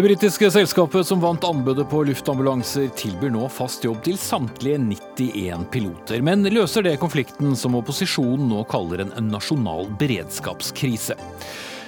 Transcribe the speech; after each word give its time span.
Det 0.00 0.04
britiske 0.04 0.48
selskapet 0.54 1.06
som 1.06 1.20
vant 1.20 1.44
anbudet 1.44 1.84
på 1.90 1.98
luftambulanser, 2.08 2.86
tilbyr 2.96 3.34
nå 3.34 3.48
fast 3.52 3.82
jobb 3.84 3.98
til 4.06 4.14
samtlige 4.16 4.78
91 4.80 5.66
piloter, 5.74 6.22
men 6.24 6.46
løser 6.46 6.86
det 6.86 6.94
konflikten 7.02 7.52
som 7.58 7.74
opposisjonen 7.76 8.46
nå 8.48 8.62
kaller 8.70 9.02
en 9.04 9.28
nasjonal 9.28 9.90
beredskapskrise. 10.00 11.18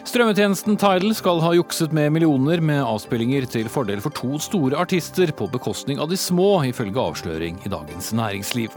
Strømmetjenesten 0.05 0.77
Tidal 0.77 1.15
skal 1.15 1.41
ha 1.41 1.55
jukset 1.57 1.95
med 1.97 2.11
millioner 2.13 2.61
med 2.61 2.83
avspillinger 2.83 3.47
til 3.49 3.73
fordel 3.73 4.03
for 4.05 4.13
to 4.19 4.35
store 4.43 4.77
artister 4.83 5.31
på 5.33 5.47
bekostning 5.55 6.03
av 6.03 6.11
de 6.13 6.19
små, 6.21 6.57
ifølge 6.69 7.01
avsløring 7.01 7.63
i 7.63 7.73
Dagens 7.73 8.13
Næringsliv. 8.19 8.75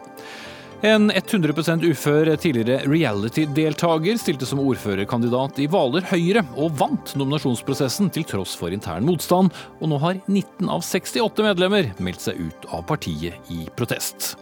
En 0.84 1.08
100 1.12 1.86
ufør 1.88 2.30
tidligere 2.36 2.84
reality-deltaker 2.90 4.18
stilte 4.20 4.46
som 4.46 4.60
ordførerkandidat 4.60 5.62
i 5.64 5.68
Hvaler 5.72 6.04
Høyre, 6.10 6.44
og 6.60 6.76
vant 6.80 7.14
nominasjonsprosessen 7.16 8.12
til 8.14 8.26
tross 8.28 8.58
for 8.60 8.76
intern 8.76 9.08
motstand, 9.08 9.54
og 9.80 9.90
nå 9.90 10.00
har 10.04 10.20
19 10.28 10.68
av 10.68 10.84
68 10.84 11.48
medlemmer 11.48 11.94
meldt 12.04 12.28
seg 12.28 12.42
ut 12.44 12.68
av 12.76 12.84
partiet 12.90 13.40
i 13.56 13.66
protest. 13.78 14.36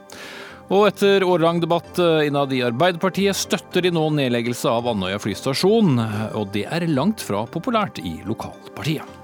Og 0.74 0.88
etter 0.88 1.24
årelang 1.28 1.60
debatt 1.62 2.00
innad 2.02 2.54
i 2.56 2.64
Arbeiderpartiet 2.66 3.38
støtter 3.38 3.86
de 3.86 3.92
nå 3.94 4.08
nedleggelse 4.18 4.72
av 4.72 4.88
Andøya 4.90 5.20
flystasjon, 5.22 6.00
og 6.34 6.50
det 6.56 6.66
er 6.66 6.90
langt 6.90 7.22
fra 7.22 7.46
populært 7.46 8.02
i 8.02 8.18
lokalpartiet. 8.26 9.20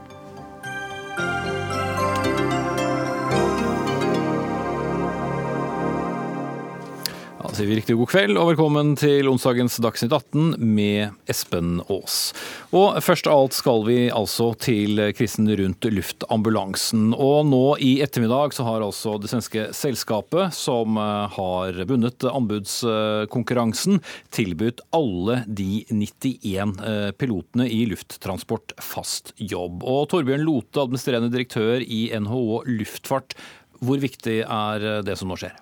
Vi 7.68 7.76
riktig 7.76 7.95
god 7.98 8.08
kveld 8.12 8.38
og 8.40 8.52
velkommen 8.54 8.94
til 8.99 9.27
onsdagens 9.27 9.76
Dagsnytt 9.84 10.13
18 10.16 10.62
med 10.63 11.16
Espen 11.27 11.82
Aas. 11.91 12.32
Og 12.71 12.96
først 13.04 13.27
av 13.27 13.41
alt 13.41 13.57
skal 13.57 13.84
vi 13.88 13.98
altså 14.16 14.51
til 14.62 15.01
krisen 15.18 15.49
rundt 15.60 15.88
luftambulansen. 15.91 17.10
Og 17.18 17.49
nå 17.49 17.62
i 17.84 17.98
ettermiddag 18.05 18.55
så 18.55 18.63
har 18.68 18.85
altså 18.85 19.18
det 19.20 19.32
svenske 19.32 19.68
selskapet 19.76 20.55
som 20.55 20.96
eh, 21.01 21.35
har 21.35 21.84
vunnet 21.90 22.27
anbudskonkurransen, 22.32 23.99
tilbudt 24.35 24.84
alle 24.96 25.41
de 25.48 25.85
91 25.91 26.79
eh, 26.79 27.10
pilotene 27.20 27.68
i 27.68 27.82
lufttransport 27.91 28.77
fast 28.79 29.34
jobb. 29.35 29.84
Og 29.84 30.07
Torbjørn 30.13 30.48
Lote, 30.48 30.85
administrerende 30.85 31.34
direktør 31.34 31.84
i 31.84 32.05
NHO 32.23 32.62
Luftfart, 32.71 33.35
hvor 33.84 33.99
viktig 33.99 34.46
er 34.46 34.94
det 35.04 35.20
som 35.20 35.32
nå 35.32 35.40
skjer? 35.40 35.57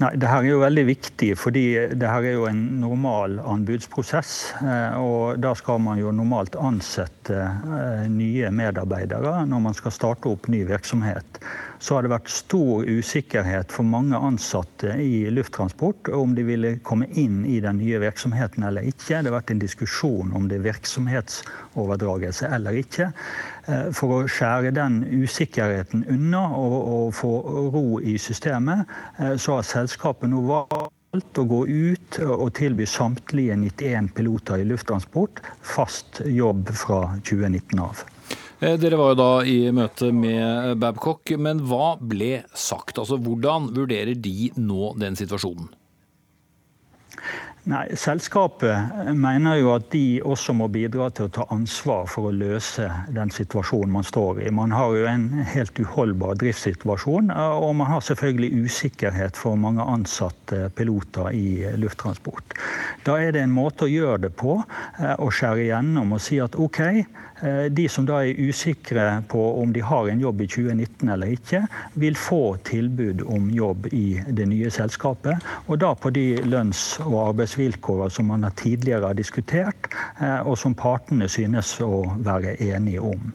Nei, 0.00 0.14
Det 0.16 0.28
her 0.30 0.40
er 0.40 0.48
jo 0.48 0.60
veldig 0.62 0.84
viktig, 0.88 1.34
fordi 1.36 1.64
det 1.92 2.08
her 2.08 2.24
er 2.24 2.36
jo 2.38 2.46
en 2.48 2.60
normal 2.80 3.36
anbudsprosess. 3.44 4.30
Eh, 4.64 4.94
og 4.96 5.42
da 5.44 5.52
skal 5.58 5.82
man 5.84 6.00
jo 6.00 6.12
normalt 6.16 6.56
ansette 6.56 7.36
eh, 7.36 8.06
nye 8.08 8.48
medarbeidere 8.48 9.42
når 9.50 9.66
man 9.66 9.76
skal 9.76 9.92
starte 9.92 10.32
opp 10.32 10.48
ny 10.48 10.62
virksomhet 10.70 11.42
så 11.80 11.96
har 11.96 12.04
det 12.04 12.12
vært 12.12 12.28
stor 12.32 12.84
usikkerhet 12.84 13.72
for 13.72 13.88
mange 13.88 14.18
ansatte 14.20 14.92
i 15.00 15.24
lufttransport 15.32 16.10
om 16.12 16.34
de 16.36 16.44
ville 16.44 16.74
komme 16.84 17.08
inn 17.18 17.40
i 17.48 17.56
den 17.64 17.80
nye 17.80 18.02
virksomheten 18.02 18.66
eller 18.68 18.84
ikke. 18.84 19.22
Det 19.22 19.30
har 19.30 19.38
vært 19.38 19.54
en 19.54 19.62
diskusjon 19.62 20.34
om 20.36 20.48
det 20.50 20.58
er 20.58 20.66
virksomhetsoverdragelse 20.68 22.52
eller 22.52 22.76
ikke. 22.82 23.08
Eh, 23.64 23.88
for 23.96 24.18
å 24.18 24.28
skjære 24.28 24.74
den 24.76 25.00
usikkerheten 25.24 26.04
unna 26.12 26.44
og, 26.52 26.78
og 26.92 27.16
få 27.16 27.32
ro 27.72 27.86
i 28.04 28.18
systemet, 28.20 28.84
eh, 29.16 29.34
så 29.40 29.58
har 29.58 29.68
selskapet 29.72 30.28
nå 30.28 30.44
valgt 30.50 31.40
å 31.40 31.48
gå 31.48 31.64
ut 31.66 32.20
og 32.28 32.48
tilby 32.60 32.84
samtlige 32.86 33.56
91 33.56 34.12
piloter 34.20 34.60
i 34.60 34.68
lufttransport 34.68 35.40
fast 35.64 36.20
jobb 36.28 36.68
fra 36.76 37.06
2019 37.24 37.86
av. 37.88 38.04
Eh, 38.60 38.76
dere 38.76 38.96
var 39.00 39.14
jo 39.14 39.16
da 39.16 39.28
i 39.48 39.70
møte 39.72 40.10
med 40.12 40.76
Babcock, 40.82 41.32
men 41.40 41.62
hva 41.64 41.94
ble 41.96 42.42
sagt? 42.52 42.98
Altså, 43.00 43.16
Hvordan 43.16 43.70
vurderer 43.72 44.12
de 44.12 44.50
nå 44.60 44.94
den 45.00 45.16
situasjonen? 45.16 45.70
Nei, 47.68 47.82
Selskapet 48.00 49.12
mener 49.20 49.58
jo 49.60 49.74
at 49.74 49.90
de 49.92 50.20
også 50.24 50.54
må 50.56 50.70
bidra 50.72 51.10
til 51.12 51.28
å 51.28 51.32
ta 51.36 51.44
ansvar 51.52 52.06
for 52.08 52.28
å 52.28 52.32
løse 52.32 52.86
den 53.12 53.32
situasjonen 53.32 53.92
man 53.98 54.06
står 54.08 54.40
i. 54.46 54.52
Man 54.52 54.72
har 54.72 54.96
jo 54.96 55.08
en 55.08 55.26
helt 55.52 55.80
uholdbar 55.80 56.38
driftssituasjon, 56.40 57.28
og 57.32 57.70
man 57.76 57.92
har 57.92 58.04
selvfølgelig 58.04 58.64
usikkerhet 58.64 59.40
for 59.40 59.60
mange 59.60 59.84
ansatte 59.84 60.70
piloter 60.76 61.32
i 61.36 61.76
lufttransport. 61.80 62.56
Da 63.08 63.20
er 63.20 63.36
det 63.36 63.44
en 63.44 63.56
måte 63.56 63.88
å 63.88 63.92
gjøre 63.92 64.24
det 64.26 64.34
på, 64.40 64.62
eh, 64.98 65.16
å 65.16 65.28
skjære 65.28 65.68
igjennom 65.68 66.16
og 66.16 66.24
si 66.24 66.40
at 66.40 66.56
OK, 66.56 66.80
Eh, 66.90 67.29
de 67.70 67.86
som 67.88 68.06
da 68.08 68.20
er 68.24 68.38
usikre 68.40 69.22
på 69.28 69.42
om 69.62 69.72
de 69.72 69.82
har 69.84 70.08
en 70.08 70.20
jobb 70.20 70.42
i 70.44 70.48
2019 70.50 71.08
eller 71.08 71.34
ikke, 71.36 71.62
vil 71.94 72.16
få 72.18 72.56
tilbud 72.68 73.24
om 73.26 73.50
jobb 73.54 73.88
i 73.92 74.20
det 74.28 74.48
nye 74.50 74.70
selskapet. 74.70 75.40
Og 75.66 75.80
da 75.80 75.94
på 75.94 76.12
de 76.14 76.26
lønns- 76.44 76.98
og 77.04 77.28
arbeidsvilkårene 77.28 78.10
som 78.10 78.30
man 78.32 78.46
tidligere 78.56 79.06
har 79.06 79.14
diskutert, 79.18 79.90
eh, 80.20 80.40
og 80.40 80.58
som 80.58 80.74
partene 80.74 81.28
synes 81.28 81.76
å 81.80 82.04
være 82.18 82.56
enige 82.60 83.00
om. 83.00 83.32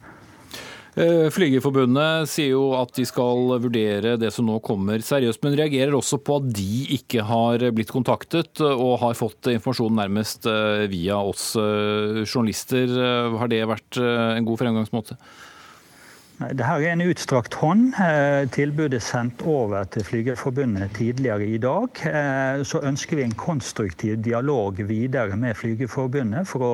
Eh, 0.95 1.27
Flygerforbundet 1.27 2.29
sier 2.31 2.53
jo 2.53 2.69
at 2.79 2.93
de 2.95 3.03
skal 3.03 3.49
vurdere 3.59 4.13
det 4.19 4.29
som 4.31 4.47
nå 4.47 4.61
kommer 4.63 5.01
seriøst, 5.03 5.41
men 5.43 5.57
reagerer 5.59 5.91
også 5.97 6.21
på 6.23 6.37
at 6.39 6.47
de 6.55 6.85
ikke 6.95 7.25
har 7.27 7.65
blitt 7.75 7.91
kontaktet 7.91 8.61
og 8.63 9.01
har 9.01 9.17
fått 9.19 9.51
informasjon 9.51 9.99
nærmest 9.99 10.47
eh, 10.47 10.85
via 10.91 11.19
oss 11.19 11.49
eh, 11.59 12.23
journalister. 12.23 12.95
Har 13.35 13.51
det 13.51 13.65
vært 13.67 13.99
en 13.99 14.47
god 14.47 14.61
fremgangsmåte? 14.63 15.19
Dette 16.35 16.67
er 16.67 16.89
en 16.89 16.99
utstrakt 16.99 17.53
hånd. 17.61 17.93
Eh, 17.95 18.43
tilbudet 18.51 18.97
er 18.97 19.03
sendt 19.05 19.39
over 19.47 19.85
til 19.87 20.03
Flygerforbundet 20.03 20.91
tidligere 20.97 21.45
i 21.47 21.59
dag. 21.63 22.01
Eh, 22.09 22.63
så 22.67 22.81
ønsker 22.83 23.15
vi 23.15 23.23
en 23.23 23.35
konstruktiv 23.39 24.17
dialog 24.19 24.81
videre 24.89 25.37
med 25.39 25.55
Flygerforbundet 25.55 26.43
for 26.49 26.65
å 26.65 26.71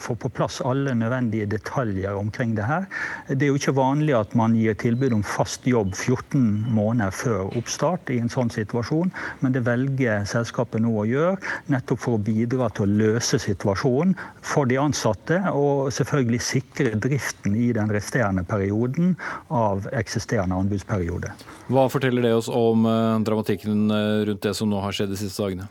få 0.00 0.16
på 0.16 0.30
plass 0.32 0.62
alle 0.64 0.94
nødvendige 0.96 1.44
detaljer 1.58 2.16
omkring 2.16 2.54
det 2.56 2.64
her. 2.64 2.86
Det 3.28 3.44
er 3.44 3.52
jo 3.52 3.58
ikke 3.60 3.74
vanlig 3.76 4.14
at 4.16 4.32
man 4.38 4.56
gir 4.56 4.78
tilbud 4.80 5.18
om 5.18 5.26
fast 5.28 5.68
jobb 5.68 5.92
14 5.92 6.64
måneder 6.72 7.12
før 7.12 7.52
oppstart 7.52 8.08
i 8.14 8.18
en 8.22 8.32
sånn 8.32 8.54
situasjon, 8.54 9.12
men 9.44 9.52
det 9.52 9.66
velger 9.68 10.24
selskapet 10.24 10.80
nå 10.80 10.94
å 11.02 11.04
gjøre, 11.04 11.36
nettopp 11.68 12.00
for 12.06 12.16
å 12.16 12.24
bidra 12.32 12.72
til 12.72 12.88
å 12.88 12.98
løse 13.04 13.42
situasjonen 13.44 14.16
for 14.40 14.64
de 14.64 14.80
ansatte, 14.80 15.42
og 15.52 15.92
selvfølgelig 15.92 16.42
sikre 16.48 16.96
driften 16.96 17.60
i 17.60 17.68
den 17.76 17.92
resterende 17.92 18.46
perioden 18.48 18.85
perioden 18.86 19.16
av 19.48 19.88
eksisterende 19.92 20.54
anbudsperiode. 20.54 21.32
Hva 21.68 21.88
forteller 21.90 22.22
det 22.22 22.34
oss 22.34 22.48
om 22.48 22.86
eh, 22.86 23.20
dramatikken 23.26 23.90
eh, 23.90 24.26
rundt 24.26 24.42
det 24.42 24.54
som 24.54 24.70
nå 24.70 24.80
har 24.80 24.92
skjedd 24.92 25.10
de 25.10 25.16
siste 25.16 25.42
dagene? 25.42 25.68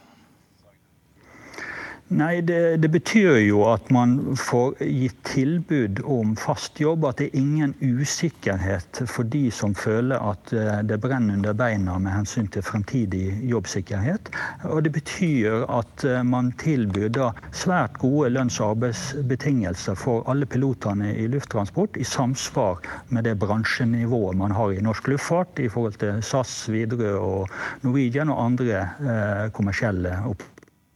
Nei, 2.08 2.42
det, 2.42 2.78
det, 2.78 2.90
betyr 2.94 3.40
jo 3.42 3.64
at 3.66 3.88
man 3.90 4.36
får 4.38 4.76
gitt 4.86 5.24
tilbud 5.26 6.04
om 6.06 6.36
fast 6.38 6.78
jobb. 6.78 7.08
At 7.10 7.18
det 7.18 7.32
er 7.32 7.40
ingen 7.40 7.74
usikkerhet 7.82 9.02
for 9.10 9.26
de 9.34 9.48
som 9.50 9.74
føler 9.74 10.22
at 10.22 10.54
eh, 10.54 10.84
det 10.86 11.00
brenner 11.02 11.40
under 11.40 11.58
beina 11.58 11.98
med 11.98 12.14
hensyn 12.14 12.52
til 12.54 12.62
fremtidig 12.62 13.34
jobbsikkerhet. 13.50 14.30
Og 14.70 14.86
det 14.86 14.94
betyr 14.94 15.66
at 15.66 16.06
eh, 16.06 16.22
man 16.22 16.54
tilbyr 16.62 17.10
da 17.10 17.32
svært 17.50 17.98
gode 17.98 18.30
lønns- 18.38 18.62
og 18.62 18.76
arbeidsbetingelser 18.76 19.98
for 19.98 20.30
alle 20.30 20.46
pilotene 20.46 21.10
i 21.18 21.26
lufttransport, 21.34 21.98
i 21.98 22.06
samsvar 22.06 22.86
med 23.10 23.26
det 23.26 23.40
bransjenivået 23.42 24.38
man 24.38 24.54
har 24.54 24.78
i 24.78 24.86
norsk 24.86 25.10
luftfart 25.10 25.58
i 25.58 25.72
forhold 25.74 25.98
til 26.06 26.22
SAS, 26.22 26.68
Widerøe 26.70 27.18
og 27.18 27.50
Norwegian 27.82 28.30
og 28.30 28.44
andre 28.46 28.84
eh, 28.86 29.48
kommersielle 29.58 30.20
oppdrag 30.22 30.55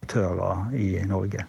aktører 0.10 0.74
i 0.74 0.98
Norge. 1.08 1.46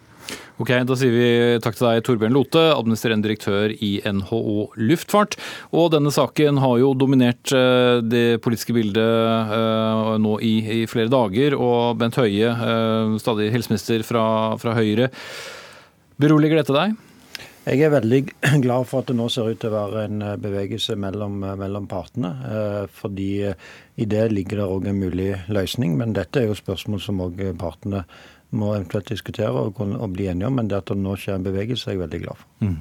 Ok, 0.60 0.68
Da 0.84 0.94
sier 0.94 1.10
vi 1.14 1.58
takk 1.64 1.78
til 1.78 1.86
deg, 1.88 2.02
Torbjørn 2.04 2.34
Lote, 2.36 2.60
administrerende 2.76 3.24
direktør 3.24 3.72
i 3.72 4.02
NHO 4.04 4.68
Luftfart. 4.76 5.38
Og 5.72 5.88
denne 5.94 6.12
saken 6.12 6.60
har 6.60 6.76
jo 6.78 6.92
dominert 6.92 7.50
eh, 7.56 8.04
det 8.04 8.42
politiske 8.44 8.76
bildet 8.76 9.00
eh, 9.56 10.10
nå 10.20 10.36
i, 10.44 10.82
i 10.82 10.86
flere 10.90 11.08
dager. 11.10 11.56
Og 11.56 11.96
Bent 11.98 12.20
Høie, 12.20 12.52
eh, 12.52 13.16
stadig 13.24 13.48
helseminister 13.54 14.04
fra, 14.04 14.24
fra 14.60 14.76
Høyre. 14.76 15.08
Beroliger 16.20 16.60
dette 16.60 16.76
deg? 16.76 16.98
Jeg 17.64 17.86
er 17.86 17.94
veldig 17.94 18.20
glad 18.66 18.84
for 18.90 19.00
at 19.00 19.08
det 19.08 19.16
nå 19.16 19.30
ser 19.32 19.48
ut 19.48 19.62
til 19.62 19.72
å 19.72 19.78
være 19.78 20.04
en 20.10 20.26
bevegelse 20.44 20.98
mellom, 21.00 21.40
mellom 21.40 21.88
partene. 21.88 22.34
Fordi 23.00 23.30
i 23.48 24.08
det 24.08 24.26
ligger 24.34 24.60
det 24.60 24.68
òg 24.76 24.90
en 24.92 25.00
mulig 25.00 25.32
løsning. 25.48 25.96
Men 25.96 26.12
dette 26.16 26.44
er 26.44 26.52
jo 26.52 26.60
spørsmål 26.60 27.02
som 27.04 27.24
òg 27.24 27.40
partene 27.60 28.04
må 28.56 28.74
eventuelt 28.74 29.10
diskutere 29.10 29.50
og, 29.54 29.80
og, 29.80 30.06
bli 30.14 30.28
enige 30.30 30.48
om. 30.50 30.58
Men 30.58 30.70
det 30.70 30.80
at 30.80 30.92
det 30.92 30.98
nå 31.00 31.16
skjer 31.18 31.38
en 31.38 31.46
bevegelse, 31.46 31.88
er 31.88 31.96
jeg 31.96 32.04
veldig 32.04 32.22
glad 32.24 32.40
for. 32.40 32.48
Mm. 32.66 32.78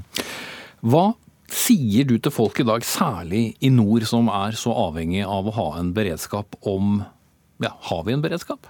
Hva 0.89 1.05
sier 1.49 2.07
du 2.09 2.15
til 2.17 2.33
folk 2.33 2.59
i 2.61 2.67
dag, 2.67 2.85
særlig 2.85 3.43
i 3.65 3.71
nord, 3.73 4.05
som 4.09 4.29
er 4.33 4.57
så 4.57 4.73
avhengig 4.87 5.23
av 5.25 5.49
å 5.49 5.55
ha 5.57 5.69
en 5.79 5.93
beredskap 5.95 6.59
om 6.69 6.99
Ja, 7.59 7.73
har 7.89 8.05
vi 8.07 8.13
en 8.15 8.21
beredskap? 8.23 8.69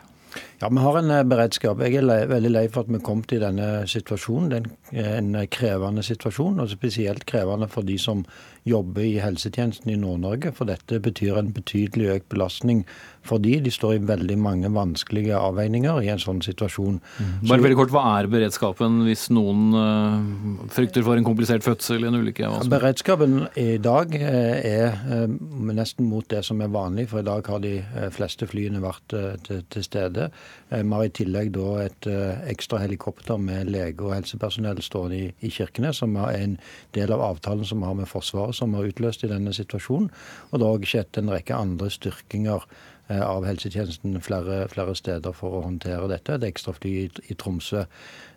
Ja, 0.62 0.70
Vi 0.70 0.78
har 0.78 0.98
en 1.00 1.30
beredskap. 1.30 1.80
Jeg 1.80 1.96
er 1.96 2.04
lei, 2.04 2.20
veldig 2.28 2.52
lei 2.52 2.66
for 2.68 2.84
at 2.84 2.92
vi 2.92 3.00
kom 3.00 3.22
til 3.24 3.40
denne 3.40 3.88
situasjonen. 3.88 4.50
Det 4.50 5.04
er 5.06 5.18
en 5.22 5.38
krevende 5.48 6.04
situasjon, 6.04 6.60
og 6.60 6.70
spesielt 6.70 7.26
krevende 7.26 7.70
for 7.72 7.88
de 7.88 7.98
som 7.98 8.26
jobber 8.68 9.06
i 9.06 9.20
helsetjenesten 9.24 9.92
i 9.94 9.98
Nord-Norge. 10.00 10.52
For 10.56 10.70
dette 10.70 11.00
betyr 11.04 11.40
en 11.40 11.54
betydelig 11.56 12.10
økt 12.16 12.28
belastning 12.34 12.84
for 13.26 13.42
de. 13.44 13.56
De 13.64 13.72
står 13.74 13.96
i 13.98 14.02
veldig 14.10 14.38
mange 14.42 14.72
vanskelige 14.74 15.38
avveininger 15.38 16.02
i 16.04 16.12
en 16.14 16.22
sånn 16.22 16.42
situasjon. 16.46 17.00
Mm. 17.00 17.32
Bare 17.50 17.66
veldig 17.66 17.80
kort, 17.80 17.94
Hva 17.94 18.04
er 18.20 18.30
beredskapen 18.32 19.04
hvis 19.08 19.28
noen 19.34 19.76
uh, 19.76 20.68
frykter 20.74 21.06
for 21.06 21.20
en 21.20 21.28
komplisert 21.28 21.66
fødsel 21.66 22.08
en 22.08 22.20
ulykke? 22.20 22.52
Beredskapen 22.72 23.42
i 23.60 23.78
dag 23.82 24.16
er 24.20 25.00
uh, 25.08 25.26
nesten 25.74 26.10
mot 26.10 26.28
det 26.32 26.44
som 26.48 26.62
er 26.64 26.74
vanlig, 26.74 27.10
for 27.12 27.24
i 27.24 27.28
dag 27.28 27.48
har 27.50 27.64
de 27.64 27.78
fleste 28.16 28.48
flyene 28.50 28.84
vært 28.84 29.18
til, 29.48 29.64
til, 29.70 29.86
stede. 29.86 30.30
Vi 30.70 30.82
har 30.94 31.06
i 31.06 31.14
tillegg 31.18 31.52
da 31.56 31.70
et 31.82 32.08
ekstra 32.52 32.78
helikopter 32.84 33.40
med 33.42 33.72
lege 33.74 34.06
og 34.06 34.14
helsepersonell 34.14 34.84
stående 34.86 35.18
i, 35.18 35.32
i 35.42 35.50
Kirkenes, 35.50 36.04
som 36.04 36.14
er 36.22 36.36
en 36.38 36.60
del 36.94 37.14
av 37.16 37.24
avtalen 37.26 37.66
som 37.66 37.82
vi 37.82 37.90
har 37.90 37.98
med 37.98 38.10
Forsvaret, 38.12 38.58
som 38.58 38.78
har 38.78 38.86
utløst 38.86 39.26
i 39.26 39.32
denne 39.32 39.54
situasjonen. 39.56 40.12
Og 40.52 40.60
det 40.60 40.68
har 40.68 40.78
også 40.78 40.92
skjedd 40.94 41.22
en 41.24 41.34
rekke 41.34 41.58
andre 41.58 41.90
styrkinger 41.94 42.70
Eh, 43.10 43.22
av 43.26 43.46
helsetjenesten 43.48 44.20
flere, 44.22 44.68
flere, 44.70 44.94
steder 44.94 45.34
for 45.34 45.58
å 45.58 45.64
håndtere 45.66 46.10
dette. 46.12 46.36
Et 46.38 46.50
ekstrafly 46.52 46.92
i, 47.02 47.06
i 47.34 47.38
Tromsø. 47.40 47.88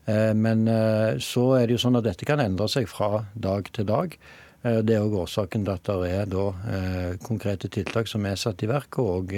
Eh, 0.08 0.32
men 0.32 0.64
eh, 0.70 1.18
så 1.20 1.50
er 1.58 1.66
det 1.66 1.76
jo 1.76 1.82
sånn 1.84 2.00
at 2.00 2.06
dette 2.08 2.28
kan 2.28 2.40
endre 2.40 2.70
seg 2.72 2.88
fra 2.88 3.26
dag 3.36 3.68
til 3.76 3.90
dag. 3.90 4.16
Det 4.62 4.94
er 4.94 5.02
òg 5.02 5.16
årsaken 5.24 5.64
til 5.66 5.72
at 5.74 5.88
det 5.88 6.10
er 6.14 6.28
da, 6.30 6.44
konkrete 7.26 7.66
tiltak 7.72 8.06
som 8.06 8.22
er 8.30 8.38
satt 8.38 8.62
i 8.62 8.68
verk, 8.70 9.00
og 9.02 9.32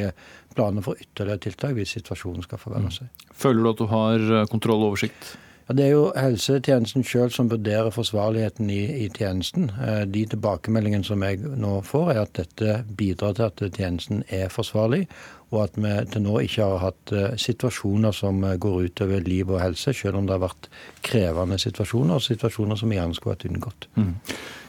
planer 0.53 0.85
for 0.85 1.01
ytterligere 1.01 1.47
tiltak 1.47 1.73
hvis 1.79 1.95
situasjonen 1.97 2.45
skal 2.45 2.61
forverre 2.61 2.93
seg. 2.93 3.09
Mm. 3.09 3.33
Føler 3.45 3.65
du 3.65 3.71
at 3.71 3.81
du 3.81 3.87
har 3.89 4.27
kontroll 4.53 4.85
og 4.85 4.93
oversikt? 4.93 5.33
Ja, 5.67 5.75
Det 5.75 5.85
er 5.85 5.93
jo 5.95 6.09
helsetjenesten 6.13 7.05
sjøl 7.09 7.31
som 7.33 7.49
vurderer 7.49 7.93
forsvarligheten 7.95 8.69
i, 8.69 8.83
i, 9.05 9.09
tjenesten. 9.09 9.71
Eh, 9.81 10.03
de 10.05 10.27
tilbakemeldingene 10.29 11.07
som 11.07 11.25
jeg 11.25 11.41
nå 11.41 11.79
får, 11.89 12.11
er 12.13 12.21
at 12.27 12.35
dette 12.37 12.83
bidrar 12.99 13.33
til 13.39 13.49
at 13.49 13.63
tjenesten 13.79 14.21
er 14.29 14.53
forsvarlig, 14.53 15.07
og 15.55 15.63
at 15.63 15.79
vi 15.81 15.95
til 16.13 16.27
nå 16.27 16.37
ikke 16.45 16.69
har 16.69 16.83
hatt 16.83 17.15
eh, 17.17 17.39
situasjoner 17.41 18.13
som 18.13 18.45
eh, 18.45 18.59
går 18.61 18.91
utover 18.91 19.25
liv 19.25 19.55
og 19.55 19.63
helse, 19.63 19.97
selv 19.97 20.21
om 20.21 20.29
det 20.29 20.37
har 20.37 20.45
vært 20.45 20.69
krevende 21.07 21.57
situasjoner, 21.63 22.19
og 22.19 22.27
situasjoner 22.29 22.83
som 22.83 22.93
gjerne 22.93 23.17
skulle 23.17 23.39
vært 23.39 23.49
unngått. 23.49 23.89
Mm. 23.97 24.13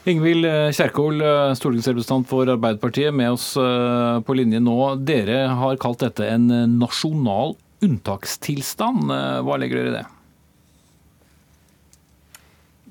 Ingvild 0.06 0.48
Kjerkol, 0.78 1.20
stortingsrepresentant 1.58 2.28
for 2.30 2.48
Arbeiderpartiet, 2.48 3.12
med 3.12 3.34
oss 3.34 3.50
på 3.58 4.36
linje 4.38 4.62
nå. 4.62 4.78
Dere 5.02 5.48
har 5.58 5.80
kalt 5.82 6.04
dette 6.06 6.28
en 6.30 6.46
nasjonal 6.78 7.56
unntakstilstand. 7.82 9.10
Hva 9.42 9.58
legger 9.58 9.82
dere 9.82 9.90
i 9.90 9.96
det? 9.98 10.04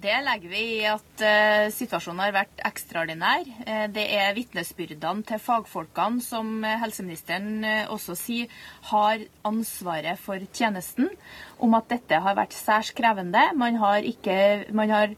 Det 0.06 0.16
legger 0.22 0.52
vi 0.52 0.64
i 0.76 0.82
at 0.86 1.22
uh, 1.26 1.72
situasjonen 1.74 2.20
har 2.22 2.34
vært 2.36 2.60
ekstraordinær. 2.68 3.48
Uh, 3.66 3.86
det 3.90 4.04
er 4.14 4.36
vitnesbyrdene 4.38 5.26
til 5.26 5.40
fagfolkene 5.42 6.22
som 6.22 6.60
uh, 6.62 6.76
helseministeren 6.84 7.66
også 7.90 8.14
sier 8.20 8.52
har 8.92 9.24
ansvaret 9.50 10.22
for 10.22 10.44
tjenesten, 10.54 11.10
om 11.58 11.74
at 11.74 11.90
dette 11.90 12.20
har 12.22 12.38
vært 12.38 12.54
særs 12.54 12.92
krevende. 12.94 13.48
Man 13.58 13.80
har, 13.82 14.06
ikke, 14.06 14.68
man 14.78 14.94
har 14.94 15.16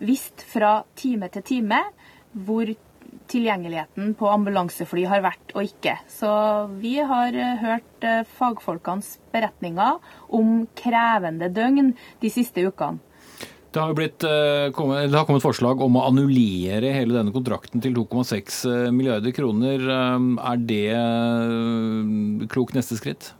visst 0.00 0.46
fra 0.48 0.86
time 0.96 1.28
til 1.36 1.44
time 1.50 1.82
hvor 2.32 2.72
tilgjengeligheten 3.28 4.16
på 4.16 4.30
ambulansefly 4.30 5.04
har 5.10 5.20
vært 5.26 5.52
og 5.52 5.68
ikke. 5.68 5.98
Så 6.08 6.32
vi 6.80 6.96
har 6.96 7.36
hørt 7.60 8.08
fagfolkenes 8.38 9.18
beretninger 9.34 10.00
om 10.32 10.64
krevende 10.80 11.52
døgn 11.52 11.92
de 12.24 12.32
siste 12.32 12.64
ukene. 12.64 13.04
Det 13.70 13.78
har, 13.78 13.92
blitt, 13.94 14.24
eh, 14.26 14.66
det 14.66 15.14
har, 15.14 15.26
kommet 15.28 15.44
forslag 15.44 15.78
om 15.84 15.94
å 15.94 16.06
annullere 16.08 16.90
hele 16.90 17.14
denne 17.14 17.30
kontrakten 17.30 17.82
til 17.82 17.94
2,6 17.94 18.56
eh, 18.66 18.86
milliarder 18.90 19.30
kroner. 19.36 19.84
Eh, 19.86 20.24
er 20.50 20.64
det 20.66 22.48
klok 22.50 22.74
neste 22.74 22.98
skritt? 22.98 23.36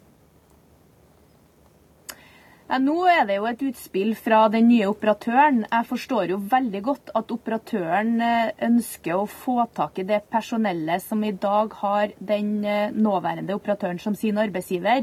Nå 2.70 2.94
er 3.10 3.24
det 3.26 3.40
jo 3.40 3.48
et 3.50 3.62
utspill 3.66 4.12
fra 4.14 4.44
den 4.46 4.68
nye 4.70 4.86
operatøren. 4.86 5.64
Jeg 5.64 5.88
forstår 5.88 6.30
jo 6.30 6.36
veldig 6.52 6.82
godt 6.86 7.10
at 7.18 7.32
operatøren 7.34 8.22
ønsker 8.62 9.16
å 9.16 9.26
få 9.26 9.64
tak 9.74 9.98
i 9.98 10.06
det 10.06 10.20
personellet 10.30 11.02
som 11.02 11.24
i 11.26 11.32
dag 11.34 11.74
har 11.80 12.14
den 12.22 12.62
nåværende 12.94 13.58
operatøren 13.58 13.98
som 13.98 14.14
sin 14.14 14.38
arbeidsgiver. 14.38 15.02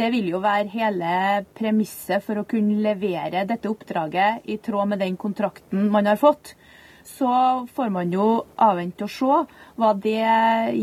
Det 0.00 0.06
vil 0.14 0.30
jo 0.32 0.38
være 0.40 0.70
hele 0.72 1.08
premisset 1.52 2.24
for 2.24 2.40
å 2.40 2.46
kunne 2.48 2.78
levere 2.80 3.42
dette 3.44 3.68
oppdraget 3.68 4.46
i 4.48 4.56
tråd 4.64 4.94
med 4.94 5.02
den 5.04 5.18
kontrakten 5.20 5.90
man 5.92 6.08
har 6.08 6.16
fått. 6.16 6.54
Så 7.04 7.28
får 7.74 7.92
man 7.92 8.12
jo 8.12 8.24
avvente 8.60 9.04
og 9.04 9.12
se 9.12 9.36
hva 9.76 9.90
det 10.00 10.24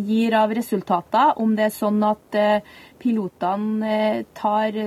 gir 0.05 0.35
av 0.37 0.53
resultater. 0.53 1.33
Om 1.41 1.55
det 1.57 1.65
er 1.65 1.73
sånn 1.73 1.97
at 2.05 2.37
eh, 2.37 2.69
pilotene 3.01 3.95
eh, 3.95 4.21
tar, 4.37 4.77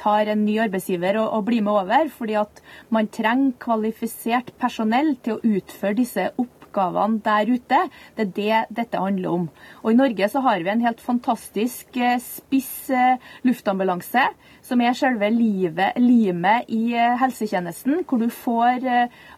tar 0.00 0.32
en 0.34 0.44
ny 0.44 0.58
arbeidsgiver 0.66 1.22
og, 1.22 1.32
og 1.38 1.48
blir 1.48 1.64
med 1.64 1.80
over, 1.86 2.12
fordi 2.12 2.36
at 2.40 2.60
man 2.92 3.08
trenger 3.08 3.56
kvalifisert 3.64 4.52
personell 4.60 5.14
til 5.24 5.38
å 5.38 5.56
utføre 5.56 6.00
disse 6.02 6.28
oppdragene 6.34 6.57
oppgavene 6.68 7.20
der 7.24 7.48
ute. 7.48 7.80
Det 8.16 8.26
er 8.26 8.34
det 8.36 8.76
dette 8.76 9.00
handler 9.00 9.30
om. 9.30 9.48
Og 9.82 9.92
I 9.92 9.96
Norge 9.96 10.28
så 10.28 10.40
har 10.44 10.60
vi 10.62 10.70
en 10.70 10.84
helt 10.84 11.00
fantastisk 11.00 11.96
eh, 11.96 12.20
spiss 12.20 12.90
eh, 12.90 13.18
luftambulanse, 13.44 14.28
som 14.62 14.80
er 14.80 14.96
selve 14.96 15.30
limet 15.32 16.68
i 16.68 16.94
eh, 16.94 17.16
helsetjenesten, 17.18 18.04
hvor 18.04 18.20
du 18.20 18.28
får 18.28 18.84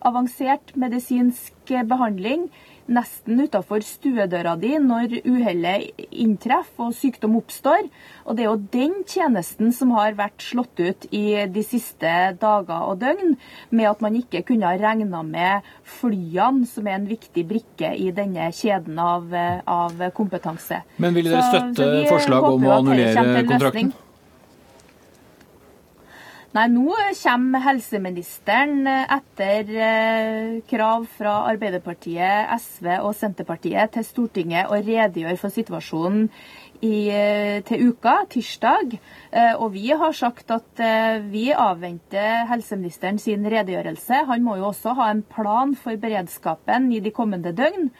avansert 0.02 0.74
medisinsk 0.74 1.70
behandling 1.70 2.48
nesten 2.90 3.40
utafor 3.44 3.84
stuedøra 3.86 4.56
di 4.60 4.74
når 4.82 5.20
uhellet 5.22 6.02
inntreffer 6.10 6.90
og 6.90 6.96
sykdom 6.96 7.38
oppstår. 7.38 7.88
Og 8.26 8.36
det 8.36 8.44
er 8.44 8.50
jo 8.50 8.68
den 8.74 8.96
tjenesten 9.08 9.72
som 9.76 9.94
har 9.96 10.18
vært 10.18 10.42
slått 10.44 10.82
ut 10.82 11.06
i 11.14 11.24
de 11.50 11.64
siste 11.66 12.12
dager 12.40 12.90
og 12.90 13.00
døgn, 13.02 13.36
med 13.70 13.90
at 13.90 14.04
man 14.04 14.18
ikke 14.18 14.44
kunne 14.50 14.68
ha 14.68 14.78
regna 14.80 15.22
med 15.26 15.70
flyene, 16.00 16.66
som 16.68 16.86
er 16.90 16.98
en 16.98 17.08
viktig 17.10 17.46
brikke 17.48 17.94
i 17.96 18.10
denne 18.16 18.50
kjeden 18.54 18.98
av, 19.00 19.32
av 19.64 20.06
kompetanse. 20.16 20.82
Men 21.00 21.16
vil 21.16 21.30
dere 21.30 21.46
støtte 21.48 21.82
så, 21.82 21.90
så 21.90 22.14
forslag 22.16 22.52
om 22.52 22.68
å 22.68 22.78
annullere 22.80 23.44
kontrakten? 23.48 23.92
Nei, 26.50 26.64
nå 26.66 26.96
kommer 27.14 27.62
helseministeren 27.62 28.80
etter 28.90 29.68
eh, 29.70 30.56
krav 30.66 31.04
fra 31.14 31.34
Arbeiderpartiet, 31.46 32.50
SV 32.56 32.88
og 32.96 33.12
Senterpartiet 33.14 33.92
til 33.94 34.06
Stortinget 34.08 34.66
og 34.66 34.82
redegjør 34.82 35.38
for 35.38 35.54
situasjonen 35.54 36.26
i, 36.82 37.06
eh, 37.14 37.60
til 37.68 37.92
uka, 37.92 38.16
tirsdag. 38.34 38.98
Eh, 39.30 39.52
og 39.62 39.76
vi 39.76 39.94
har 39.94 40.16
sagt 40.18 40.50
at 40.50 40.82
vi 41.30 41.52
avventer 41.54 42.48
helseministeren 42.50 43.22
sin 43.22 43.46
redegjørelse. 43.46 44.24
Han 44.32 44.42
må 44.42 44.58
jo 44.58 44.72
også 44.72 44.96
ha 44.98 45.12
en 45.14 45.22
plan 45.22 45.78
for 45.78 46.02
beredskapen 46.02 46.90
i 46.90 46.98
de 46.98 47.14
kommende 47.14 47.54
døgn. 47.54 47.92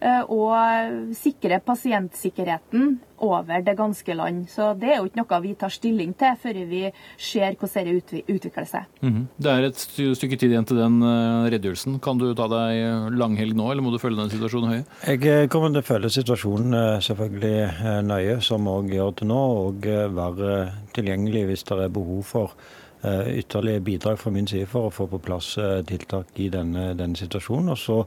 Eh, 0.00 0.22
og 0.28 1.14
sikre 1.16 1.58
pasientsikkerheten 1.64 2.98
over 3.24 3.62
det 3.64 3.76
ganske 3.78 4.14
land. 4.14 4.44
Så 4.48 4.74
Det 4.78 4.90
er 4.92 4.98
jo 4.98 5.06
ikke 5.08 5.22
noe 5.22 5.40
vi 5.40 5.54
tar 5.54 5.72
stilling 5.72 6.12
til 6.18 6.36
før 6.42 6.58
vi 6.68 6.82
ser 7.16 7.56
hvordan 7.56 8.02
det 8.10 8.24
utvikler 8.28 8.64
seg. 8.64 8.84
Mm 9.00 9.12
-hmm. 9.14 9.26
Det 9.38 9.50
er 9.50 9.62
et 9.64 9.76
stykke 10.16 10.36
tid 10.36 10.50
igjen 10.50 10.64
til 10.64 10.76
den 10.76 11.02
eh, 11.02 11.50
redegjørelsen. 11.50 12.00
Kan 12.00 12.18
du 12.18 12.34
ta 12.34 12.46
deg 12.46 13.12
langhelg 13.12 13.54
nå, 13.54 13.70
eller 13.70 13.82
må 13.82 13.90
du 13.90 13.98
følge 13.98 14.20
den 14.20 14.30
situasjonen 14.30 14.70
høye? 14.70 14.84
Jeg 15.06 15.24
eh, 15.24 15.48
kommer 15.48 15.68
til 15.68 15.78
å 15.78 15.82
følge 15.82 16.10
situasjonen 16.10 17.00
selvfølgelig 17.00 18.02
nøye, 18.04 18.40
som 18.40 18.66
òg 18.66 18.92
gjør 18.92 19.10
til 19.16 19.26
nå, 19.26 19.66
og 19.66 19.74
være 20.14 20.72
tilgjengelig 20.92 21.46
hvis 21.46 21.62
det 21.62 21.78
er 21.78 21.88
behov 21.88 22.22
for 22.22 22.52
ytterligere 23.04 23.80
bidrag 23.80 24.18
fra 24.18 24.30
min 24.30 24.46
side 24.46 24.66
for 24.66 24.86
å 24.86 24.90
få 24.90 25.06
på 25.06 25.18
plass 25.18 25.58
tiltak 25.86 26.26
i 26.36 26.48
denne, 26.48 26.94
denne 26.94 27.16
situasjonen. 27.16 27.68
Og 27.68 27.78
så 27.78 28.06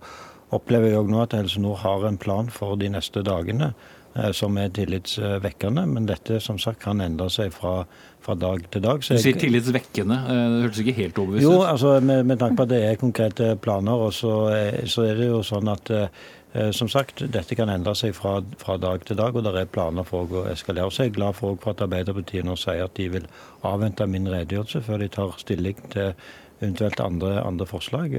opplever 0.56 0.92
jeg 0.92 1.00
òg 1.04 1.10
nå 1.12 1.24
at 1.24 1.38
Helse 1.38 1.62
Nord 1.62 1.82
har 1.84 2.06
en 2.10 2.20
plan 2.22 2.50
for 2.54 2.78
de 2.80 2.90
neste 2.92 3.22
dagene 3.26 3.72
eh, 4.16 4.32
som 4.36 4.58
er 4.62 4.72
tillitsvekkende. 4.74 5.86
Men 5.90 6.10
dette 6.10 6.40
som 6.44 6.60
sagt 6.62 6.82
kan 6.84 7.04
endre 7.06 7.30
seg 7.34 7.54
fra, 7.56 7.84
fra 8.26 8.38
dag 8.40 8.66
til 8.74 8.84
dag. 8.86 9.06
Så 9.06 9.20
du 9.20 9.24
sier 9.24 9.38
tillitsvekkende. 9.40 10.18
Eh, 10.26 10.42
det 10.56 10.66
hørtes 10.66 10.82
ikke 10.86 10.98
helt 11.04 11.22
overbevist 11.22 11.46
ut? 11.46 11.54
Jo, 11.54 11.62
altså 11.68 11.96
med, 12.02 12.26
med, 12.26 12.42
tanke 12.42 12.62
på 12.62 12.68
at 12.68 12.74
det 12.74 12.82
er 12.88 13.00
konkrete 13.02 13.54
planer. 13.62 14.08
og 14.10 14.14
så, 14.14 14.36
så 14.90 15.08
er 15.08 15.22
det 15.22 15.30
jo 15.30 15.44
sånn 15.46 15.70
at 15.70 15.94
eh, 15.94 16.10
som 16.74 16.90
sagt, 16.90 17.22
dette 17.30 17.56
kan 17.56 17.70
endre 17.70 17.94
seg 17.94 18.16
fra, 18.18 18.40
fra, 18.58 18.80
dag 18.82 19.06
til 19.06 19.20
dag, 19.22 19.36
og 19.36 19.46
det 19.46 19.54
er 19.54 19.70
planer 19.70 20.08
for 20.08 20.26
å 20.34 20.48
eskalere. 20.50 20.90
Så 20.90 21.06
jeg 21.06 21.14
er 21.14 21.20
glad 21.22 21.38
for, 21.38 21.62
for 21.62 21.76
at 21.76 21.86
Arbeiderpartiet 21.86 22.48
nå 22.48 22.58
sier 22.58 22.88
at 22.88 22.98
de 22.98 23.10
vil 23.20 23.30
avvente 23.70 24.08
min 24.10 24.30
redegjørelse 24.30 24.82
før 24.88 25.04
de 25.04 25.14
tar 25.14 25.38
stilling 25.38 25.90
til 25.94 26.16
eventuelt 26.60 27.00
andre, 27.04 27.40
andre, 27.42 27.68
forslag. 27.70 28.16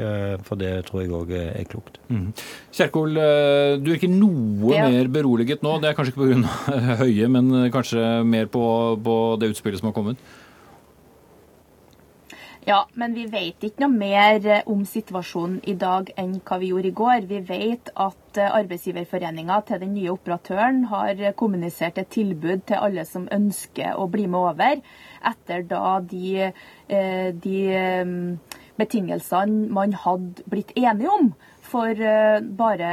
For 0.47 0.61
det 0.61 0.73
tror 0.89 1.03
jeg 1.03 1.15
òg 1.17 1.33
er 1.37 1.65
klokt. 1.69 2.01
Mm. 2.09 2.31
Kjerkol, 2.73 3.17
du 3.81 3.91
virker 3.91 4.13
noe 4.13 4.75
ja. 4.75 4.89
mer 4.89 5.11
beroliget 5.13 5.65
nå. 5.67 5.79
Det 5.83 5.91
er 5.91 5.99
kanskje 5.99 6.15
ikke 6.15 6.29
pga. 6.29 6.93
Høie, 7.05 7.29
men 7.33 7.53
kanskje 7.75 8.05
mer 8.25 8.49
på, 8.53 8.65
på 9.05 9.17
det 9.41 9.53
utspillet 9.55 9.83
som 9.83 9.91
har 9.91 9.97
kommet? 9.97 10.23
Ja, 12.71 12.85
men 12.93 13.15
vi 13.17 13.23
vet 13.27 13.65
ikke 13.65 13.87
noe 13.87 13.97
mer 13.97 14.45
eh, 14.45 14.67
om 14.69 14.83
situasjonen 14.85 15.63
i 15.71 15.73
dag 15.81 16.11
enn 16.21 16.35
hva 16.45 16.59
vi 16.61 16.69
gjorde 16.71 16.91
i 16.91 16.97
går. 16.99 17.25
Vi 17.31 17.39
vet 17.49 17.89
at 18.05 18.39
eh, 18.39 18.53
Arbeidsgiverforeninga 18.59 19.57
til 19.67 19.81
den 19.81 19.95
nye 19.97 20.13
operatøren 20.13 20.83
har 20.91 21.23
kommunisert 21.41 21.99
et 22.03 22.13
tilbud 22.13 22.67
til 22.69 22.85
alle 22.85 23.07
som 23.09 23.25
ønsker 23.33 23.97
å 23.97 24.05
bli 24.13 24.29
med 24.29 24.41
over, 24.53 24.83
etter 25.27 25.67
da 25.69 26.01
de, 26.01 26.51
eh, 26.89 27.31
de 27.35 27.61
betingelsene 28.81 29.69
man 29.73 29.93
hadde 30.05 30.45
blitt 30.51 30.73
enige 30.79 31.13
om 31.13 31.33
for 31.71 32.03
eh, 32.03 32.41
bare 32.41 32.91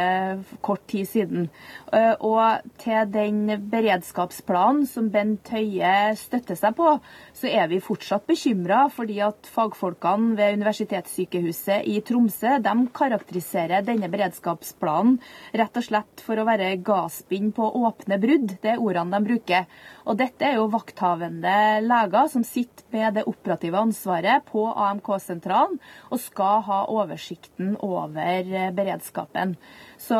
kort 0.61 0.85
tid 0.91 1.07
siden. 1.09 1.47
Eh, 1.93 2.13
og 2.25 2.65
til 2.81 3.09
den 3.13 3.39
beredskapsplanen 3.71 4.85
som 4.89 5.09
Bent 5.13 5.49
Høie 5.53 6.13
støtter 6.19 6.57
seg 6.59 6.75
på, 6.77 6.97
så 7.37 7.49
er 7.49 7.69
vi 7.71 7.81
fortsatt 7.83 8.27
bekymra 8.29 8.85
fordi 8.93 9.19
at 9.25 9.49
fagfolkene 9.53 10.35
ved 10.37 10.59
Universitetssykehuset 10.59 11.87
i 11.89 11.99
Tromsø 12.05 12.57
de 12.63 12.75
karakteriserer 12.97 13.85
denne 13.87 14.11
beredskapsplanen 14.13 15.17
rett 15.57 15.79
og 15.79 15.87
slett 15.87 16.25
for 16.25 16.39
å 16.39 16.47
være 16.47 16.75
gasspinn 16.85 17.53
på 17.55 17.71
åpne 17.81 18.19
brudd. 18.21 18.57
Det 18.61 18.75
er 18.75 18.83
ordene 18.83 19.17
de 19.17 19.31
bruker. 19.31 19.67
Og 20.07 20.15
dette 20.19 20.47
er 20.47 20.55
jo 20.55 20.69
vakthavende 20.71 21.53
leger 21.83 22.29
som 22.31 22.45
sitter 22.47 22.85
med 22.93 23.17
det 23.19 23.25
operative 23.27 23.79
ansvaret 23.81 24.45
på 24.47 24.63
AMK-sentralen 24.71 25.75
og 26.07 26.21
skal 26.23 26.61
ha 26.67 26.83
oversikten 26.93 27.75
over 27.83 28.47
eh, 28.47 28.69
beredskapen. 28.75 29.57
Så 29.99 30.17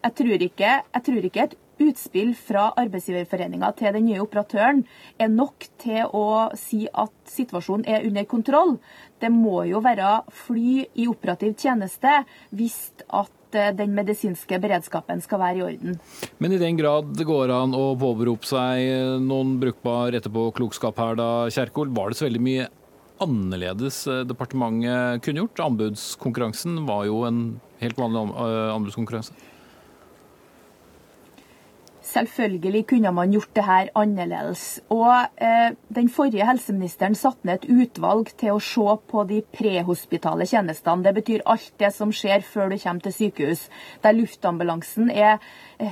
jeg 0.00 0.14
tror 0.16 0.46
ikke, 0.46 0.70
jeg 0.80 1.04
tror 1.08 1.28
ikke 1.28 1.44
et 1.44 1.58
utspill 1.80 2.32
fra 2.36 2.70
Arbeidsgiverforeninga 2.80 3.70
til 3.76 3.94
den 3.96 4.06
nye 4.08 4.22
operatøren 4.24 4.82
er 5.20 5.32
nok 5.32 5.68
til 5.80 6.08
å 6.16 6.48
si 6.58 6.86
at 6.88 7.12
situasjonen 7.30 7.88
er 7.88 8.06
under 8.08 8.28
kontroll. 8.28 8.76
Det 9.20 9.32
må 9.32 9.64
jo 9.68 9.82
være 9.84 10.20
fly 10.46 10.86
i 10.96 11.08
operativ 11.10 11.56
tjeneste 11.60 12.22
hvis 12.56 12.80
at 13.08 13.32
eh, 13.58 13.70
den 13.76 13.94
medisinske 13.96 14.58
beredskapen 14.62 15.22
skal 15.24 15.42
være 15.42 15.60
i 15.60 15.64
orden. 15.68 16.00
Men 16.38 16.56
i 16.56 16.60
den 16.60 16.78
grad 16.80 17.14
det 17.18 17.28
går 17.28 17.52
an 17.54 17.76
å 17.76 17.94
påberope 18.00 18.48
seg 18.48 19.22
noen 19.24 19.56
brukbar 19.62 20.16
etterpåklokskap 20.18 21.00
her, 21.00 21.18
da, 21.20 21.30
Kjerkol, 21.52 21.92
var 21.96 22.10
det 22.10 22.20
så 22.20 22.28
veldig 22.28 22.44
mye 22.44 22.68
annerledes 23.20 24.06
eh, 24.08 24.24
departementet 24.28 25.24
kunne 25.24 25.44
gjort? 25.44 25.64
Anbudskonkurransen 25.66 26.84
var 26.88 27.06
jo 27.08 27.22
en 27.28 27.42
helt 27.82 28.00
vanlig 28.00 28.26
eh, 28.32 28.74
anbudskonkurranse. 28.74 29.36
Selvfølgelig 32.10 32.86
kunne 32.90 33.12
man 33.14 33.30
gjort 33.30 33.52
det 33.54 33.64
her 33.64 33.90
annerledes. 33.94 34.80
Og 34.90 35.12
eh, 35.38 35.76
Den 35.94 36.08
forrige 36.08 36.46
helseministeren 36.46 37.14
satte 37.14 37.46
ned 37.46 37.60
et 37.60 37.68
utvalg 37.70 38.32
til 38.40 38.56
å 38.56 38.62
se 38.62 38.96
på 39.10 39.24
de 39.28 39.42
prehospitale 39.54 40.46
tjenestene. 40.50 41.04
Det 41.06 41.14
betyr 41.20 41.46
alt 41.46 41.72
det 41.78 41.92
som 41.94 42.12
skjer 42.12 42.42
før 42.46 42.72
du 42.72 42.78
kommer 42.82 43.04
til 43.06 43.16
sykehus. 43.18 43.68
Der 44.02 44.16
luftambulansen 44.16 45.10
er 45.10 45.38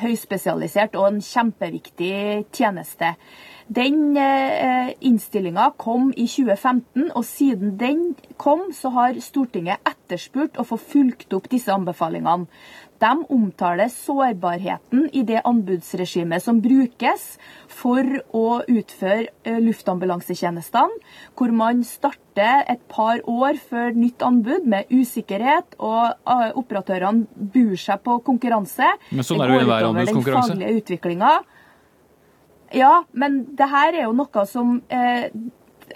høyspesialisert 0.03 0.99
og 0.99 1.13
en 1.13 1.23
kjempeviktig 1.23 2.49
tjeneste. 2.53 3.15
Den 3.69 4.17
eh, 4.17 4.95
innstillinga 5.05 5.73
kom 5.77 6.09
i 6.17 6.25
2015, 6.25 7.11
og 7.13 7.25
siden 7.29 7.77
den 7.81 8.15
kom, 8.41 8.71
så 8.73 8.89
har 8.95 9.19
Stortinget 9.21 9.85
etterspurt 9.85 10.57
å 10.57 10.65
få 10.65 10.79
fulgt 10.81 11.35
opp 11.37 11.51
disse 11.53 11.73
anbefalingene. 11.75 12.49
De 12.99 13.11
omtaler 13.31 13.93
sårbarheten 13.93 15.05
i 15.15 15.21
det 15.23 15.45
anbudsregimet 15.47 16.43
som 16.43 16.59
brukes 16.65 17.27
for 17.71 18.03
å 18.35 18.47
utføre 18.65 19.29
eh, 19.45 19.61
luftambulansetjenestene, 19.63 20.97
hvor 21.39 21.53
man 21.55 21.85
starter 21.87 22.65
et 22.73 22.81
par 22.91 23.21
år 23.29 23.61
før 23.69 23.93
nytt 23.95 24.25
anbud 24.25 24.67
med 24.67 24.89
usikkerhet, 24.91 25.77
og 25.77 26.17
eh, 26.25 26.51
operatørene 26.57 27.53
bur 27.53 27.77
seg 27.79 28.01
på 28.01 28.17
konkurranse. 28.27 28.97
Men 29.13 29.29
sånn 29.29 29.45
er 29.45 29.53
det 29.53 29.61
jo 29.61 29.69
i 29.69 29.71
hver 29.75 29.93
anbudskonkurranse. 29.93 30.57
Den 30.57 30.65
faglige 30.65 30.83
utviklinga. 30.83 31.37
Ja, 32.75 33.05
men 33.13 33.41
det 33.57 33.69
her 33.71 33.95
er 33.95 34.05
jo 34.05 34.17
noe 34.17 34.45
som 34.49 34.79
eh, 34.93 35.31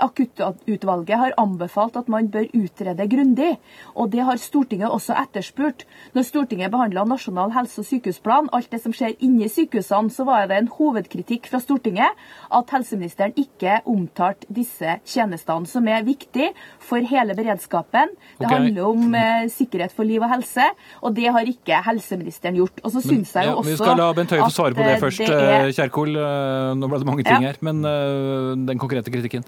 Akuttutvalget 0.00 1.18
har 1.18 1.34
anbefalt 1.40 1.96
at 2.00 2.08
man 2.12 2.28
bør 2.32 2.48
utrede 2.56 3.06
grundig, 3.10 3.56
og 3.94 4.12
det 4.12 4.24
har 4.26 4.40
Stortinget 4.40 4.90
også 4.90 5.16
etterspurt. 5.18 5.84
Når 6.14 6.26
Stortinget 6.28 6.72
behandla 6.72 7.04
Nasjonal 7.08 7.52
helse- 7.56 7.82
og 7.82 7.88
sykehusplan, 7.88 8.50
alt 8.52 8.70
det 8.72 8.82
som 8.82 8.94
skjer 8.96 9.16
inni 9.20 9.48
sykehusene, 9.52 10.12
så 10.12 10.26
var 10.28 10.48
det 10.50 10.58
en 10.58 10.70
hovedkritikk 10.72 11.48
fra 11.50 11.60
Stortinget 11.62 12.18
at 12.52 12.74
helseministeren 12.74 13.34
ikke 13.36 13.80
omtalte 13.88 14.48
disse 14.52 14.98
tjenestene, 15.08 15.68
som 15.68 15.88
er 15.88 16.06
viktig 16.06 16.52
for 16.82 17.02
hele 17.12 17.36
beredskapen. 17.38 18.14
Det 18.38 18.46
okay. 18.46 18.56
handler 18.56 18.88
om 18.88 19.14
eh, 19.18 19.48
sikkerhet 19.52 19.94
for 19.94 20.08
liv 20.08 20.22
og 20.22 20.30
helse, 20.32 20.68
og 21.02 21.16
det 21.16 21.28
har 21.32 21.48
ikke 21.48 21.82
helseministeren 21.86 22.58
gjort. 22.60 22.82
Og 22.82 22.94
så 22.94 23.04
synes 23.04 23.34
jeg 23.34 23.50
jo 23.50 23.56
også 23.58 23.68
ja, 23.68 23.72
Vi 23.72 23.80
skal 23.82 24.00
la 24.00 24.10
Bent 24.16 24.34
Høie 24.34 24.44
få 24.46 24.54
svare 24.54 24.76
på 24.76 24.84
det 24.84 24.96
eh, 24.96 25.02
først, 25.02 25.24
det 25.26 25.38
er... 25.38 25.68
Eh, 25.68 25.74
Kjerkol. 25.76 26.16
Eh, 26.16 26.72
nå 26.78 26.90
ble 26.90 27.02
det 27.02 27.08
mange 27.08 27.26
ting 27.26 27.44
ja. 27.44 27.52
her, 27.52 27.60
men 27.64 27.82
uh, 27.86 28.52
den 28.68 28.80
konkrete 28.80 29.12
kritikken? 29.12 29.46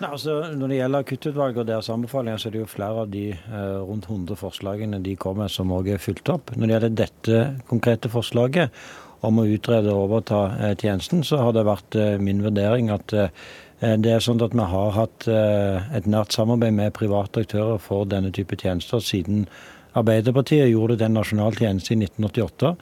Nei, 0.00 0.08
altså, 0.14 0.34
når 0.56 0.70
det 0.70 0.76
gjelder 0.78 1.04
akuttutvalget 1.04 1.60
og 1.60 1.66
deres 1.68 1.88
anbefalinger, 1.92 2.40
så 2.40 2.48
er 2.48 2.54
det 2.54 2.60
jo 2.62 2.68
flere 2.72 3.02
av 3.02 3.10
de 3.12 3.24
eh, 3.34 3.80
rundt 3.84 4.06
100 4.08 4.38
forslagene 4.40 5.00
de 5.04 5.16
kommer 5.20 5.44
med 5.44 5.52
som 5.52 5.72
òg 5.76 5.90
er 5.92 6.00
fulgt 6.00 6.30
opp. 6.32 6.54
Når 6.56 6.64
det 6.64 6.74
gjelder 6.74 6.94
dette 7.02 7.40
konkrete 7.68 8.08
forslaget 8.12 8.80
om 9.28 9.42
å 9.42 9.44
utrede 9.44 9.92
og 9.92 10.06
overta 10.06 10.38
eh, 10.56 10.72
tjenesten, 10.80 11.20
så 11.26 11.42
har 11.42 11.52
det 11.52 11.66
vært 11.68 12.00
eh, 12.00 12.16
min 12.16 12.40
vurdering 12.46 12.88
at 12.94 13.12
eh, 13.12 13.28
det 14.00 14.14
er 14.14 14.24
sånn 14.24 14.40
at 14.44 14.56
vi 14.56 14.70
har 14.72 14.96
hatt 14.96 15.28
eh, 15.28 15.92
et 15.96 16.08
nært 16.08 16.32
samarbeid 16.32 16.78
med 16.80 16.96
private 16.96 17.44
aktører 17.44 17.76
for 17.80 18.08
denne 18.08 18.32
type 18.32 18.56
tjenester 18.60 19.04
siden 19.04 19.44
Arbeiderpartiet 20.00 20.70
gjorde 20.70 20.94
det 20.94 21.02
til 21.02 21.10
en 21.10 21.16
nasjonal 21.18 21.56
tjeneste 21.58 21.96
i 21.96 21.98
1988. 21.98 22.76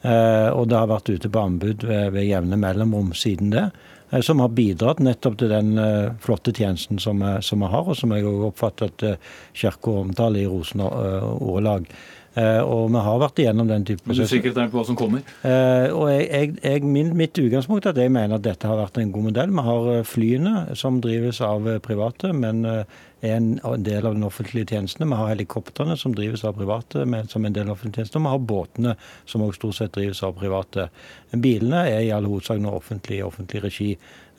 Eh, 0.00 0.48
og 0.54 0.66
det 0.68 0.76
har 0.76 0.90
vært 0.90 1.10
ute 1.10 1.30
på 1.32 1.40
anbud 1.40 1.86
ved, 1.88 2.10
ved 2.14 2.28
jevne 2.28 2.58
mellomrom 2.60 3.14
siden 3.16 3.50
det. 3.54 3.70
Eh, 4.10 4.20
som 4.20 4.40
har 4.40 4.48
bidratt 4.54 5.02
nettopp 5.02 5.38
til 5.40 5.52
den 5.52 5.78
eh, 5.78 6.12
flotte 6.22 6.52
tjenesten 6.56 6.98
som 6.98 7.22
vi, 7.22 7.66
har, 7.74 7.84
og 7.86 7.96
som 7.98 8.14
jeg 8.14 8.26
også 8.26 8.50
oppfatter 8.50 8.90
at 8.90 9.06
eh, 9.06 9.34
Kirka 9.54 9.98
omtaler 10.02 10.42
i. 10.42 10.48
Uh, 10.50 11.82
og 12.38 12.84
vi 12.94 13.00
har 13.02 13.20
vært 13.24 13.40
igjennom 13.42 13.66
den 13.66 13.84
type 13.88 14.04
prosesser. 14.04 14.12
Men 14.12 14.18
du 14.18 14.22
er 14.22 14.30
sikker 14.30 14.70
på 14.70 14.78
hva 14.78 14.86
som 14.86 14.98
kommer? 14.98 15.24
Uh, 15.42 15.88
og 15.96 16.04
jeg, 16.12 16.54
jeg, 16.62 16.84
min, 16.86 17.10
Mitt 17.18 17.38
utgangspunkt 17.42 17.88
er 17.88 17.94
at 17.94 18.02
jeg 18.04 18.12
mener 18.14 18.38
at 18.38 18.46
dette 18.46 18.70
har 18.70 18.78
vært 18.78 19.00
en 19.02 19.12
god 19.14 19.28
modell. 19.30 19.54
Vi 19.54 19.66
har 19.66 19.92
flyene 20.06 20.54
som 20.78 21.00
drives 21.02 21.42
av 21.44 21.66
private, 21.82 22.30
men 22.36 22.62
er 23.20 23.36
en 23.36 23.82
del 23.84 24.06
av 24.06 24.14
den 24.14 24.24
offentlige 24.24 24.70
tjenesten. 24.72 25.08
Vi 25.08 25.18
har 25.18 25.32
helikoptrene 25.32 25.96
som 25.98 26.14
drives 26.16 26.44
av 26.44 26.56
private 26.56 27.04
men 27.04 27.28
som 27.28 27.44
en 27.44 27.56
del 27.56 27.68
av 27.68 27.76
offentlige 27.76 28.04
tjenester. 28.04 28.20
Og 28.20 28.26
vi 28.26 28.34
har 28.34 28.46
båtene 28.52 28.96
som 29.28 29.44
også 29.44 29.60
stort 29.60 29.78
sett 29.78 29.94
drives 29.96 30.22
av 30.26 30.36
private. 30.38 30.88
Bilene 31.32 31.84
er 31.90 32.06
i 32.06 32.12
all 32.16 32.28
hovedsak 32.28 32.60
nå 32.62 32.72
offentlig, 32.76 33.22
offentlig 33.26 33.64
regi. 33.66 33.90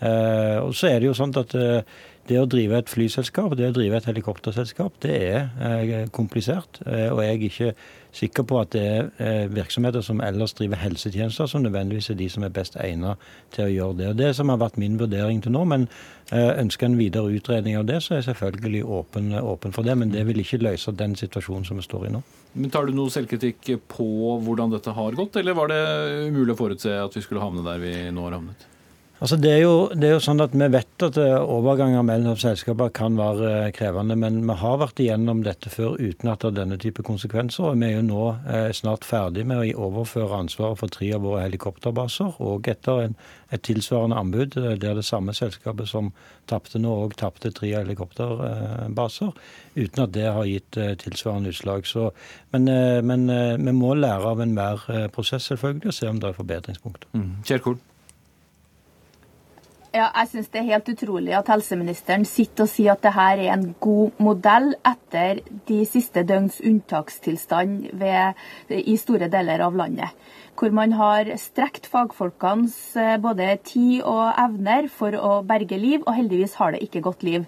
Eh, 0.01 0.57
og 0.57 0.73
så 0.77 0.89
er 0.89 0.99
det 0.99 1.11
jo 1.11 1.17
sånn 1.17 1.35
at 1.37 1.53
eh, 1.57 1.99
det 2.29 2.37
å 2.37 2.47
drive 2.49 2.77
et 2.77 2.91
flyselskap, 2.91 3.55
det 3.57 3.71
å 3.71 3.73
drive 3.75 3.97
et 3.97 4.07
helikopterselskap, 4.09 4.99
det 5.03 5.15
er 5.17 5.49
eh, 5.57 6.05
komplisert. 6.13 6.81
Eh, 6.85 7.09
og 7.09 7.23
jeg 7.23 7.33
er 7.33 7.45
ikke 7.47 7.71
sikker 8.15 8.45
på 8.47 8.59
at 8.61 8.73
det 8.75 8.83
er 8.85 9.09
eh, 9.17 9.45
virksomheter 9.51 10.05
som 10.05 10.21
ellers 10.23 10.53
driver 10.57 10.79
helsetjenester, 10.83 11.49
som 11.49 11.65
nødvendigvis 11.65 12.11
er 12.13 12.19
de 12.19 12.29
som 12.31 12.45
er 12.45 12.53
best 12.53 12.77
egnet 12.81 13.21
til 13.55 13.65
å 13.65 13.73
gjøre 13.73 13.97
det. 13.99 14.09
Og 14.11 14.19
Det 14.21 14.31
som 14.37 14.53
har 14.53 14.61
vært 14.61 14.79
min 14.81 14.99
vurdering 15.01 15.41
til 15.41 15.55
nå, 15.55 15.65
men 15.65 15.87
ønsker 16.31 16.87
en 16.87 16.95
videre 16.95 17.27
utredning 17.35 17.75
av 17.75 17.89
det, 17.89 17.97
så 17.99 18.13
er 18.13 18.21
jeg 18.21 18.29
selvfølgelig 18.29 18.85
åpen, 18.87 19.33
åpen 19.35 19.73
for 19.75 19.83
det. 19.83 19.97
Men 19.99 20.13
det 20.13 20.21
vil 20.29 20.39
ikke 20.39 20.61
løse 20.61 20.93
den 20.95 21.17
situasjonen 21.19 21.67
som 21.67 21.81
vi 21.81 21.83
står 21.83 22.07
i 22.07 22.13
nå. 22.13 22.21
Men 22.53 22.71
Tar 22.71 22.87
du 22.87 22.95
noe 22.95 23.11
selvkritikk 23.11 23.73
på 23.91 24.07
hvordan 24.45 24.71
dette 24.71 24.95
har 24.95 25.17
gått, 25.19 25.41
eller 25.41 25.57
var 25.57 25.73
det 25.73 25.81
umulig 26.29 26.55
å 26.55 26.61
forutse 26.61 26.95
at 27.03 27.17
vi 27.17 27.25
skulle 27.25 27.43
havne 27.43 27.65
der 27.67 27.83
vi 27.83 27.95
nå 28.15 28.29
har 28.29 28.39
havnet? 28.39 28.70
Altså 29.21 29.37
det, 29.37 29.51
er 29.53 29.59
jo, 29.61 29.73
det, 29.93 30.07
er 30.07 30.15
jo, 30.15 30.21
sånn 30.25 30.41
at 30.41 30.55
Vi 30.57 30.67
vet 30.73 31.03
at 31.05 31.17
eh, 31.21 31.35
overganger 31.37 32.01
mellom 32.05 32.37
selskaper 32.41 32.89
kan 32.97 33.19
være 33.19 33.49
eh, 33.67 33.73
krevende, 33.75 34.15
men 34.17 34.39
vi 34.47 34.55
har 34.57 34.79
vært 34.81 35.01
igjennom 35.03 35.43
dette 35.45 35.69
før 35.69 35.99
uten 35.99 36.31
at 36.31 36.41
det 36.41 36.49
har 36.49 36.55
denne 36.57 36.77
type 36.81 37.05
konsekvenser. 37.05 37.67
og 37.69 37.77
Vi 37.77 37.85
er 37.85 37.99
jo 37.99 38.07
nå 38.07 38.23
eh, 38.49 38.71
snart 38.73 39.05
ferdig 39.05 39.45
med 39.45 39.61
å 39.61 39.89
overføre 39.89 40.39
ansvaret 40.39 40.81
for 40.81 40.93
tre 40.93 41.11
av 41.13 41.21
våre 41.27 41.43
helikopterbaser, 41.45 42.41
og 42.41 42.71
etter 42.73 43.03
en, 43.03 43.13
et 43.53 43.61
tilsvarende 43.67 44.17
anbud 44.17 44.57
der 44.57 44.97
det 44.97 45.05
samme 45.05 45.37
selskapet 45.37 45.91
som 45.91 46.09
tapte 46.49 46.81
nå, 46.81 46.89
òg 47.05 47.13
tapte 47.21 47.53
tre 47.53 47.75
helikopterbaser, 47.75 49.37
uten 49.77 50.05
at 50.07 50.17
det 50.17 50.25
har 50.33 50.49
gitt 50.49 50.81
tilsvarende 51.05 51.53
utslag. 51.53 51.85
Så, 51.85 52.09
men, 52.55 52.65
men, 53.05 53.29
vi 53.61 53.77
må 53.77 53.93
lære 53.99 54.33
av 54.33 54.41
enhver 54.41 54.89
prosess 55.13 55.51
selvfølgelig 55.53 55.93
og 55.93 55.99
se 55.99 56.09
om 56.09 56.19
det 56.19 56.31
er 56.31 56.41
forbedringspunkter. 56.41 57.13
Mm. 57.13 57.31
Ja, 59.91 60.05
jeg 60.15 60.29
synes 60.31 60.47
Det 60.47 60.59
er 60.61 60.69
helt 60.69 60.89
utrolig 60.93 61.33
at 61.35 61.49
helseministeren 61.51 62.23
sitter 62.23 62.63
og 62.63 62.69
sier 62.71 62.93
at 62.93 63.01
dette 63.03 63.23
er 63.27 63.41
en 63.51 63.65
god 63.83 64.21
modell 64.23 64.69
etter 64.87 65.41
de 65.67 65.81
siste 65.83 66.23
døgns 66.23 66.61
unntakstilstand 66.63 67.89
ved, 67.99 68.39
i 68.71 68.95
store 68.95 69.27
deler 69.27 69.59
av 69.65 69.75
landet. 69.75 70.15
Hvor 70.55 70.71
man 70.71 70.93
har 70.95 71.27
strekt 71.41 71.89
fagfolkenes 71.91 72.75
eh, 72.99 73.17
både 73.19 73.49
tid 73.67 74.05
og 74.07 74.37
evner 74.39 74.87
for 74.93 75.15
å 75.17 75.31
berge 75.47 75.79
liv, 75.79 76.05
og 76.05 76.15
heldigvis 76.15 76.55
har 76.59 76.71
det 76.71 76.83
ikke 76.85 77.03
gått 77.07 77.25
liv. 77.27 77.47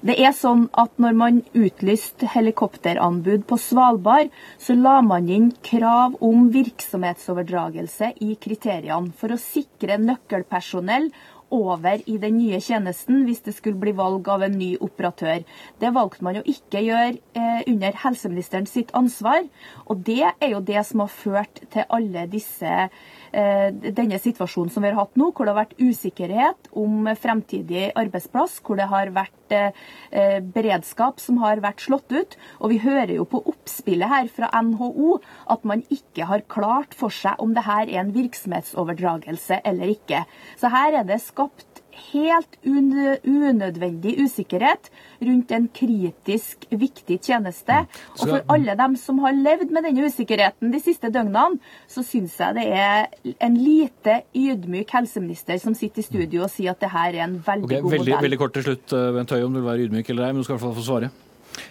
Det 0.00 0.16
er 0.16 0.32
sånn 0.36 0.68
at 0.78 0.96
når 1.02 1.18
man 1.18 1.42
utlyste 1.52 2.30
helikopteranbud 2.32 3.44
på 3.50 3.58
Svalbard, 3.60 4.32
så 4.62 4.78
la 4.78 5.00
man 5.04 5.28
inn 5.28 5.50
krav 5.64 6.16
om 6.24 6.48
virksomhetsoverdragelse 6.54 8.14
i 8.24 8.36
kriteriene 8.40 9.12
for 9.18 9.34
å 9.34 9.40
sikre 9.42 10.00
nøkkelpersonell 10.00 11.10
over 11.52 12.02
i 12.08 12.16
den 12.22 12.38
nye 12.40 12.60
tjenesten 12.62 13.24
hvis 13.26 13.44
det 13.46 13.54
skulle 13.56 13.80
bli 13.80 13.94
valg 13.96 14.28
av 14.32 14.44
en 14.46 14.56
ny 14.58 14.72
operatør. 14.80 15.44
Det 15.80 15.92
valgte 15.94 16.24
man 16.26 16.40
å 16.40 16.46
ikke 16.48 16.82
gjøre 16.84 17.16
eh, 17.38 17.62
under 17.70 17.98
helseministeren 18.04 18.68
sitt 18.70 18.92
ansvar. 18.98 19.44
Og 19.86 20.02
det 20.06 20.24
er 20.32 20.54
jo 20.54 20.62
det 20.64 20.82
som 20.88 21.04
har 21.04 21.12
ført 21.12 21.62
til 21.72 21.88
alle 21.92 22.26
disse 22.32 22.88
denne 23.32 24.18
situasjonen 24.20 24.72
som 24.72 24.84
vi 24.84 24.90
har 24.90 24.98
hatt 24.98 25.16
nå, 25.16 25.30
hvor 25.32 25.46
det 25.46 25.54
har 25.54 25.62
vært 25.62 25.78
usikkerhet 25.80 26.68
om 26.78 27.08
fremtidig 27.18 27.90
arbeidsplass, 27.98 28.58
hvor 28.64 28.78
det 28.78 28.88
har 28.90 29.12
vært 29.14 29.54
eh, 29.56 30.40
beredskap 30.54 31.20
som 31.22 31.40
har 31.42 31.62
vært 31.64 31.84
slått 31.84 32.12
ut. 32.12 32.36
Og 32.60 32.74
vi 32.74 32.80
hører 32.84 33.14
jo 33.16 33.26
på 33.28 33.42
oppspillet 33.52 34.12
her 34.12 34.30
fra 34.32 34.50
NHO 34.62 35.18
at 35.54 35.66
man 35.68 35.84
ikke 35.92 36.28
har 36.28 36.46
klart 36.52 36.96
for 36.98 37.14
seg 37.14 37.40
om 37.42 37.54
det 37.56 37.66
her 37.66 37.86
er 37.88 38.02
en 38.02 38.14
virksomhetsoverdragelse 38.14 39.62
eller 39.64 39.94
ikke. 39.96 40.24
Så 40.60 40.72
her 40.72 41.00
er 41.00 41.08
det 41.08 41.22
skapt 41.24 41.71
helt 42.12 42.58
unødvendig 42.64 44.14
usikkerhet 44.22 44.90
rundt 45.22 45.52
en 45.54 45.68
kritisk 45.74 46.66
viktig 46.70 47.18
tjeneste. 47.22 47.82
Mm. 47.84 48.18
Og 48.18 48.24
for 48.24 48.54
alle 48.54 48.76
dem 48.78 48.96
som 49.00 49.20
har 49.24 49.36
levd 49.36 49.72
med 49.74 49.88
denne 49.88 50.08
usikkerheten 50.08 50.72
de 50.72 50.82
siste 50.82 51.12
døgnene, 51.12 51.60
så 51.90 52.04
syns 52.06 52.38
jeg 52.40 52.58
det 52.58 52.66
er 52.68 53.08
en 53.46 53.56
lite 53.58 54.20
ydmyk 54.36 54.92
helseminister 54.98 55.60
som 55.62 55.76
sitter 55.78 56.04
i 56.04 56.08
studio 56.08 56.46
og 56.46 56.52
sier 56.52 56.74
at 56.74 56.82
det 56.82 56.92
her 56.92 57.16
er 57.16 57.26
en 57.26 57.40
veldig 57.40 57.68
okay, 57.68 57.80
god 57.80 57.96
veldig, 57.96 58.12
modell. 58.12 58.28
Veldig 58.28 58.42
kort 58.44 58.56
til 58.58 58.68
slutt, 58.68 58.92
eh, 58.96 59.10
Bent 59.16 59.34
Høie, 59.34 59.46
om 59.46 59.52
du 59.52 59.60
vil 59.60 59.70
være 59.70 59.88
ydmyk 59.88 60.12
eller 60.12 60.28
ei, 60.28 60.34
men 60.34 60.42
du 60.42 60.48
skal 60.48 60.56
i 60.56 60.58
hvert 60.58 60.68
fall 60.68 60.78
få 60.78 60.86
svare. 60.86 61.10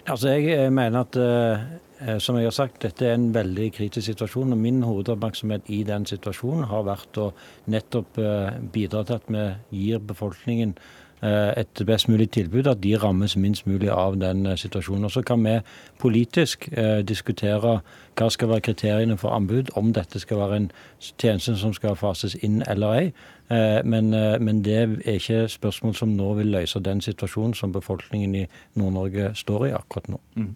Altså, 0.05 0.35
Jeg 0.35 0.53
eh, 0.53 0.69
mener 0.69 1.01
at 1.01 1.17
uh, 1.17 1.79
Eh, 1.90 1.90
som 2.19 2.37
jeg 2.37 2.47
har 2.49 2.55
sagt, 2.55 2.81
dette 2.81 3.05
er 3.05 3.13
en 3.13 3.33
veldig 3.33 3.71
kritisk 3.75 4.05
situasjon. 4.05 4.51
og 4.51 4.57
Min 4.57 4.81
hovedoppmerksomhet 4.83 5.61
i 5.67 5.83
den 5.83 6.05
situasjonen 6.05 6.63
har 6.63 6.87
vært 6.87 7.17
å 7.17 7.31
nettopp 7.69 8.17
eh, 8.17 8.57
bidra 8.73 9.03
til 9.03 9.19
at 9.19 9.29
vi 9.29 9.45
gir 9.83 9.99
befolkningen 9.99 10.73
eh, 11.21 11.51
et 11.61 11.83
best 11.85 12.09
mulig 12.09 12.31
tilbud, 12.31 12.67
at 12.67 12.81
de 12.83 12.95
rammes 12.97 13.37
minst 13.37 13.67
mulig 13.67 13.89
av 13.89 14.17
den 14.19 14.57
situasjonen. 14.57 15.05
Og 15.05 15.11
Så 15.11 15.21
kan 15.21 15.43
vi 15.43 15.59
politisk 15.99 16.69
eh, 16.71 17.01
diskutere 17.05 17.81
hva 18.15 18.29
skal 18.29 18.49
være 18.49 18.65
kriteriene 18.71 19.17
for 19.17 19.35
anbud, 19.35 19.69
om 19.75 19.93
dette 19.93 20.19
skal 20.19 20.37
være 20.37 20.55
en 20.55 20.71
tjeneste 21.17 21.55
som 21.57 21.73
skal 21.73 21.95
fases 21.95 22.35
inn 22.41 22.63
eller 22.67 22.97
ei. 22.97 23.13
Eh, 23.51 23.81
men, 23.85 24.13
eh, 24.13 24.39
men, 24.39 24.61
det 24.61 24.75
er 24.77 25.15
ikke 25.17 25.47
spørsmål 25.47 25.95
som 25.95 26.09
nå 26.15 26.33
vil 26.33 26.53
løse 26.53 26.79
den 26.79 27.01
situasjonen 27.01 27.53
som 27.53 27.71
befolkningen 27.71 28.35
i 28.35 28.45
Nord-Norge 28.79 29.31
står 29.35 29.65
i 29.67 29.71
akkurat 29.75 30.07
nå. 30.09 30.19
Mm. 30.35 30.55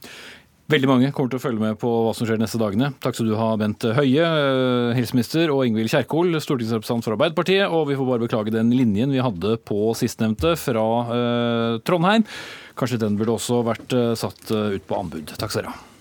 Veldig 0.65 0.87
mange 0.89 1.11
kommer 1.13 1.29
til 1.29 1.37
å 1.37 1.43
følge 1.43 1.61
med 1.61 1.77
på 1.77 1.89
hva 2.07 2.13
som 2.17 2.25
skjer 2.25 2.39
de 2.39 2.41
neste 2.41 2.57
dagene. 2.57 2.87
Takk 3.03 3.13
skal 3.13 3.27
du 3.29 3.35
ha, 3.37 3.51
Bent 3.61 3.85
Høie, 3.85 4.25
eh, 4.25 4.95
helseminister, 4.97 5.53
og 5.53 5.61
Ingvild 5.67 5.93
Kjerkol, 5.93 6.33
stortingsrepresentant 6.41 7.05
for 7.05 7.13
Arbeiderpartiet. 7.13 7.69
Og 7.69 7.85
vi 7.91 7.97
får 7.99 8.09
bare 8.09 8.25
beklage 8.25 8.55
den 8.55 8.73
linjen 8.73 9.13
vi 9.13 9.21
hadde 9.21 9.59
på 9.61 9.93
sistnevnte 9.93 10.55
fra 10.57 10.87
eh, 11.13 11.81
Trondheim. 11.85 12.25
Kanskje 12.81 13.03
den 13.05 13.19
burde 13.19 13.37
også 13.37 13.61
vært 13.67 13.93
eh, 13.93 14.15
satt 14.17 14.49
eh, 14.49 14.79
ut 14.79 14.89
på 14.89 15.03
anbud. 15.03 15.37
Takk 15.37 15.53
skal 15.53 15.67
dere 15.67 15.75
ha. 15.75 15.94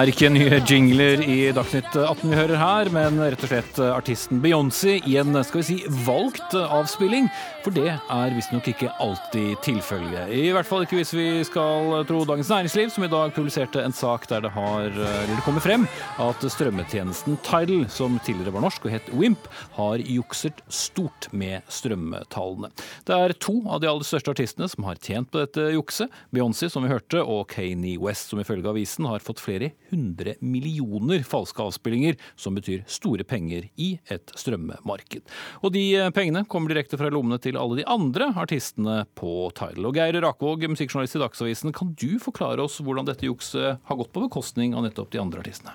Er 0.00 0.10
ikke 0.12 0.28
nye 0.32 0.58
jingler 0.64 1.20
i 1.20 1.50
Dagsnytt 1.52 1.92
18 1.98 2.30
vi 2.30 2.36
hører 2.38 2.56
her, 2.56 2.88
men 2.94 3.18
rett 3.20 3.42
og 3.44 3.50
slett 3.50 3.80
artisten 3.84 4.40
Beyoncé 4.40 4.94
i 5.04 5.18
en 5.20 5.36
skal 5.44 5.60
vi 5.60 5.66
si, 5.66 5.76
valgt 6.06 6.54
avspilling. 6.56 7.26
For 7.60 7.76
det 7.76 7.90
er 7.92 8.32
visstnok 8.32 8.70
ikke 8.70 8.88
alltid 9.04 9.58
tilfellet. 9.64 10.30
I 10.32 10.48
hvert 10.54 10.64
fall 10.64 10.86
ikke 10.86 10.96
hvis 10.96 11.12
vi 11.12 11.26
skal 11.44 12.06
tro 12.08 12.22
Dagens 12.24 12.48
Næringsliv, 12.48 12.88
som 12.94 13.04
i 13.04 13.10
dag 13.12 13.34
publiserte 13.36 13.82
en 13.84 13.92
sak 13.92 14.24
der 14.30 14.46
det, 14.46 14.52
har, 14.54 14.88
det 14.88 15.36
kommer 15.44 15.60
frem 15.60 15.84
at 16.24 16.40
strømmetjenesten 16.40 17.36
Tidal, 17.44 17.84
som 17.92 18.16
tidligere 18.24 18.54
var 18.54 18.64
norsk 18.64 18.86
og 18.88 18.94
het 18.94 19.10
Wimp, 19.12 19.44
har 19.76 20.00
jukset 20.00 20.62
stort 20.72 21.28
med 21.36 21.66
strømmetallene. 21.68 22.70
Det 23.04 23.18
er 23.18 23.36
to 23.36 23.58
av 23.68 23.82
de 23.84 23.90
aller 23.90 24.08
største 24.08 24.32
artistene 24.32 24.70
som 24.72 24.88
har 24.88 24.96
tjent 24.96 25.28
på 25.28 25.42
dette 25.42 25.68
jukset. 25.74 26.08
Beyoncé, 26.32 26.70
som 26.72 26.86
vi 26.86 26.92
hørte, 26.94 27.20
og 27.20 27.44
Kanye 27.52 28.00
West, 28.00 28.32
som 28.32 28.40
ifølge 28.40 28.72
avisen 28.72 29.08
har 29.10 29.20
fått 29.24 29.42
flere 29.42 29.74
100 29.90 30.38
millioner 30.40 31.28
falske 31.28 31.60
avspillinger, 31.66 32.16
som 32.40 32.56
betyr 32.56 32.88
store 32.88 33.28
penger 33.28 33.68
i 33.76 33.92
et 34.08 34.32
strømmemarked. 34.32 35.28
Og 35.60 35.76
de 35.76 35.84
pengene 36.16 36.46
kommer 36.48 36.72
direkte 36.72 36.96
fra 36.96 37.12
lommene 37.12 37.36
til 37.42 37.49
alle 37.58 37.80
de 37.80 37.86
andre 37.90 38.30
artistene 38.38 39.02
på 39.18 39.50
Tidal. 39.56 39.90
Og 39.90 39.98
Geir 39.98 40.20
Rakvåg, 40.22 40.68
musikkjournalist 40.70 41.18
i 41.18 41.22
Dagsavisen, 41.24 41.74
kan 41.76 41.94
du 41.98 42.18
forklare 42.22 42.62
oss 42.62 42.78
hvordan 42.84 43.08
dette 43.08 43.26
jukset 43.26 43.80
har 43.82 43.98
gått 43.98 44.12
på 44.14 44.26
bekostning 44.28 44.76
av 44.76 44.86
nettopp 44.86 45.10
de 45.14 45.22
andre 45.22 45.42
artistene? 45.42 45.74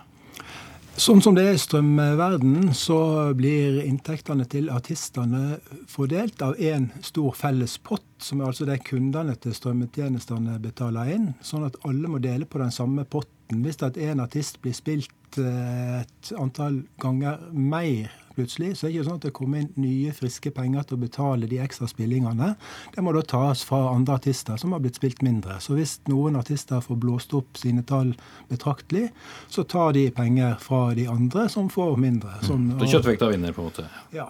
Sånn 0.95 1.19
som 1.19 1.35
det 1.35 1.43
er 1.43 1.57
i 1.57 1.59
strømverdenen, 1.59 2.69
så 2.71 2.97
blir 3.35 3.81
inntektene 3.83 4.45
til 4.47 4.69
artistene 4.71 5.57
fordelt 5.91 6.39
av 6.45 6.55
én 6.55 6.87
stor 7.03 7.35
felles 7.35 7.73
pott, 7.83 8.05
som 8.23 8.39
er 8.39 8.47
altså 8.47 8.63
det 8.69 8.77
kundene 8.87 9.35
til 9.43 9.51
strømmetjenestene 9.57 10.55
betaler 10.63 11.11
inn. 11.11 11.33
Sånn 11.43 11.67
at 11.67 11.75
alle 11.83 12.07
må 12.07 12.21
dele 12.23 12.47
på 12.47 12.63
den 12.63 12.71
samme 12.71 13.03
potten 13.03 13.59
hvis 13.65 13.83
at 13.83 13.99
en 13.99 14.23
artist 14.23 14.61
blir 14.63 14.73
spilt 14.73 15.41
eh, 15.41 15.99
et 16.05 16.31
antall 16.39 16.85
ganger 17.03 17.43
mer 17.51 18.15
plutselig, 18.35 18.75
så 18.75 18.85
er 18.85 18.91
det 18.91 18.95
ikke 18.95 19.07
sånn 19.09 19.19
at 19.19 19.27
det 19.27 19.33
kommer 19.37 19.63
inn 19.63 19.71
nye, 19.79 20.13
friske 20.15 20.51
penger 20.55 20.87
til 20.87 20.97
å 20.97 21.03
betale 21.05 21.49
de 21.51 21.59
ekstra 21.63 21.89
spillingene. 21.89 22.53
Det 22.95 23.03
må 23.05 23.15
da 23.15 23.23
tas 23.25 23.63
fra 23.67 23.81
andre 23.91 24.17
artister 24.19 24.59
som 24.61 24.75
har 24.75 24.83
blitt 24.83 24.99
spilt 24.99 25.23
mindre. 25.25 25.57
Så 25.63 25.77
hvis 25.79 25.97
noen 26.11 26.39
artister 26.39 26.83
får 26.83 26.99
blåst 27.01 27.35
opp 27.37 27.59
sine 27.59 27.85
tall 27.87 28.13
betraktelig, 28.51 29.09
så 29.51 29.65
tar 29.67 29.95
de 29.97 30.07
penger 30.15 30.57
fra 30.63 30.87
de 30.97 31.07
andre 31.11 31.47
som 31.51 31.69
får 31.71 31.95
mindre. 32.01 32.37
Sånn, 32.45 32.71
mm. 32.73 32.81
Så 32.83 32.97
kjøttvekta 32.97 33.31
vinner, 33.31 33.55
på 33.55 33.63
en 33.63 33.71
måte? 33.71 33.87
Ja. 34.15 34.29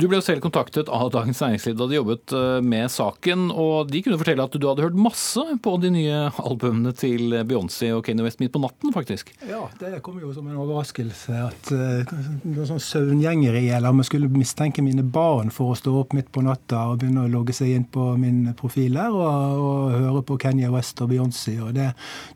Du 0.00 0.06
ble 0.08 0.16
jo 0.16 0.24
selv 0.24 0.40
kontaktet 0.40 0.88
av 0.88 1.10
Dagens 1.12 1.42
Næringsliv 1.42 1.74
da 1.76 1.86
de 1.90 1.98
jobbet 1.98 2.32
eh, 2.32 2.62
med 2.64 2.88
saken, 2.88 3.50
og 3.52 3.90
de 3.92 4.00
kunne 4.00 4.16
fortelle 4.16 4.44
at 4.46 4.54
du 4.56 4.64
hadde 4.64 4.86
hørt 4.86 4.96
masse 4.96 5.42
på 5.60 5.74
de 5.82 5.90
nye 5.92 6.20
albumene 6.40 6.94
til 6.96 7.34
Beyoncé 7.44 7.90
og 7.92 8.06
Kanye 8.06 8.24
West 8.24 8.40
midt 8.40 8.54
på 8.54 8.62
natten, 8.62 8.94
faktisk. 8.94 9.34
Ja, 9.44 9.66
det 9.76 9.98
kom 10.06 10.16
jo 10.22 10.32
som 10.32 10.46
en 10.48 10.56
overraskelse 10.62 11.42
at 11.42 11.72
uh, 11.76 12.14
sånn 12.70 12.80
søvngjengeri, 12.80 13.66
eller 13.76 13.92
om 13.92 14.00
jeg 14.00 14.08
skulle 14.08 14.30
mistenke 14.32 14.80
mine 14.84 15.04
barn 15.04 15.52
for 15.52 15.74
å 15.74 15.76
stå 15.76 15.92
opp 16.00 16.16
midt 16.16 16.30
på 16.32 16.46
natta 16.46 16.86
og 16.94 17.02
begynne 17.02 17.26
å 17.26 17.32
logge 17.34 17.56
seg 17.56 17.74
inn 17.76 17.84
på 17.92 18.08
min 18.20 18.54
profil 18.56 18.96
der 18.96 19.12
og, 19.12 19.60
og 19.66 19.98
høre 19.98 20.24
på 20.32 20.38
Kanye 20.46 20.72
West 20.72 21.04
og 21.04 21.12
Beyoncé. 21.12 21.58
Og 21.60 21.76
det 21.76 21.90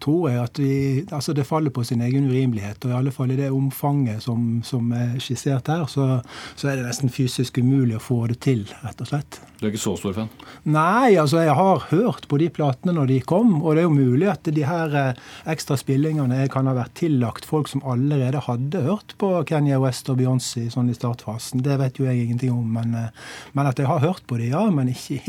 tror 0.05 0.29
jeg 0.29 0.43
at 0.43 0.61
vi 0.61 0.75
Altså, 1.15 1.33
det 1.37 1.47
faller 1.47 1.71
på 1.71 1.85
sin 1.87 2.03
egen 2.03 2.27
urimelighet, 2.27 2.85
og 2.85 2.91
i 2.91 2.97
alle 2.97 3.13
fall 3.15 3.31
i 3.31 3.39
det 3.39 3.51
omfanget 3.55 4.23
som, 4.25 4.61
som 4.67 4.91
er 4.97 5.15
skissert 5.23 5.69
her, 5.71 5.85
så, 5.89 6.19
så 6.59 6.69
er 6.69 6.81
det 6.81 6.89
nesten 6.89 7.13
fysisk 7.13 7.54
fysisk 7.55 7.59
umulig 7.63 7.97
å 7.97 8.03
få 8.03 8.27
det 8.29 8.41
til, 8.43 8.65
rett 8.83 9.01
og 9.01 9.09
slett. 9.09 9.41
Du 9.59 9.67
er 9.67 9.73
ikke 9.73 9.83
så 9.83 9.97
stor 9.97 10.15
fan? 10.15 10.29
Nei, 10.65 11.17
altså 11.17 11.43
jeg 11.43 11.55
har 11.55 11.87
hørt 11.91 12.27
på 12.29 12.39
de 12.39 12.49
platene 12.51 12.95
når 12.95 13.07
de 13.07 13.21
kom. 13.21 13.63
Og 13.63 13.75
det 13.75 13.83
er 13.83 13.89
jo 13.89 13.95
mulig 13.95 14.29
at 14.29 14.45
de 14.45 14.65
her 14.65 14.95
eh, 14.95 15.15
ekstra 15.47 15.77
spillingene 15.77 16.49
kan 16.53 16.67
ha 16.67 16.75
vært 16.75 16.95
tillagt 16.99 17.45
folk 17.45 17.69
som 17.69 17.83
allerede 17.85 18.43
hadde 18.47 18.85
hørt 18.85 19.17
på 19.19 19.45
Kenya 19.47 19.81
West 19.81 20.09
og 20.11 20.19
Beyoncé 20.19 20.69
sånn 20.71 20.91
i 20.91 20.97
startfasen. 20.97 21.63
Det 21.65 21.79
vet 21.81 21.99
jo 21.99 22.09
jeg 22.09 22.25
ingenting 22.27 22.53
om. 22.53 22.67
Men, 22.75 22.95
eh, 22.95 23.39
men 23.55 23.71
at 23.71 23.79
jeg 23.79 23.89
har 23.89 24.03
hørt 24.05 24.27
på 24.27 24.41
de, 24.41 24.51
ja. 24.53 24.67
Men 24.75 24.93
ikke 24.93 25.21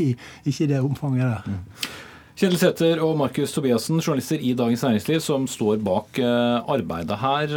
i, 0.44 0.52
det 0.66 0.82
omfanget 0.82 1.24
der. 1.30 1.46
Mm. 1.46 1.88
Kjetil 2.36 2.58
Sæther 2.60 3.00
og 3.00 3.14
Markus 3.16 3.54
Tobiassen, 3.54 4.02
journalister 4.02 4.42
i 4.44 4.52
Dagens 4.52 4.82
Næringsliv, 4.84 5.22
som 5.24 5.46
står 5.48 5.80
bak 5.84 6.18
eh, 6.20 6.72
arbeidet 6.74 7.16
her. 7.22 7.54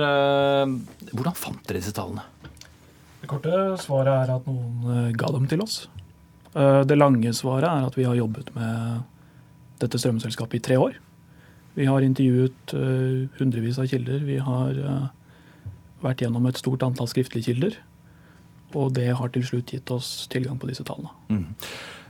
Hvordan 1.09 1.35
fant 1.35 1.65
dere 1.67 1.81
disse 1.81 1.95
tallene? 1.97 2.23
Korte 3.29 3.61
svaret 3.81 4.11
er 4.13 4.33
at 4.35 4.47
noen 4.49 5.13
ga 5.17 5.31
dem 5.35 5.47
til 5.49 5.63
oss. 5.65 5.83
Det 6.53 6.97
lange 6.97 7.31
svaret 7.37 7.69
er 7.69 7.85
at 7.87 7.97
vi 7.97 8.07
har 8.07 8.17
jobbet 8.17 8.49
med 8.55 9.03
dette 9.79 9.99
strømselskapet 10.01 10.59
i 10.59 10.63
tre 10.65 10.79
år. 10.81 10.97
Vi 11.77 11.85
har 11.87 12.03
intervjuet 12.03 12.73
hundrevis 13.37 13.77
av 13.79 13.87
kilder. 13.91 14.25
Vi 14.25 14.39
har 14.41 14.73
vært 16.01 16.23
gjennom 16.23 16.49
et 16.49 16.59
stort 16.59 16.83
antall 16.83 17.07
skriftlige 17.11 17.51
kilder. 17.51 17.77
Og 18.77 18.91
det 18.97 19.11
har 19.17 19.31
til 19.33 19.45
slutt 19.45 19.71
gitt 19.73 19.93
oss 19.93 20.27
tilgang 20.33 20.59
på 20.61 20.69
disse 20.69 20.85
tallene. 20.85 21.13
Mm. 21.29 21.45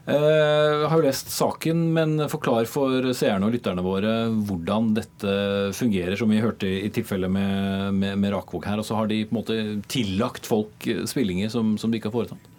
Jeg 0.10 0.90
har 0.90 0.98
jo 0.98 1.06
lest 1.06 1.30
saken, 1.34 1.82
men 1.94 2.26
forklar 2.32 2.66
for 2.70 3.12
seerne 3.14 3.46
og 3.46 3.54
lytterne 3.54 3.84
våre 3.86 4.14
hvordan 4.48 4.94
dette 4.98 5.34
fungerer, 5.78 6.16
som 6.20 6.32
vi 6.34 6.42
hørte 6.44 6.70
i 6.70 6.90
tilfellet 6.94 7.32
med, 7.32 7.94
med, 7.98 8.16
med 8.22 8.34
Rakvåg 8.34 8.66
her. 8.70 8.82
Og 8.82 8.88
så 8.88 8.98
har 8.98 9.12
de 9.12 9.22
på 9.26 9.36
en 9.36 9.42
måte 9.42 9.60
tillagt 9.92 10.50
folk 10.50 10.88
spillinger 11.10 11.52
som, 11.54 11.76
som 11.78 11.92
de 11.92 12.02
ikke 12.02 12.10
har 12.10 12.18
foretatt. 12.22 12.50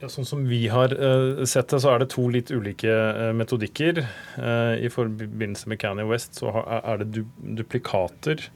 Ja, 0.00 0.08
sånn 0.08 0.24
som 0.24 0.46
vi 0.48 0.62
har 0.72 0.94
uh, 0.96 1.42
sett 1.44 1.68
det, 1.68 1.82
så 1.84 1.90
er 1.92 2.00
det 2.00 2.12
to 2.14 2.22
litt 2.32 2.48
ulike 2.48 2.88
uh, 2.88 3.32
metodikker. 3.36 4.00
Uh, 4.38 4.78
I 4.80 4.88
forbindelse 4.88 5.68
med 5.68 5.80
Kanye 5.82 6.06
West 6.08 6.40
så 6.40 6.54
er 6.64 7.02
det 7.02 7.10
du 7.18 7.26
duplikater 7.60 8.46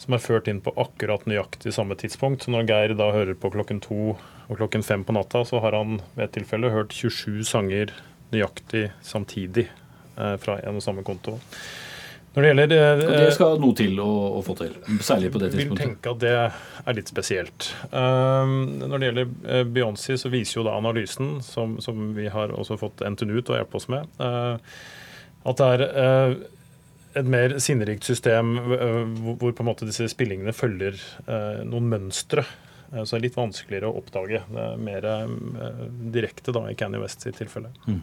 som 0.00 0.16
er 0.16 0.22
ført 0.24 0.48
inn 0.48 0.62
på 0.64 0.72
akkurat 0.80 1.26
nøyaktig 1.28 1.74
samme 1.76 1.98
tidspunkt. 2.00 2.46
Så 2.46 2.54
når 2.54 2.64
Geir 2.70 2.96
da 2.96 3.10
hører 3.12 3.36
på 3.36 3.52
klokken 3.52 3.82
to 3.84 4.14
og 4.48 4.58
klokken 4.58 4.84
fem 4.84 5.04
på 5.04 5.14
natta, 5.16 5.44
så 5.44 5.60
har 5.64 5.76
han 5.76 6.00
ved 6.14 6.28
et 6.28 6.36
tilfelle 6.36 6.72
hørt 6.72 6.92
27 6.92 7.44
sanger 7.48 7.94
nøyaktig 8.34 8.88
samtidig 9.04 9.68
eh, 9.70 10.36
fra 10.42 10.58
en 10.60 10.80
og 10.80 10.84
samme 10.84 11.04
konto. 11.06 11.38
Når 12.34 12.42
det 12.42 12.48
gjelder 12.50 12.72
eh, 12.74 13.02
Det 13.14 13.34
skal 13.36 13.60
noe 13.62 13.76
til 13.78 14.00
å, 14.02 14.08
å, 14.38 14.40
få 14.44 14.56
til, 14.58 14.74
særlig 15.06 15.30
på 15.34 15.42
det 15.42 15.52
tidspunktet? 15.52 15.84
Vil 15.84 15.92
tenke 15.94 16.14
at 16.16 16.22
det 16.24 16.32
er 16.34 16.96
litt 16.98 17.12
spesielt. 17.12 17.68
Um, 17.92 18.56
når 18.82 18.96
det 18.96 19.10
gjelder 19.10 19.30
uh, 19.30 19.60
Beyoncé, 19.76 20.18
så 20.20 20.32
viser 20.32 20.60
jo 20.60 20.66
da 20.66 20.74
analysen, 20.80 21.38
som, 21.46 21.78
som 21.84 22.10
vi 22.16 22.26
har 22.32 22.52
også 22.52 22.80
fått 22.80 23.04
NTNU 23.06 23.38
til 23.38 23.54
å 23.54 23.60
hjelpe 23.62 23.78
oss 23.78 23.86
med, 23.92 24.10
uh, 24.18 24.58
at 25.44 25.62
det 25.62 25.70
er 25.76 25.86
uh, 25.94 26.34
et 27.14 27.30
mer 27.30 27.54
sinnerikt 27.62 28.02
system 28.02 28.56
hvor 28.58 29.52
på 29.54 29.62
en 29.62 29.68
måte 29.68 29.86
disse 29.86 30.08
spillingene 30.10 30.50
følger 30.50 30.96
noen 31.62 31.86
mønstre 31.86 32.42
Eh, 32.42 32.63
så 33.02 33.14
det 33.14 33.18
er 33.18 33.24
litt 33.26 33.38
vanskeligere 33.38 33.88
å 33.90 33.98
oppdage. 33.98 34.40
Det 34.46 34.64
er 34.64 34.82
mer 34.86 35.06
eh, 35.10 35.80
direkte 36.14 36.54
da 36.54 36.64
i 36.70 36.76
Canny 36.78 37.00
West 37.02 37.24
sitt 37.24 37.38
tilfelle. 37.40 37.72
Mm. 37.88 38.00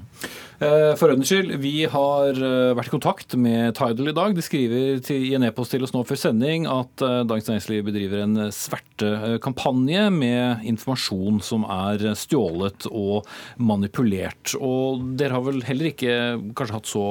Eh, 0.60 0.91
for 0.99 1.13
ordens 1.13 1.32
skyld, 1.32 1.54
vi 1.63 1.86
har 1.91 2.39
vært 2.77 2.91
i 2.91 2.93
kontakt 2.93 3.36
med 3.39 3.75
Tidal 3.77 4.12
i 4.12 4.15
dag. 4.17 4.36
De 4.36 4.45
skriver 4.45 4.99
til, 5.06 5.27
i 5.30 5.36
en 5.38 5.45
e-post 5.47 5.75
til 5.75 5.86
oss 5.86 5.95
nå 5.95 6.04
før 6.08 6.19
sending 6.19 6.67
at 6.69 7.01
Dagens 7.01 7.49
Næringsliv 7.49 7.86
bedriver 7.88 8.25
en 8.25 8.47
svertekampanje 8.56 10.08
med 10.15 10.65
informasjon 10.73 11.39
som 11.45 11.67
er 11.71 12.12
stjålet 12.19 12.89
og 12.91 13.30
manipulert. 13.62 14.56
Og 14.60 15.06
dere 15.19 15.38
har 15.38 15.47
vel 15.47 15.63
heller 15.67 15.91
ikke 15.91 16.17
kanskje 16.58 16.77
hatt 16.77 16.91
så 16.91 17.06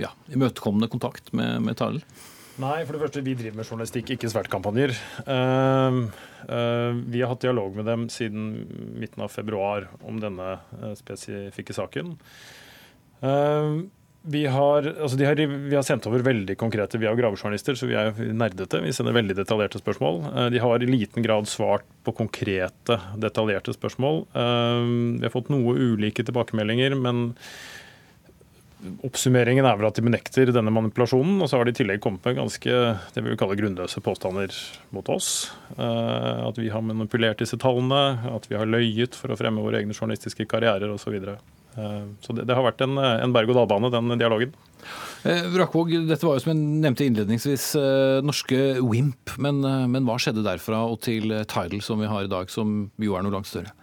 ja, 0.00 0.14
imøtekommende 0.32 0.90
kontakt 0.92 1.32
med, 1.36 1.60
med 1.66 1.78
Tidal? 1.78 2.00
Nei, 2.56 2.86
for 2.86 2.96
det 2.96 3.02
første, 3.02 3.20
vi 3.24 3.34
driver 3.36 3.58
med 3.58 3.68
journalistikk, 3.68 4.14
ikke 4.14 4.30
svertkampanjer. 4.32 4.94
Uh, 5.26 6.06
uh, 6.48 6.96
vi 7.04 7.20
har 7.20 7.28
hatt 7.28 7.44
dialog 7.44 7.76
med 7.76 7.84
dem 7.88 8.06
siden 8.12 8.46
midten 8.96 9.26
av 9.26 9.34
februar 9.34 9.90
om 10.08 10.22
denne 10.22 10.54
uh, 10.80 10.94
spesifikke 10.96 11.76
saken. 11.76 12.16
Vi 14.26 14.42
har, 14.50 14.86
altså 14.90 15.16
har, 15.22 15.38
vi 15.38 15.74
har, 15.76 15.84
sendt 15.86 16.04
over 16.10 16.20
veldig 16.26 16.56
konkrete 16.58 16.98
Vi 16.98 17.06
er 17.06 17.14
jo 17.14 17.20
gravejournalister, 17.20 17.78
så 17.78 17.86
vi 17.88 17.94
er 17.96 18.10
nerdete. 18.34 18.80
Vi 18.82 18.92
sender 18.92 19.14
veldig 19.16 19.36
detaljerte 19.38 19.80
spørsmål. 19.80 20.18
De 20.52 20.60
har 20.60 20.82
i 20.82 20.88
liten 20.90 21.24
grad 21.24 21.48
svart 21.48 21.86
på 22.04 22.12
konkrete, 22.18 22.98
detaljerte 23.22 23.72
spørsmål. 23.76 24.24
Vi 24.34 25.24
har 25.24 25.32
fått 25.32 25.48
noe 25.54 25.78
ulike 25.78 26.26
tilbakemeldinger, 26.26 26.98
men 26.98 27.22
Oppsummeringen 29.06 29.66
er 29.66 29.76
vel 29.78 29.88
at 29.88 29.98
de 29.98 30.04
benekter 30.06 30.50
denne 30.54 30.72
manipulasjonen. 30.74 31.40
Og 31.42 31.50
så 31.50 31.58
har 31.58 31.66
de 31.66 31.74
i 31.74 31.78
tillegg 31.78 32.02
kommet 32.04 32.24
med 32.26 32.38
ganske 32.40 32.78
det 33.14 33.22
vi 33.22 33.30
vil 33.30 33.38
kalle 33.40 33.58
grunnløse 33.58 34.02
påstander 34.04 34.54
mot 34.96 35.08
oss. 35.12 35.50
Eh, 35.76 36.42
at 36.46 36.58
vi 36.60 36.70
har 36.72 36.84
manipulert 36.84 37.42
disse 37.42 37.58
tallene, 37.60 38.02
at 38.32 38.48
vi 38.50 38.58
har 38.58 38.68
løyet 38.68 39.18
for 39.18 39.32
å 39.32 39.38
fremme 39.38 39.64
våre 39.64 39.82
egne 39.82 39.96
journalistiske 39.96 40.48
karrierer 40.50 40.92
osv. 40.92 41.06
Så, 41.06 41.14
videre. 41.14 41.36
Eh, 41.78 42.04
så 42.24 42.34
det, 42.34 42.48
det, 42.48 42.56
har 42.58 42.66
vært 42.66 42.82
en, 42.82 42.98
en 42.98 43.34
berg-og-dal-bane, 43.36 43.92
den 43.94 44.18
dialogen. 44.18 44.56
Eh, 45.22 45.46
dette 45.46 46.22
var 46.26 46.36
jo 46.36 46.42
som 46.42 46.52
jeg 46.52 46.60
nevnte 46.82 47.06
innledningsvis 47.06 47.72
norske 48.26 48.60
Wimp. 48.82 49.36
Men, 49.38 49.62
men 49.62 50.06
hva 50.08 50.18
skjedde 50.18 50.46
derfra 50.46 50.84
og 50.90 51.02
til 51.06 51.30
Tidal, 51.44 51.82
som 51.84 52.02
vi 52.02 52.10
har 52.10 52.26
i 52.26 52.32
dag, 52.32 52.50
som 52.50 52.86
jo 53.02 53.18
er 53.18 53.26
noe 53.26 53.38
langt 53.38 53.50
større? 53.50 53.74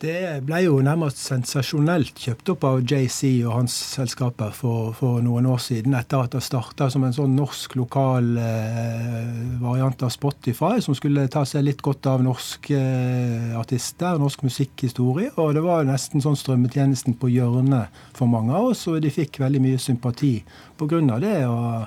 Det 0.00 0.38
ble 0.48 0.62
jo 0.64 0.78
nærmest 0.80 1.18
sensasjonelt 1.20 2.16
kjøpt 2.24 2.48
opp 2.54 2.62
av 2.64 2.78
JC 2.88 3.42
og 3.44 3.50
hans 3.58 3.74
selskaper 3.98 4.54
for, 4.56 4.94
for 4.96 5.20
noen 5.20 5.44
år 5.52 5.58
siden, 5.60 5.92
etter 5.98 6.24
at 6.24 6.32
det 6.32 6.40
starta 6.46 6.86
som 6.88 7.04
en 7.04 7.12
sånn 7.12 7.34
norsk 7.36 7.76
lokal 7.76 8.30
eh, 8.40 9.26
variant 9.60 10.06
av 10.06 10.14
Spotify, 10.14 10.80
som 10.80 10.96
skulle 10.96 11.26
ta 11.28 11.44
seg 11.44 11.66
litt 11.66 11.84
godt 11.84 12.08
av 12.08 12.24
norske 12.24 12.80
eh, 12.80 13.52
artister, 13.60 14.16
norsk 14.16 14.46
musikkhistorie. 14.48 15.34
Og 15.36 15.52
det 15.58 15.66
var 15.68 15.84
nesten 15.84 16.24
sånn 16.24 16.40
strømmetjenesten 16.40 17.20
på 17.20 17.28
hjørnet 17.34 18.00
for 18.16 18.30
mange 18.32 18.56
av 18.56 18.72
oss, 18.72 18.86
og 18.88 19.02
de 19.04 19.12
fikk 19.12 19.42
veldig 19.44 19.60
mye 19.68 19.84
sympati 19.84 20.38
pga. 20.80 21.20
det. 21.20 21.44
og 21.44 21.84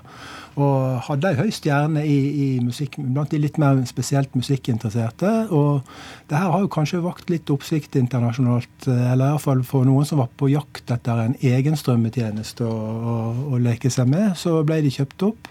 og 0.53 0.99
hadde 1.07 1.31
ei 1.31 1.37
høy 1.39 1.51
stjerne 1.53 2.03
i, 2.05 2.17
i 2.45 2.47
musikk, 2.63 2.99
blant 3.01 3.31
de 3.33 3.39
litt 3.41 3.57
mer 3.61 3.79
spesielt 3.89 4.35
musikkinteresserte. 4.37 5.31
Og 5.53 5.81
det 6.29 6.37
her 6.37 6.51
har 6.53 6.65
jo 6.65 6.71
kanskje 6.73 7.01
vakt 7.05 7.33
litt 7.33 7.49
oppsikt 7.53 7.97
internasjonalt, 7.99 8.87
eh, 8.87 9.07
eller 9.13 9.33
iallfall 9.33 9.63
for 9.67 9.87
noen 9.89 10.05
som 10.07 10.21
var 10.21 10.29
på 10.37 10.51
jakt 10.53 10.93
etter 10.93 11.23
en 11.25 11.37
egen 11.41 11.79
strømmetjeneste 11.79 12.67
å, 12.67 12.75
å, 12.75 13.17
å 13.55 13.61
leke 13.61 13.91
seg 13.93 14.11
med. 14.13 14.35
Så 14.39 14.59
ble 14.67 14.83
de 14.85 14.93
kjøpt 14.93 15.27
opp. 15.31 15.49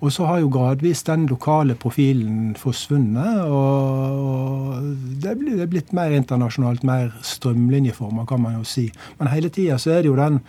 Og 0.00 0.12
så 0.12 0.26
har 0.28 0.42
jo 0.42 0.50
gradvis 0.52 1.02
den 1.06 1.24
lokale 1.30 1.74
profilen 1.80 2.54
forsvunnet. 2.60 3.46
Og 3.48 4.82
det 5.22 5.32
er 5.32 5.70
blitt 5.70 5.94
mer 5.96 6.12
internasjonalt, 6.16 6.84
mer 6.84 7.14
strømlinjeforma, 7.24 8.26
kan 8.28 8.42
man 8.42 8.58
jo 8.58 8.64
si. 8.68 8.86
Men 9.18 9.32
hele 9.32 9.48
tida 9.52 9.78
så 9.80 9.94
er 9.96 10.04
det 10.04 10.10
jo 10.10 10.18
den 10.18 10.40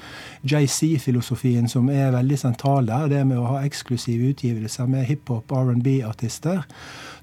JC-filosofien 0.48 1.70
som 1.72 1.88
er 1.94 2.12
veldig 2.16 2.40
sentral 2.40 2.90
der. 2.90 3.08
Det 3.12 3.24
med 3.28 3.40
å 3.40 3.48
ha 3.54 3.64
eksklusive 3.68 4.34
utgivelser 4.34 4.90
med 4.92 5.08
hiphop, 5.08 5.52
R&B-artister. 5.52 6.66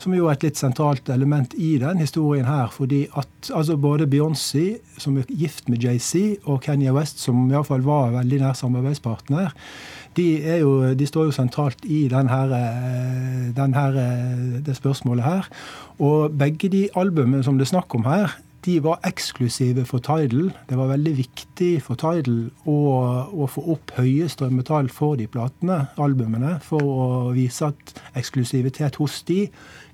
Som 0.00 0.16
jo 0.16 0.28
er 0.28 0.38
et 0.38 0.48
litt 0.48 0.60
sentralt 0.60 1.08
element 1.12 1.54
i 1.60 1.74
den 1.82 2.00
historien 2.00 2.48
her. 2.48 2.72
Fordi 2.72 3.04
at 3.20 3.52
altså 3.52 3.76
både 3.80 4.08
Beyoncé, 4.10 4.78
som 4.98 5.18
er 5.20 5.28
gift 5.28 5.68
med 5.68 5.84
JC, 5.84 6.40
og 6.48 6.64
Kenya 6.64 6.94
West, 6.96 7.20
som 7.20 7.44
iallfall 7.50 7.84
var 7.84 8.14
veldig 8.16 8.40
nær 8.40 8.56
samarbeidspartner, 8.58 9.52
de, 10.16 10.26
jo, 10.60 10.94
de, 10.94 11.06
står 11.06 11.28
jo 11.28 11.36
sentralt 11.36 11.84
i 11.84 12.06
den 12.12 12.30
her, 12.30 12.54
eh, 12.54 13.50
eh, 13.50 14.62
det 14.64 14.76
spørsmålet 14.76 15.24
her. 15.24 15.48
Og 15.98 16.34
begge 16.38 16.68
de 16.68 16.88
albumene 16.96 17.44
som 17.44 17.58
det 17.58 17.68
er 17.68 17.74
snakk 17.74 17.94
om 17.94 18.04
her, 18.08 18.36
de 18.64 18.78
var 18.80 19.02
eksklusive 19.04 19.84
for 19.84 20.00
Tidal. 20.00 20.52
Det 20.68 20.78
var 20.78 20.88
veldig 20.94 21.12
viktig 21.18 21.70
for 21.84 22.00
Tidal 22.00 22.46
å, 22.64 22.76
å 23.28 23.48
få 23.50 23.64
opp 23.74 23.92
høye 23.98 24.28
strømmetall 24.32 24.88
for 24.88 25.18
de 25.20 25.26
platene, 25.28 25.82
albumene, 26.00 26.56
for 26.64 26.80
å 26.80 27.08
vise 27.36 27.68
at 27.68 27.98
eksklusivitet 28.16 28.96
hos 29.02 29.20
de 29.28 29.42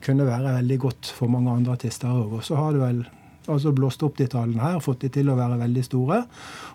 kunne 0.05 0.29
være 0.29 0.61
veldig 0.61 0.79
godt 0.87 1.11
for 1.17 1.33
mange 1.33 1.51
andre 1.51 1.75
artister 1.75 2.13
òg. 2.13 2.39
Og 2.39 2.47
så 2.47 2.61
har 2.61 2.77
det 2.77 2.85
vel 2.85 3.03
altså 3.47 3.73
blåst 3.73 4.03
opp 4.05 4.19
de 4.19 4.27
tallene 4.31 4.63
her, 4.63 4.81
fått 4.85 5.05
de 5.05 5.11
til 5.15 5.31
å 5.33 5.37
være 5.39 5.59
veldig 5.63 5.85
store. 5.87 6.21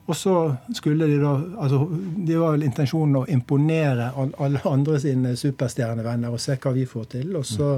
Og 0.05 0.17
så 0.17 0.35
skulle 0.75 1.07
de 1.09 1.19
da 1.21 1.33
altså 1.61 1.85
Det 1.89 2.37
var 2.37 2.55
vel 2.55 2.65
intensjonen 2.67 3.21
å 3.21 3.25
imponere 3.31 4.11
alle 4.15 4.61
andre 4.69 4.99
sine 5.01 5.35
superstjernevenner 5.39 6.33
og 6.33 6.41
se 6.41 6.57
hva 6.61 6.73
vi 6.75 6.85
får 6.89 7.09
til. 7.17 7.35
Og 7.37 7.45
så 7.47 7.71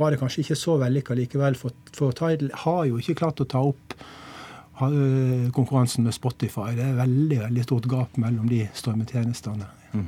var 0.00 0.12
det 0.12 0.20
kanskje 0.20 0.44
ikke 0.44 0.58
så 0.58 0.78
vellykka 0.80 1.16
likevel, 1.18 1.58
for, 1.60 1.76
for 1.96 2.16
Tidal 2.16 2.52
har 2.64 2.86
jo 2.88 3.00
ikke 3.00 3.18
klart 3.22 3.42
å 3.44 3.48
ta 3.48 3.62
opp 3.72 3.96
konkurransen 5.56 6.06
med 6.06 6.16
Spotify. 6.16 6.72
Det 6.76 6.86
er 6.86 6.98
veldig 6.98 7.40
veldig 7.44 7.66
stort 7.66 7.88
gap 7.90 8.18
mellom 8.20 8.48
de 8.50 8.64
strømmetjenestene. 8.76 9.68
Mm. 9.90 10.06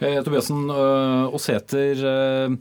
Eh, 0.00 0.20
Tobiassen 0.24 0.70
eh, 0.72 1.24
og 1.28 1.36
Sæter, 1.44 2.00
eh, 2.00 2.54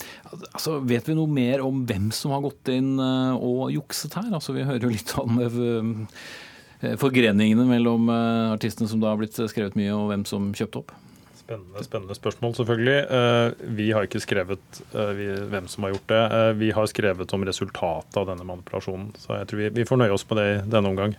altså, 0.51 0.81
vet 0.83 1.07
vi 1.07 1.15
noe 1.15 1.31
mer 1.31 1.63
om 1.63 1.85
hvem 1.87 2.09
som 2.15 2.33
har 2.35 2.43
gått 2.43 2.73
inn 2.73 2.97
eh, 2.99 3.37
og 3.37 3.71
jukset 3.71 4.19
her? 4.19 4.27
Altså, 4.35 4.55
vi 4.57 4.67
hører 4.67 4.83
jo 4.83 4.91
litt 4.91 5.15
om 5.21 5.39
Eh, 6.79 6.93
forgreningene 6.99 7.65
mellom 7.65 8.09
eh, 8.13 8.53
artistene 8.53 8.89
som 8.89 9.01
da 9.01 9.11
har 9.13 9.21
blitt 9.21 9.37
skrevet 9.49 9.77
mye, 9.79 9.93
og 9.95 10.11
hvem 10.11 10.25
som 10.29 10.51
kjøpte 10.53 10.83
opp? 10.83 10.93
Spennende, 11.47 11.83
spennende 11.85 12.15
spørsmål, 12.17 12.55
selvfølgelig. 12.57 12.97
Eh, 13.17 13.69
vi 13.77 13.85
har 13.95 14.03
ikke 14.03 14.19
skrevet 14.19 14.81
hvem 14.91 15.69
som 15.71 15.85
har 15.85 15.93
gjort 15.93 16.11
det. 16.11 16.41
Vi 16.59 16.73
har 16.75 16.89
skrevet 16.91 17.33
om 17.37 17.45
resultatet 17.47 18.19
av 18.19 18.27
denne 18.27 18.43
manipulasjonen. 18.49 19.13
Så 19.15 19.37
jeg 19.37 19.47
tror 19.47 19.61
vi, 19.61 19.69
vi 19.79 19.87
får 19.87 20.01
nøye 20.01 20.11
oss 20.11 20.27
med 20.27 20.41
det 20.41 20.47
i 20.49 20.59
denne 20.75 20.91
omgang. 20.91 21.15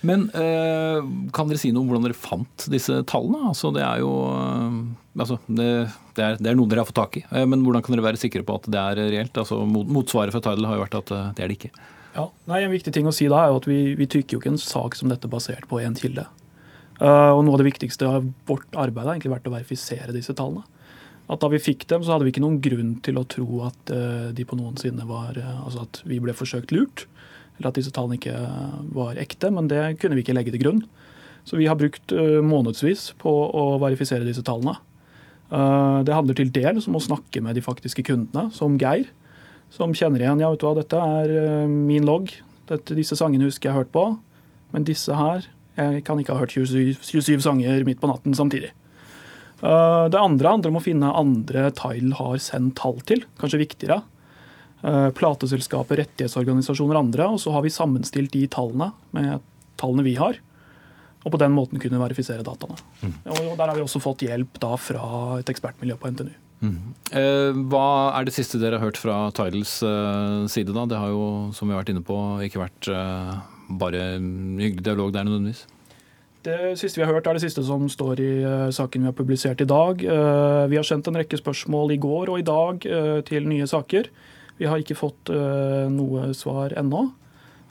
Men 0.00 0.30
kan 0.32 1.50
dere 1.50 1.60
si 1.60 1.74
noe 1.76 1.84
om 1.84 1.90
hvordan 1.90 2.06
dere 2.06 2.16
fant 2.16 2.64
disse 2.72 3.02
tallene? 3.04 3.50
Altså, 3.50 3.68
det 3.76 3.84
er 3.84 4.00
jo 4.00 4.14
Altså, 5.20 5.36
det, 5.44 5.68
det, 6.16 6.24
er, 6.24 6.38
det, 6.40 6.48
er, 6.48 6.56
noe 6.56 6.70
dere 6.70 6.80
har 6.80 6.88
fått 6.88 6.96
tak 6.96 7.18
i, 7.20 7.24
men 7.44 7.60
hvordan 7.66 7.84
kan 7.84 7.92
dere 7.92 8.06
være 8.06 8.20
sikre 8.22 8.46
på 8.46 8.56
at 8.56 8.68
det 8.72 8.80
er 8.80 9.00
reelt? 9.12 9.36
Altså, 9.36 9.58
Motsvaret 9.68 10.32
fra 10.32 10.40
Tidal 10.40 10.70
har 10.70 10.78
jo 10.78 10.84
vært 10.86 11.00
at 11.02 11.12
det 11.36 11.44
er 11.44 11.52
det 11.52 11.58
ikke. 11.58 11.72
Ja, 12.14 12.26
nei, 12.50 12.64
En 12.64 12.72
viktig 12.72 12.92
ting 12.94 13.06
å 13.06 13.14
si 13.14 13.28
da 13.30 13.44
er 13.44 13.52
jo 13.52 13.60
at 13.60 13.68
vi, 13.70 13.80
vi 13.98 14.08
trykker 14.10 14.36
jo 14.36 14.42
ikke 14.42 14.54
en 14.54 14.62
sak 14.62 14.96
som 14.98 15.12
dette 15.12 15.30
basert 15.30 15.68
på 15.70 15.82
én 15.82 15.98
kilde. 15.98 16.24
Uh, 17.00 17.32
og 17.32 17.44
Noe 17.46 17.56
av 17.56 17.62
det 17.62 17.70
viktigste 17.70 18.08
av 18.08 18.26
vårt 18.48 18.76
arbeid 18.76 19.06
har 19.06 19.14
egentlig 19.14 19.32
vært 19.32 19.48
å 19.48 19.54
verifisere 19.54 20.14
disse 20.14 20.34
tallene. 20.36 20.66
At 21.30 21.40
Da 21.40 21.48
vi 21.48 21.62
fikk 21.62 21.86
dem, 21.88 22.02
så 22.02 22.14
hadde 22.14 22.26
vi 22.26 22.34
ikke 22.34 22.42
noen 22.42 22.58
grunn 22.62 22.96
til 23.06 23.20
å 23.20 23.26
tro 23.30 23.62
at 23.68 23.92
uh, 23.94 24.30
de 24.34 24.46
på 24.46 24.58
noensinne 24.58 25.06
var 25.08 25.38
uh, 25.38 25.62
Altså 25.64 25.86
at 25.86 26.02
vi 26.04 26.20
ble 26.22 26.34
forsøkt 26.36 26.74
lurt, 26.74 27.06
eller 27.58 27.70
at 27.70 27.78
disse 27.78 27.92
tallene 27.94 28.18
ikke 28.18 28.36
var 28.96 29.20
ekte. 29.20 29.52
Men 29.54 29.70
det 29.70 29.84
kunne 30.02 30.18
vi 30.18 30.26
ikke 30.26 30.36
legge 30.36 30.52
til 30.54 30.64
grunn. 30.64 30.84
Så 31.48 31.56
vi 31.56 31.66
har 31.70 31.78
brukt 31.80 32.12
månedsvis 32.44 33.14
på 33.18 33.30
å 33.32 33.62
verifisere 33.80 34.26
disse 34.26 34.44
tallene. 34.44 34.76
Det 35.48 36.12
handler 36.12 36.36
til 36.36 36.50
dels 36.52 36.84
om 36.86 36.98
å 36.98 37.02
snakke 37.02 37.40
med 37.42 37.56
de 37.56 37.62
faktiske 37.64 38.04
kundene, 38.06 38.52
som 38.54 38.76
Geir 38.78 39.08
som 39.70 39.94
kjenner 39.94 40.24
igjen 40.24 40.42
ja, 40.42 40.50
vet 40.50 40.62
du 40.62 40.66
hva, 40.66 40.74
dette 40.78 40.98
er 40.98 41.32
eh, 41.38 41.70
min 41.70 42.06
logg. 42.06 42.32
Disse 42.90 43.18
sangene 43.18 43.48
husker 43.48 43.68
jeg 43.68 43.74
har 43.74 43.84
hørt 43.84 43.94
på. 43.94 44.04
Men 44.74 44.86
disse 44.86 45.14
her 45.14 45.46
Jeg 45.80 46.04
kan 46.06 46.20
ikke 46.20 46.36
ha 46.36 46.42
hørt 46.42 46.54
27, 46.54 47.00
27 47.00 47.42
sanger 47.46 47.84
midt 47.88 48.00
på 48.02 48.10
natten 48.10 48.36
samtidig. 48.36 48.72
Uh, 49.60 50.08
det 50.12 50.20
andre 50.20 50.54
handler 50.54 50.72
om 50.72 50.78
å 50.80 50.84
finne 50.84 51.12
andre 51.16 51.68
Tile 51.76 52.16
har 52.20 52.40
sendt 52.42 52.78
tall 52.80 53.00
til. 53.08 53.24
Kanskje 53.40 53.64
viktigere. 53.64 54.02
Plateselskapet, 54.80 55.98
rettighetsorganisasjoner 56.00 56.96
og 56.96 57.02
andre. 57.02 57.26
Og 57.34 57.40
så 57.42 57.52
har 57.52 57.66
vi 57.66 57.72
sammenstilt 57.72 58.32
de 58.32 58.46
tallene 58.48 58.94
med 59.12 59.42
tallene 59.80 60.06
vi 60.06 60.14
har. 60.16 60.38
Og 61.20 61.34
på 61.34 61.40
den 61.42 61.52
måten 61.52 61.80
kunne 61.82 62.00
verifisere 62.00 62.44
dataene. 62.46 62.80
Mm. 63.04 63.12
Og 63.28 63.50
Der 63.58 63.66
har 63.66 63.76
vi 63.76 63.84
også 63.84 64.00
fått 64.00 64.24
hjelp 64.24 64.56
da 64.62 64.72
fra 64.80 65.02
et 65.42 65.52
ekspertmiljø 65.52 65.98
på 66.00 66.14
NTNU. 66.14 66.32
Mm. 66.60 66.92
Hva 67.72 67.86
er 68.18 68.26
det 68.28 68.34
siste 68.36 68.60
dere 68.60 68.76
har 68.76 68.90
hørt 68.90 69.00
fra 69.00 69.30
Tidals 69.36 69.78
eh, 69.86 70.44
side? 70.52 70.74
da? 70.76 70.84
Det 70.88 70.98
har 71.00 71.12
jo, 71.12 71.24
som 71.56 71.68
vi 71.68 71.74
har 71.74 71.80
vært 71.80 71.92
inne 71.94 72.04
på, 72.04 72.16
ikke 72.44 72.60
vært 72.60 72.90
eh, 72.92 73.38
bare 73.78 74.16
hyggelig 74.18 74.84
dialog 74.86 75.12
der 75.14 75.28
nødvendigvis? 75.28 75.66
Det 76.42 76.78
siste 76.80 76.96
vi 76.96 77.04
har 77.04 77.12
hørt, 77.12 77.26
er 77.28 77.36
det 77.36 77.44
siste 77.44 77.62
som 77.66 77.84
står 77.92 78.20
i 78.24 78.32
saken 78.72 79.02
vi 79.04 79.10
har 79.10 79.16
publisert 79.16 79.60
i 79.60 79.68
dag. 79.68 80.00
Vi 80.00 80.78
har 80.78 80.86
sendt 80.88 81.10
en 81.10 81.18
rekke 81.20 81.36
spørsmål 81.36 81.92
i 81.92 81.98
går 82.00 82.32
og 82.32 82.40
i 82.40 82.46
dag 82.46 82.86
til 83.28 83.48
nye 83.48 83.66
saker. 83.68 84.08
Vi 84.56 84.68
har 84.68 84.80
ikke 84.80 84.96
fått 84.96 85.28
noe 85.92 86.30
svar 86.36 86.72
ennå. 86.80 87.02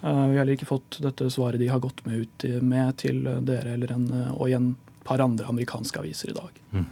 Vi 0.03 0.11
har 0.11 0.37
heller 0.37 0.53
ikke 0.53 0.69
fått 0.69 0.99
dette 1.01 1.31
svaret 1.33 1.57
de 1.59 1.71
har 1.73 1.81
gått 1.81 2.05
med 2.05 2.21
ut 2.21 2.45
med 2.61 3.01
til 3.01 3.25
dere 3.49 3.73
eller 3.73 3.95
en, 3.97 4.07
og 4.37 4.45
i 4.47 4.55
en 4.59 4.69
par 5.03 5.19
andre 5.25 5.49
amerikanske 5.49 5.99
aviser 6.05 6.29
i 6.29 6.37
dag. 6.37 6.61
Mm. 6.69 6.85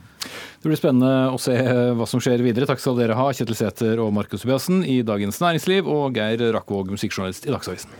Det 0.57 0.65
blir 0.71 0.81
spennende 0.81 1.29
å 1.29 1.37
se 1.37 1.53
hva 1.93 2.09
som 2.09 2.19
skjer 2.23 2.41
videre. 2.41 2.65
Takk 2.65 2.81
skal 2.81 2.97
dere 2.97 3.15
ha, 3.15 3.29
Kjetil 3.29 3.61
Sæther 3.61 4.01
og 4.01 4.09
Markus 4.17 4.41
Tobiassen 4.41 4.81
i 4.81 5.03
Dagens 5.05 5.37
Næringsliv, 5.45 5.85
og 5.85 6.17
Geir 6.17 6.41
Rakvåg, 6.57 6.89
musikkjournalist 6.97 7.45
i 7.45 7.53
Dagsavisen. 7.53 7.93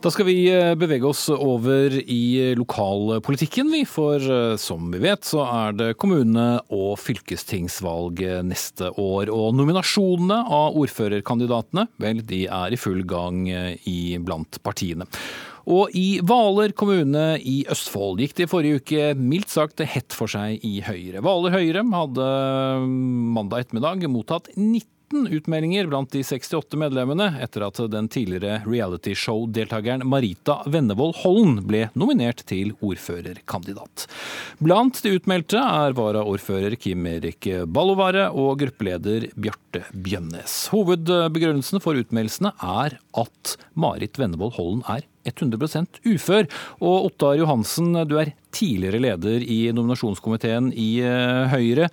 Da 0.00 0.08
skal 0.10 0.26
vi 0.26 0.48
eh, 0.50 0.72
bevege 0.74 1.06
oss 1.06 1.28
over 1.30 1.92
i 1.94 2.54
lokalpolitikken, 2.58 3.68
vi. 3.70 3.84
For 3.86 4.18
eh, 4.18 4.56
som 4.58 4.88
vi 4.90 4.98
vet, 5.04 5.22
så 5.28 5.44
er 5.44 5.76
det 5.78 5.88
kommune- 6.02 6.58
og 6.74 6.98
fylkestingsvalg 6.98 8.24
neste 8.48 8.90
år. 8.98 9.30
Og 9.30 9.54
nominasjonene 9.54 10.40
av 10.50 10.74
ordførerkandidatene, 10.82 11.86
vel, 12.02 12.26
de 12.26 12.48
er 12.50 12.74
i 12.74 12.80
full 12.80 13.04
gang 13.06 13.44
eh, 13.54 13.76
i 13.86 14.18
blant 14.18 14.58
partiene. 14.66 15.06
Og 15.70 15.94
i 15.94 16.18
Hvaler 16.26 16.74
kommune 16.74 17.36
i 17.46 17.60
Østfold 17.70 18.18
gikk 18.18 18.34
det 18.34 18.48
i 18.48 18.50
forrige 18.50 18.80
uke 18.82 19.10
mildt 19.14 19.54
sagt 19.54 19.84
hett 19.86 20.10
for 20.16 20.32
seg 20.32 20.64
i 20.66 20.80
Høyre. 20.82 21.22
Hvaler 21.22 21.54
Høyre 21.54 21.84
hadde 21.92 22.30
mandag 23.36 23.68
ettermiddag 23.68 24.10
mottatt 24.10 24.50
90 24.56 24.88
13 25.10 25.32
utmeldinger 25.32 25.86
blant 25.86 26.10
de 26.12 26.22
68 26.22 26.76
medlemmene 26.78 27.32
etter 27.42 27.64
at 27.66 27.78
den 27.90 28.06
tidligere 28.08 28.60
realityshow-deltakeren 28.62 30.04
Marita 30.06 30.60
Vennevold 30.70 31.16
Hollen 31.24 31.56
ble 31.66 31.88
nominert 31.98 32.44
til 32.46 32.70
ordførerkandidat. 32.78 34.06
Blant 34.62 35.02
de 35.02 35.16
utmeldte 35.18 35.58
er 35.58 35.96
varaordfører 35.98 36.78
Kim 36.78 37.08
Erik 37.10 37.48
Ballovare 37.66 38.28
og 38.30 38.60
gruppeleder 38.62 39.26
Bjarte 39.34 39.82
Bjønnes. 39.90 40.68
Hovedbegrunnelsen 40.70 41.82
for 41.82 41.98
utmeldelsene 41.98 42.54
er 42.62 43.00
at 43.24 43.56
Marit 43.74 44.20
Vennevold 44.20 44.54
Hollen 44.60 44.86
er 44.86 45.06
100% 45.26 46.04
ufør. 46.06 46.46
Og 46.78 47.10
Ottar 47.10 47.38
Johansen, 47.40 47.96
du 48.06 48.20
er 48.22 48.36
tidligere 48.54 49.02
leder 49.02 49.42
i 49.42 49.62
nominasjonskomiteen 49.74 50.70
i 50.70 50.92
eh, 51.02 51.50
Høyre. 51.50 51.90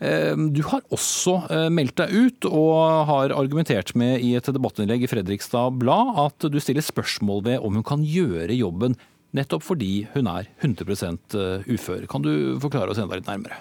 Ehm, 0.00 0.48
du 0.56 0.62
har 0.64 0.80
også 0.88 1.34
eh, 1.52 1.68
meldt 1.72 1.98
deg 2.00 2.12
ut 2.14 2.46
og 2.48 3.06
har 3.10 3.34
argumentert 3.36 3.92
med 3.98 4.24
i 4.24 4.32
et 4.38 4.48
debattinnlegg 4.48 5.04
i 5.04 5.10
Fredrikstad 5.10 5.76
Blad 5.80 6.16
at 6.22 6.48
du 6.48 6.56
stiller 6.62 6.84
spørsmål 6.84 7.44
ved 7.50 7.58
om 7.60 7.76
hun 7.76 7.86
kan 7.86 8.04
gjøre 8.06 8.56
jobben 8.56 8.96
nettopp 9.36 9.66
fordi 9.66 10.06
hun 10.14 10.30
er 10.30 10.48
100 10.64 10.96
eh, 11.36 11.68
ufør. 11.68 12.06
Kan 12.10 12.24
du 12.24 12.32
forklare 12.62 12.94
oss 12.94 13.02
enda 13.02 13.20
litt 13.20 13.28
nærmere? 13.28 13.60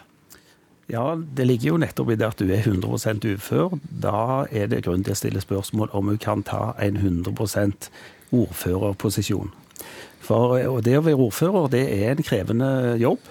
Ja, 0.89 1.13
Det 1.15 1.45
ligger 1.45 1.75
jo 1.75 1.82
nettopp 1.84 2.10
i 2.10 2.17
det 2.17 2.25
at 2.32 2.39
du 2.39 2.47
er 2.49 2.63
100% 2.63 3.28
ufør. 3.36 3.75
Da 4.02 4.47
er 4.49 4.71
det 4.71 4.86
grunn 4.88 5.04
til 5.04 5.13
å 5.13 5.19
stille 5.19 5.43
spørsmål 5.43 5.91
om 5.93 6.10
hun 6.10 6.17
kan 6.17 6.41
ta 6.41 6.71
en 6.82 6.97
100% 6.97 7.91
ordførerposisjon. 8.34 9.52
For 10.23 10.82
det 10.86 10.97
å 10.97 11.04
være 11.06 11.28
ordfører 11.28 11.69
det 11.75 11.86
er 11.99 12.15
en 12.15 12.25
krevende 12.25 12.71
jobb. 13.02 13.21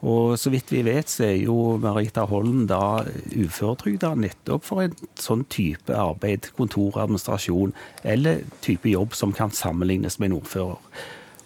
Og 0.00 0.38
så 0.40 0.48
vidt 0.52 0.72
vi 0.72 0.80
vet, 0.86 1.10
så 1.12 1.26
er 1.26 1.42
jo 1.42 1.76
Marita 1.80 2.24
Holm 2.28 2.64
da 2.70 3.02
uføretrygda 3.34 4.14
nettopp 4.16 4.64
for 4.64 4.86
en 4.86 4.94
sånn 5.20 5.44
type 5.52 5.92
arbeid, 5.92 6.48
kontoradministrasjon, 6.56 7.74
eller 8.08 8.46
type 8.64 8.88
jobb 8.88 9.16
som 9.16 9.34
kan 9.36 9.52
sammenlignes 9.52 10.16
med 10.18 10.30
en 10.30 10.38
ordfører. 10.38 10.80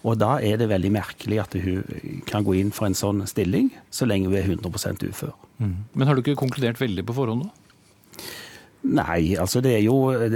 Og 0.05 0.19
da 0.21 0.35
er 0.45 0.59
det 0.61 0.69
veldig 0.69 0.91
merkelig 0.93 1.41
at 1.41 1.55
hun 1.57 2.21
kan 2.29 2.45
gå 2.45 2.59
inn 2.61 2.71
for 2.75 2.87
en 2.87 2.97
sånn 2.97 3.25
stilling, 3.27 3.71
så 3.89 4.07
lenge 4.07 4.29
hun 4.29 4.37
er 4.37 4.47
100 4.47 5.09
ufør. 5.09 5.33
Mm. 5.57 5.77
Men 5.93 6.07
har 6.07 6.15
du 6.15 6.21
ikke 6.21 6.39
konkludert 6.39 6.79
veldig 6.79 7.03
på 7.07 7.15
forhånd, 7.17 7.47
da? 7.47 8.25
Nei, 8.85 9.33
altså 9.41 9.63
det 9.65 9.71
er 9.79 9.81
jo 9.81 9.95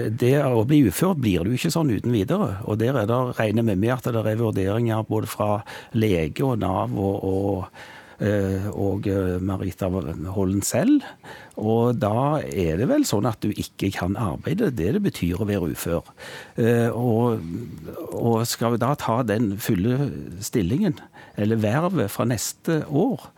Det 0.09 0.31
å 0.41 0.63
bli 0.65 0.79
ufør 0.89 1.13
blir 1.13 1.45
du 1.45 1.53
ikke 1.53 1.69
sånn 1.69 1.91
uten 1.93 2.15
videre. 2.15 2.55
Og 2.65 2.79
der 2.81 2.97
er 2.97 3.05
det, 3.09 3.19
regner 3.37 3.67
vi 3.67 3.75
med 3.77 3.93
at 3.93 4.09
det 4.09 4.23
er 4.25 4.41
vurderinger 4.41 5.05
både 5.05 5.29
fra 5.29 5.49
lege 5.93 6.47
og 6.47 6.57
Nav 6.63 6.97
og, 6.97 7.23
og 7.29 7.83
og 8.19 9.07
eh, 9.07 9.37
Marita 9.39 9.87
Hollen 10.35 10.61
selv. 10.65 11.05
Og 11.59 11.95
da 11.99 12.39
er 12.43 12.79
det 12.79 12.89
vel 12.91 13.05
sånn 13.07 13.27
at 13.29 13.39
du 13.43 13.51
ikke 13.51 13.91
kan 13.95 14.17
arbeide. 14.19 14.71
Det 14.75 14.91
det 14.95 15.03
betyr 15.05 15.39
å 15.39 15.47
være 15.47 15.71
ufør. 15.71 16.11
Eh, 16.59 16.89
og, 16.91 17.43
og 18.11 18.43
skal 18.49 18.75
vi 18.75 18.83
da 18.83 18.93
ta 18.99 19.21
den 19.23 19.53
fulle 19.61 20.11
stillingen, 20.43 20.99
eller 21.39 21.61
vervet, 21.63 22.11
fra 22.11 22.27
neste 22.27 22.81
år, 22.87 23.29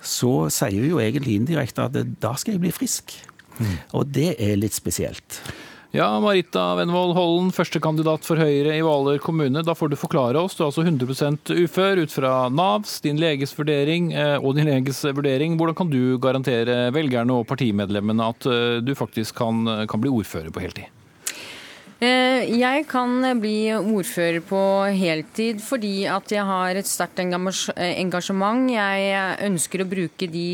så 0.00 0.48
sier 0.52 0.80
vi 0.80 0.92
jo 0.92 1.00
egentlig 1.02 1.36
indirekte 1.36 1.88
at 1.88 1.98
da 2.22 2.32
skal 2.40 2.56
jeg 2.56 2.64
bli 2.64 2.72
frisk. 2.72 3.12
Mm. 3.60 3.74
Og 3.98 4.08
det 4.08 4.30
er 4.40 4.56
litt 4.56 4.76
spesielt. 4.76 5.42
Ja, 5.90 6.06
Marita 6.22 6.76
Venvold 6.78 7.16
Hollen, 7.16 7.48
førstekandidat 7.50 8.22
for 8.22 8.38
Høyre 8.38 8.76
i 8.76 8.82
Hvaler 8.86 9.18
kommune. 9.18 9.58
Da 9.66 9.74
får 9.74 9.90
du 9.90 9.96
forklare 9.98 10.38
oss. 10.38 10.54
Du 10.54 10.62
er 10.62 10.68
altså 10.68 10.84
100% 10.86 11.50
ufør 11.64 12.04
ut 12.04 12.12
fra 12.14 12.34
Navs, 12.46 13.00
din 13.02 13.18
leges 13.18 13.50
vurdering 13.58 14.12
eh, 14.14 14.36
og 14.38 14.54
din 14.54 14.70
leges 14.70 15.02
vurdering. 15.02 15.56
Hvordan 15.58 15.74
kan 15.80 15.90
du 15.90 16.14
garantere 16.22 16.92
velgerne 16.94 17.40
og 17.40 17.48
partimedlemmene 17.50 18.28
at 18.30 18.46
eh, 18.46 18.78
du 18.86 18.94
faktisk 18.94 19.34
kan, 19.42 19.66
kan 19.90 20.02
bli 20.04 20.12
ordfører 20.14 20.54
på 20.54 20.62
heltid? 20.62 20.86
Eh, 21.98 22.46
jeg 22.54 22.86
kan 22.88 23.26
bli 23.42 23.72
ordfører 23.74 24.46
på 24.46 24.62
heltid 24.94 25.58
fordi 25.64 26.04
at 26.06 26.30
jeg 26.30 26.46
har 26.46 26.78
et 26.78 26.86
sterkt 26.86 27.18
engasjement. 27.18 28.70
Jeg 28.70 29.42
ønsker 29.48 29.82
å 29.82 29.88
bruke 29.90 30.30
de 30.30 30.46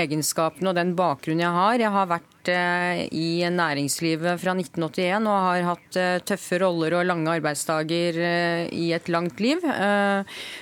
egenskapene 0.00 0.72
og 0.72 0.80
den 0.80 0.96
bakgrunnen 0.96 1.44
jeg 1.44 1.54
har. 1.60 1.84
Jeg 1.84 1.94
har 2.00 2.10
vært 2.16 2.32
Eh, 2.48 3.06
i 3.12 3.42
næringslivet 3.50 4.40
fra 4.40 4.54
1981 4.56 5.26
og 5.26 5.44
har 5.46 5.66
hatt 5.70 5.98
eh, 6.00 6.18
tøffe 6.26 6.60
roller 6.62 6.98
og 6.98 7.06
lange 7.08 7.32
arbeidsdager 7.38 8.18
eh, 8.20 8.62
i 8.72 8.90
et 8.96 9.10
langt 9.12 9.40
liv. 9.42 9.62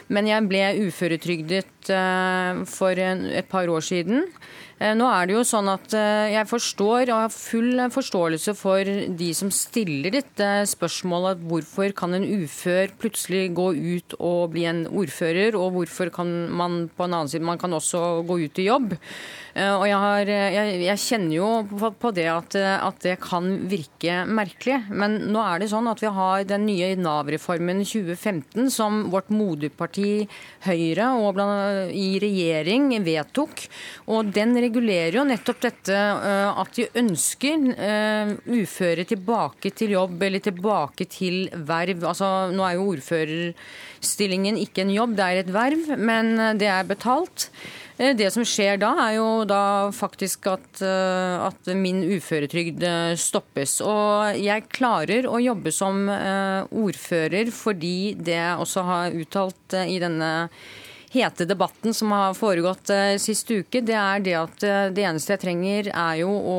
Men 0.08 0.28
jeg 0.30 0.48
ble 0.50 0.64
uføretrygdet 0.86 1.90
for 2.70 2.98
et 2.98 3.48
par 3.50 3.68
år 3.68 3.84
siden. 3.84 4.24
Eh, 4.82 4.94
nå 4.98 5.06
er 5.06 5.28
det 5.28 5.36
jo 5.36 5.44
sånn 5.46 5.68
at 5.70 5.94
eh, 5.94 6.32
jeg 6.34 6.48
forstår 6.50 7.10
og 7.12 7.20
har 7.22 7.30
full 7.32 7.78
forståelse 7.94 8.54
for 8.58 8.88
de 9.20 9.28
som 9.36 9.52
stiller 9.54 10.16
dette 10.16 10.48
spørsmålet. 10.70 11.44
Hvorfor 11.46 11.94
kan 11.94 12.16
en 12.16 12.26
ufør 12.26 12.90
plutselig 12.98 13.46
gå 13.54 13.68
ut 13.70 14.16
og 14.18 14.54
bli 14.56 14.66
en 14.70 14.84
ordfører, 14.90 15.54
og 15.58 15.76
hvorfor 15.78 16.10
kan 16.14 16.32
man 16.50 16.88
på 16.90 17.06
en 17.06 17.14
annen 17.20 17.30
side 17.30 17.46
man 17.46 17.60
kan 17.60 17.76
også 17.76 18.24
gå 18.26 18.40
ut 18.46 18.62
i 18.62 18.66
jobb? 18.66 18.96
Eh, 19.54 19.70
og 19.70 19.86
jeg, 19.86 20.00
har, 20.02 20.32
jeg, 20.56 20.74
jeg 20.88 21.02
kjenner 21.04 21.36
jo 21.36 21.50
på, 22.02 22.10
det 22.16 22.26
at, 22.32 22.58
at, 22.58 22.98
det 23.04 23.14
kan 23.22 23.46
virke 23.70 24.24
merkelig. 24.26 24.80
Men 24.90 25.20
nå 25.30 25.42
er 25.44 25.62
det 25.62 25.70
sånn 25.70 25.90
at 25.90 26.02
vi 26.02 26.10
har 26.18 26.48
den 26.50 26.66
nye 26.66 26.90
Nav-reformen 26.98 27.84
2015 27.86 28.72
som 28.74 29.04
vårt 29.14 29.30
moderparti 29.30 30.26
Høyre 30.66 31.12
og 31.20 31.34
blant, 31.36 31.94
i 31.94 32.18
regjering 32.22 32.90
vedtok. 33.04 33.66
Og 34.10 34.34
den 34.34 34.56
regulerer 34.64 35.18
jo 35.18 35.26
nettopp 35.28 35.60
dette 35.64 35.94
eh, 35.94 36.60
at 36.62 36.74
de 36.76 36.88
ønsker 37.00 37.70
eh, 37.74 38.34
uføre 38.56 39.06
tilbake 39.08 39.72
til 39.76 39.94
jobb 39.96 40.26
eller 40.26 40.42
tilbake 40.44 41.06
til 41.10 41.46
verv. 41.54 42.04
Altså, 42.10 42.32
nå 42.54 42.66
er 42.66 42.76
jo 42.78 42.90
ordførerstillingen 42.94 44.60
ikke 44.64 44.84
en 44.84 44.92
jobb, 44.94 45.16
det 45.18 45.24
er 45.28 45.40
et 45.42 45.54
verv, 45.54 45.96
men 46.00 46.36
det 46.60 46.70
er 46.70 46.86
betalt. 46.88 47.48
Eh, 47.96 48.14
det 48.18 48.30
som 48.34 48.46
skjer 48.48 48.80
da, 48.82 48.92
er 49.06 49.16
jo 49.18 49.28
da 49.48 49.64
faktisk 49.94 50.48
at, 50.52 50.84
at 50.84 51.74
min 51.78 52.02
uføretrygd 52.16 52.86
stoppes. 53.20 53.78
Og 53.84 54.40
jeg 54.40 54.68
klarer 54.74 55.28
å 55.30 55.42
jobbe 55.42 55.74
som 55.74 56.08
ordfører 56.08 57.52
fordi 57.54 58.14
det 58.18 58.40
jeg 58.40 58.64
også 58.64 58.88
har 58.88 59.20
uttalt 59.20 59.78
i 59.84 60.00
denne 60.02 60.32
hete 61.14 61.46
debatten 61.48 61.94
som 61.94 62.12
har 62.14 62.34
foregått 62.38 62.90
uh, 62.90 63.14
sist 63.22 63.50
uke, 63.50 63.80
det 63.80 63.96
er 63.98 64.24
det 64.24 64.36
at 64.40 64.66
uh, 64.66 64.90
det 64.94 65.06
eneste 65.06 65.36
jeg 65.36 65.44
trenger, 65.46 65.90
er 65.94 66.20
jo 66.24 66.30
å 66.34 66.58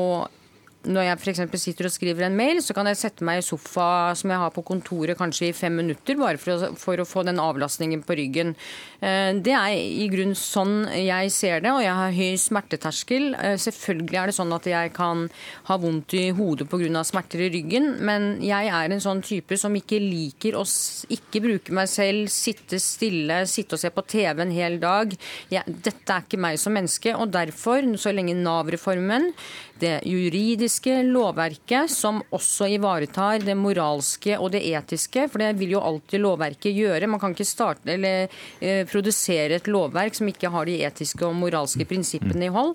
når 0.86 1.08
jeg 1.08 1.18
f.eks. 1.20 1.42
sitter 1.60 1.88
og 1.88 1.94
skriver 1.94 2.26
en 2.26 2.36
mail, 2.38 2.60
så 2.64 2.74
kan 2.76 2.88
jeg 2.88 2.98
sette 3.00 3.26
meg 3.26 3.40
i 3.40 3.44
sofa 3.44 4.14
som 4.18 4.32
jeg 4.32 4.40
har 4.40 4.52
på 4.54 4.64
kontoret 4.66 5.18
kanskje 5.18 5.50
i 5.50 5.56
fem 5.56 5.74
minutter, 5.80 6.18
bare 6.18 6.40
for 6.40 6.54
å, 6.54 6.70
for 6.78 7.00
å 7.02 7.06
få 7.08 7.24
den 7.26 7.40
avlastningen 7.42 8.04
på 8.06 8.16
ryggen. 8.18 8.54
Eh, 9.00 9.32
det 9.42 9.54
er 9.56 9.74
i 9.76 10.06
grunn 10.12 10.36
sånn 10.38 10.86
jeg 10.94 11.32
ser 11.34 11.64
det, 11.64 11.72
og 11.74 11.82
jeg 11.84 11.96
har 11.98 12.16
høy 12.16 12.38
smerteterskel. 12.40 13.28
Eh, 13.34 13.56
selvfølgelig 13.62 14.20
er 14.20 14.30
det 14.30 14.36
sånn 14.38 14.54
at 14.56 14.68
jeg 14.70 14.94
kan 14.96 15.26
ha 15.68 15.78
vondt 15.82 16.16
i 16.18 16.28
hodet 16.36 16.68
pga. 16.70 17.04
smerter 17.06 17.42
i 17.46 17.50
ryggen, 17.52 17.96
men 18.06 18.36
jeg 18.44 18.70
er 18.70 18.92
en 18.92 19.02
sånn 19.02 19.22
type 19.26 19.58
som 19.58 19.74
ikke 19.76 20.00
liker 20.02 20.56
å 20.56 20.64
ikke 21.12 21.42
bruke 21.42 21.74
meg 21.76 21.90
selv, 21.90 22.30
sitte 22.32 22.78
stille, 22.82 23.42
sitte 23.50 23.76
og 23.76 23.82
se 23.82 23.90
på 23.90 24.06
TV 24.06 24.42
en 24.44 24.54
hel 24.54 24.78
dag. 24.82 25.14
Jeg, 25.52 25.64
dette 25.66 26.12
er 26.12 26.26
ikke 26.26 26.40
meg 26.40 26.60
som 26.62 26.74
menneske, 26.76 27.14
og 27.16 27.32
derfor, 27.34 27.84
så 27.98 28.12
lenge 28.14 28.36
Nav-reformen 28.36 29.32
det 29.80 30.00
juridiske 30.08 30.75
lovverket 30.84 31.90
som 31.90 32.20
også 32.34 32.68
ivaretar 32.76 33.44
det 33.44 33.56
moralske 33.56 34.36
og 34.38 34.52
det 34.52 34.62
etiske, 34.66 35.28
for 35.30 35.38
det 35.42 35.54
vil 35.58 35.76
jo 35.76 35.80
alltid 35.80 36.20
lovverket 36.20 36.74
gjøre. 36.74 37.08
Man 37.08 37.20
kan 37.20 37.32
ikke 37.32 37.46
starte 37.46 37.92
eller 37.94 38.28
eh, 38.60 38.84
produsere 38.86 39.56
et 39.56 39.66
lovverk 39.66 40.14
som 40.14 40.28
ikke 40.28 40.50
har 40.52 40.66
de 40.66 40.78
etiske 40.84 41.24
og 41.26 41.36
moralske 41.38 41.86
prinsippene 41.88 42.46
i 42.48 42.52
hold. 42.52 42.74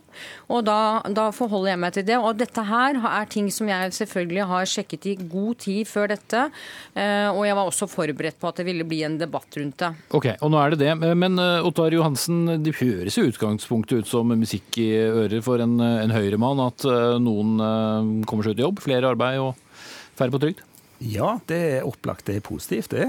Og 0.49 0.65
da, 0.65 1.01
da, 1.09 1.29
forholder 1.31 1.73
jeg 1.73 1.81
meg 1.81 1.93
til 1.93 2.07
det. 2.07 2.17
Og 2.17 2.37
dette 2.39 2.65
her 2.65 2.97
er 2.97 3.29
ting 3.31 3.49
som 3.51 3.69
jeg 3.69 3.93
selvfølgelig 3.93 4.47
har 4.51 4.69
sjekket 4.69 5.07
i 5.11 5.15
god 5.21 5.61
tid 5.61 5.87
før 5.87 6.11
dette, 6.11 6.47
eh, 6.95 7.29
og 7.29 7.45
jeg 7.47 7.57
var 7.57 7.69
også 7.69 7.89
forberedt 7.91 8.39
på 8.41 8.49
at 8.49 8.61
det 8.61 8.67
ville 8.67 8.87
bli 8.87 9.03
en 9.07 9.19
debatt 9.21 9.59
rundt 9.59 9.79
det. 9.81 9.91
Ok, 10.17 10.27
og 10.41 10.51
nå 10.51 10.61
er 10.61 10.73
det 10.73 10.81
det. 10.83 11.15
Men 11.17 11.39
uh, 11.39 11.65
Ottar 11.67 11.93
Johansen, 11.93 12.43
det 12.63 12.75
høres 12.79 13.17
i 13.17 13.25
utgangspunktet 13.29 14.03
ut 14.03 14.09
som 14.09 14.31
musikk 14.31 14.77
i 14.81 14.89
ører 15.01 15.41
for 15.45 15.61
en, 15.63 15.77
en 15.79 16.13
høyremann 16.13 16.61
at 16.63 16.85
uh, 16.87 17.17
noen 17.21 17.61
eh, 17.61 17.90
kommer 18.29 18.45
seg 18.45 18.55
ut 18.55 18.61
i 18.61 18.67
jobb, 18.67 18.83
flere 18.83 19.13
arbeid 19.13 19.41
og 19.43 19.55
færre 20.19 20.33
på 20.33 20.41
trygd? 20.43 20.67
Ja, 21.01 21.39
det 21.49 21.57
er 21.57 21.87
opplagt. 21.87 22.27
Det 22.27 22.35
er 22.37 22.43
positivt, 22.45 22.91
det. 22.93 23.07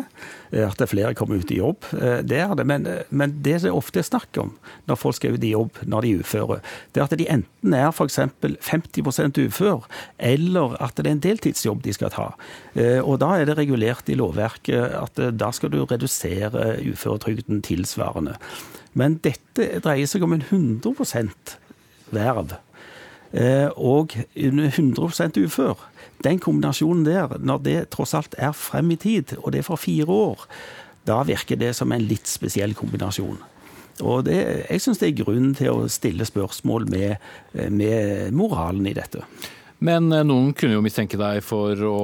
Eh, 0.51 0.64
at 0.64 0.79
det 0.81 0.87
er 0.87 0.90
flere 0.95 1.16
kommer 1.16 1.37
ut 1.37 1.51
i 1.53 1.59
jobb. 1.59 1.85
Det 1.92 2.38
er 2.40 2.55
det. 2.57 2.64
Men, 2.66 2.88
men 3.11 3.35
det 3.45 3.59
det 3.66 3.73
ofte 3.73 4.01
er 4.01 4.07
snakk 4.09 4.38
om 4.40 4.55
når 4.88 4.97
folk 4.97 5.18
skal 5.18 5.37
ut 5.37 5.45
i 5.45 5.53
jobb 5.53 5.83
når 5.85 6.07
de 6.07 6.12
er 6.12 6.23
uføre, 6.25 6.61
det 6.92 7.03
er 7.03 7.05
at 7.05 7.18
de 7.21 7.29
enten 7.29 7.77
er 7.77 7.90
f.eks. 7.92 8.18
50% 8.64 9.42
ufør, 9.45 9.85
eller 10.18 10.77
at 10.81 10.97
det 10.97 11.07
er 11.07 11.12
en 11.12 11.25
deltidsjobb 11.27 11.85
de 11.85 11.92
skal 11.92 12.12
ta. 12.14 12.31
Og 13.05 13.21
da 13.21 13.35
er 13.37 13.47
det 13.47 13.59
regulert 13.61 14.09
i 14.09 14.16
lovverket 14.16 14.97
at 14.97 15.21
da 15.37 15.53
skal 15.53 15.73
du 15.73 15.83
redusere 15.85 16.79
uføretrygden 16.81 17.61
tilsvarende. 17.66 18.38
Men 18.97 19.21
dette 19.25 19.68
dreier 19.85 20.09
seg 20.09 20.25
om 20.25 20.35
en 20.37 20.45
100% 20.49 21.57
verv. 22.12 22.57
Eh, 23.33 23.68
og 23.81 24.12
100% 24.37 25.38
ufør. 25.47 25.87
Den 26.25 26.38
kombinasjonen 26.38 27.07
der, 27.07 27.38
når 27.40 27.62
det 27.64 27.79
tross 27.95 28.12
alt 28.14 28.37
er 28.38 28.53
frem 28.53 28.92
i 28.92 28.99
tid, 29.01 29.37
og 29.40 29.53
det 29.53 29.62
er 29.62 29.68
for 29.71 29.81
fire 29.81 30.07
år, 30.12 30.45
da 31.09 31.23
virker 31.27 31.59
det 31.59 31.73
som 31.75 31.92
en 31.92 32.05
litt 32.05 32.29
spesiell 32.31 32.77
kombinasjon. 32.79 33.40
Og 34.03 34.25
det, 34.27 34.37
jeg 34.68 34.83
syns 34.83 35.01
det 35.01 35.11
er 35.11 35.25
grunn 35.25 35.51
til 35.57 35.73
å 35.73 35.88
stille 35.92 36.27
spørsmål 36.29 36.87
med, 36.92 37.16
med 37.73 38.33
moralen 38.37 38.87
i 38.88 38.95
dette. 38.97 39.25
Men 39.83 40.12
eh, 40.12 40.27
noen 40.27 40.53
kunne 40.57 40.77
jo 40.77 40.85
mistenke 40.85 41.21
deg 41.21 41.40
for 41.45 41.88
å 41.88 41.99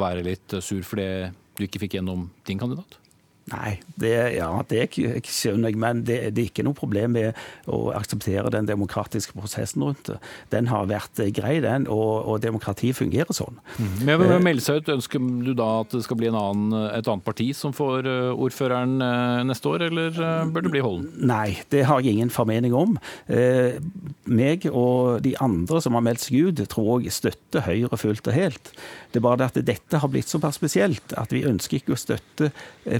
være 0.00 0.24
litt 0.26 0.60
sur 0.60 0.84
fordi 0.86 1.32
du 1.56 1.64
ikke 1.64 1.86
fikk 1.86 1.98
gjennom 1.98 2.28
din 2.46 2.60
kandidat? 2.60 3.00
Nei, 3.46 3.76
det, 3.94 4.10
ja, 4.34 4.48
det 4.66 4.88
skjønner 4.90 5.70
jeg, 5.70 5.78
men 5.78 6.00
det, 6.02 6.16
det, 6.34 6.42
er 6.42 6.48
ikke 6.50 6.64
noe 6.66 6.74
problem 6.74 7.12
med 7.14 7.36
å 7.70 7.92
akseptere 7.94 8.50
den 8.50 8.66
demokratiske 8.66 9.36
prosessen 9.38 9.84
rundt 9.86 10.08
det. 10.08 10.16
Den 10.50 10.66
har 10.66 10.88
vært 10.90 11.20
grei, 11.36 11.60
den, 11.62 11.86
og, 11.86 12.26
og 12.26 12.40
demokrati 12.42 12.90
fungerer 12.96 13.30
sånn. 13.36 13.60
Mm. 13.78 13.92
Men 14.08 14.24
Med 14.24 14.42
melde 14.48 14.64
seg 14.64 14.80
ut, 14.80 14.90
Ønsker 14.96 15.22
du 15.46 15.52
da 15.54 15.68
at 15.84 15.94
det 15.94 16.02
skal 16.02 16.18
bli 16.18 16.32
annen, 16.32 16.74
et 16.90 17.06
annet 17.06 17.26
parti 17.26 17.46
som 17.54 17.74
får 17.76 18.08
eh, 18.10 18.32
ordføreren 18.34 18.96
eh, 19.04 19.44
neste 19.46 19.70
år, 19.70 19.86
eller 19.92 20.18
eh, 20.18 20.50
bør 20.50 20.66
det 20.66 20.74
bli 20.74 20.82
Holden? 20.82 21.06
Nei, 21.30 21.60
det 21.70 21.84
har 21.86 22.02
jeg 22.02 22.18
ingen 22.18 22.34
formening 22.34 22.74
om. 22.74 22.98
Eh, 23.30 23.78
meg 24.26 24.66
og 24.72 25.22
de 25.22 25.36
andre 25.44 25.84
som 25.84 25.94
har 25.94 26.02
meldt 26.08 26.26
seg 26.26 26.50
ut, 26.50 26.64
tror 26.72 27.06
jeg 27.06 27.14
støtter 27.14 27.62
Høyre 27.68 28.00
fullt 28.00 28.26
og 28.26 28.34
helt. 28.34 28.74
Det 29.14 29.22
er 29.22 29.26
bare 29.28 29.44
det 29.44 29.50
at 29.52 29.62
dette 29.70 30.02
har 30.02 30.10
blitt 30.10 30.34
såpass 30.34 30.58
spesielt 30.58 31.14
at 31.14 31.30
vi 31.30 31.46
ønsker 31.46 31.78
ikke 31.78 31.94
å 31.94 32.00
støtte 32.00 32.50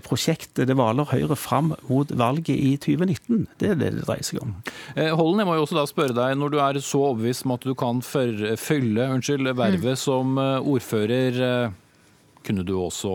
prosjektet 0.07 0.36
prosjektet 0.37 0.69
det 0.69 0.77
Hvaler 0.77 1.09
Høyre 1.09 1.37
fram 1.37 1.75
mot 1.89 2.11
valget 2.11 2.57
i 2.57 2.77
2019. 2.77 3.47
Det 3.59 3.71
er 3.71 3.79
det 3.81 3.93
det 3.95 4.07
dreier 4.07 4.25
seg 4.25 4.41
om. 4.43 4.55
Eh, 4.97 5.15
Holden, 5.15 5.41
jeg 5.41 5.47
må 5.47 5.57
jo 5.57 5.65
også 5.65 5.79
da 5.79 5.87
spørre 5.87 6.17
deg, 6.17 6.37
når 6.37 6.53
du 6.53 6.59
er 6.61 6.81
så 6.81 7.13
overbevist 7.13 7.47
om 7.47 7.55
at 7.57 7.65
du 7.65 7.75
kan 7.75 8.03
følge 8.03 9.09
unnskyld, 9.11 9.49
vervet 9.57 9.97
mm. 9.97 10.01
som 10.01 10.39
eh, 10.39 10.61
ordfører 10.61 11.41
eh, 11.41 11.71
kunne 12.47 12.65
du 12.67 12.75
også 12.79 13.11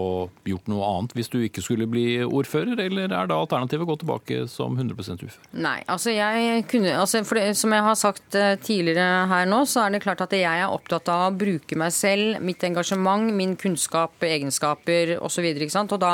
gjort 0.48 0.70
noe 0.72 0.88
annet 0.88 1.16
hvis 1.16 1.32
du 1.32 1.40
ikke 1.44 1.64
skulle 1.64 1.88
bli 1.90 2.22
ordfører, 2.26 2.80
eller 2.84 3.12
er 3.12 3.30
da 3.30 3.38
alternativet 3.40 3.86
å 3.86 3.90
gå 3.92 3.98
tilbake 4.04 4.40
som 4.52 4.76
100% 4.78 5.24
ufør? 5.26 5.48
Nei, 5.64 5.78
altså 5.92 6.14
jeg 6.14 6.66
kunne 6.72 6.96
altså 7.00 7.22
det, 7.22 7.46
Som 7.60 7.74
jeg 7.76 7.86
har 7.86 7.98
sagt 8.00 8.38
eh, 8.38 8.58
tidligere 8.62 9.28
her 9.32 9.48
nå, 9.50 9.64
så 9.70 9.86
er 9.86 9.96
det 9.96 10.04
klart 10.04 10.24
at 10.26 10.36
jeg 10.36 10.46
er 10.48 10.72
opptatt 10.72 11.10
av 11.12 11.30
å 11.30 11.36
bruke 11.38 11.78
meg 11.80 11.94
selv, 11.96 12.42
mitt 12.44 12.64
engasjement, 12.68 13.32
min 13.36 13.56
kunnskap, 13.60 14.16
egenskaper 14.26 15.16
osv. 15.20 15.48
Og, 15.52 15.78
og 15.82 16.02
da 16.02 16.14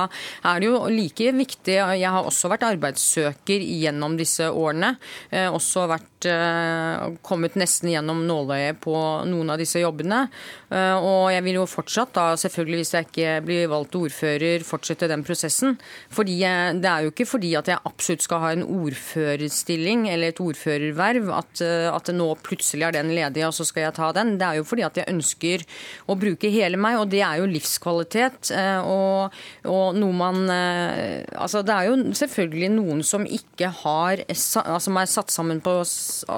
er 0.52 0.62
det 0.62 0.70
jo 0.70 0.82
like 0.92 1.32
viktig 1.38 1.78
Jeg 1.78 2.12
har 2.14 2.26
også 2.26 2.52
vært 2.52 2.66
arbeidssøker 2.68 3.64
gjennom 3.64 4.18
disse 4.20 4.50
årene. 4.50 4.96
Eh, 5.32 5.48
også 5.50 5.88
vært 5.90 6.30
eh, 6.30 7.18
kommet 7.26 7.58
nesten 7.60 7.92
gjennom 7.94 8.24
nåløyet 8.28 8.82
på 8.84 8.96
noen 9.30 9.54
av 9.54 9.62
disse 9.62 9.82
jobbene. 9.82 10.26
Og 10.68 11.30
jeg 11.32 11.44
vil 11.46 11.62
jo 11.62 11.68
fortsatt 11.70 12.12
da, 12.16 12.26
selvfølgelig 12.40 12.82
hvis 12.82 12.94
jeg 12.98 13.07
ikke 13.08 13.38
bli 13.48 13.60
valgt 13.70 13.96
ordfører, 13.98 14.66
fortsette 14.68 15.10
den 15.10 15.24
prosessen. 15.28 15.78
Fordi 16.14 16.40
jeg, 16.42 16.82
Det 16.82 16.90
er 16.90 17.04
jo 17.04 17.12
ikke 17.12 17.26
fordi 17.28 17.54
at 17.56 17.68
jeg 17.68 17.84
absolutt 17.86 18.24
skal 18.24 18.42
ha 18.44 18.52
en 18.54 18.64
ordførerstilling 18.64 20.08
eller 20.12 20.34
et 20.34 20.42
ordførerverv 20.44 21.32
at, 21.36 21.62
eh, 21.62 21.88
at 21.92 22.12
nå 22.14 22.30
plutselig 22.44 22.88
er 22.88 22.98
den 22.98 23.14
ledig, 23.16 23.46
og 23.48 23.56
så 23.56 23.66
skal 23.68 23.88
jeg 23.88 23.98
ta 23.98 24.12
den. 24.16 24.38
Det 24.38 24.48
er 24.48 24.60
jo 24.60 24.68
fordi 24.68 24.86
at 24.88 24.98
jeg 25.00 25.10
ønsker 25.12 25.66
å 26.08 26.18
bruke 26.20 26.52
hele 26.54 26.80
meg, 26.80 27.00
og 27.02 27.10
det 27.14 27.24
er 27.26 27.42
jo 27.42 27.50
livskvalitet. 27.50 28.52
Eh, 28.52 28.82
og, 28.84 29.36
og 29.66 29.98
noe 29.98 30.16
man 30.16 30.44
eh, 30.52 31.24
Altså, 31.38 31.62
det 31.66 31.74
er 31.74 31.88
jo 31.88 32.14
selvfølgelig 32.18 32.70
noen 32.74 33.02
som 33.06 33.24
ikke 33.24 33.70
har 33.84 34.22
altså, 34.28 34.92
er 34.98 35.10
satt 35.10 35.32
sammen 35.34 35.60
på 35.64 35.74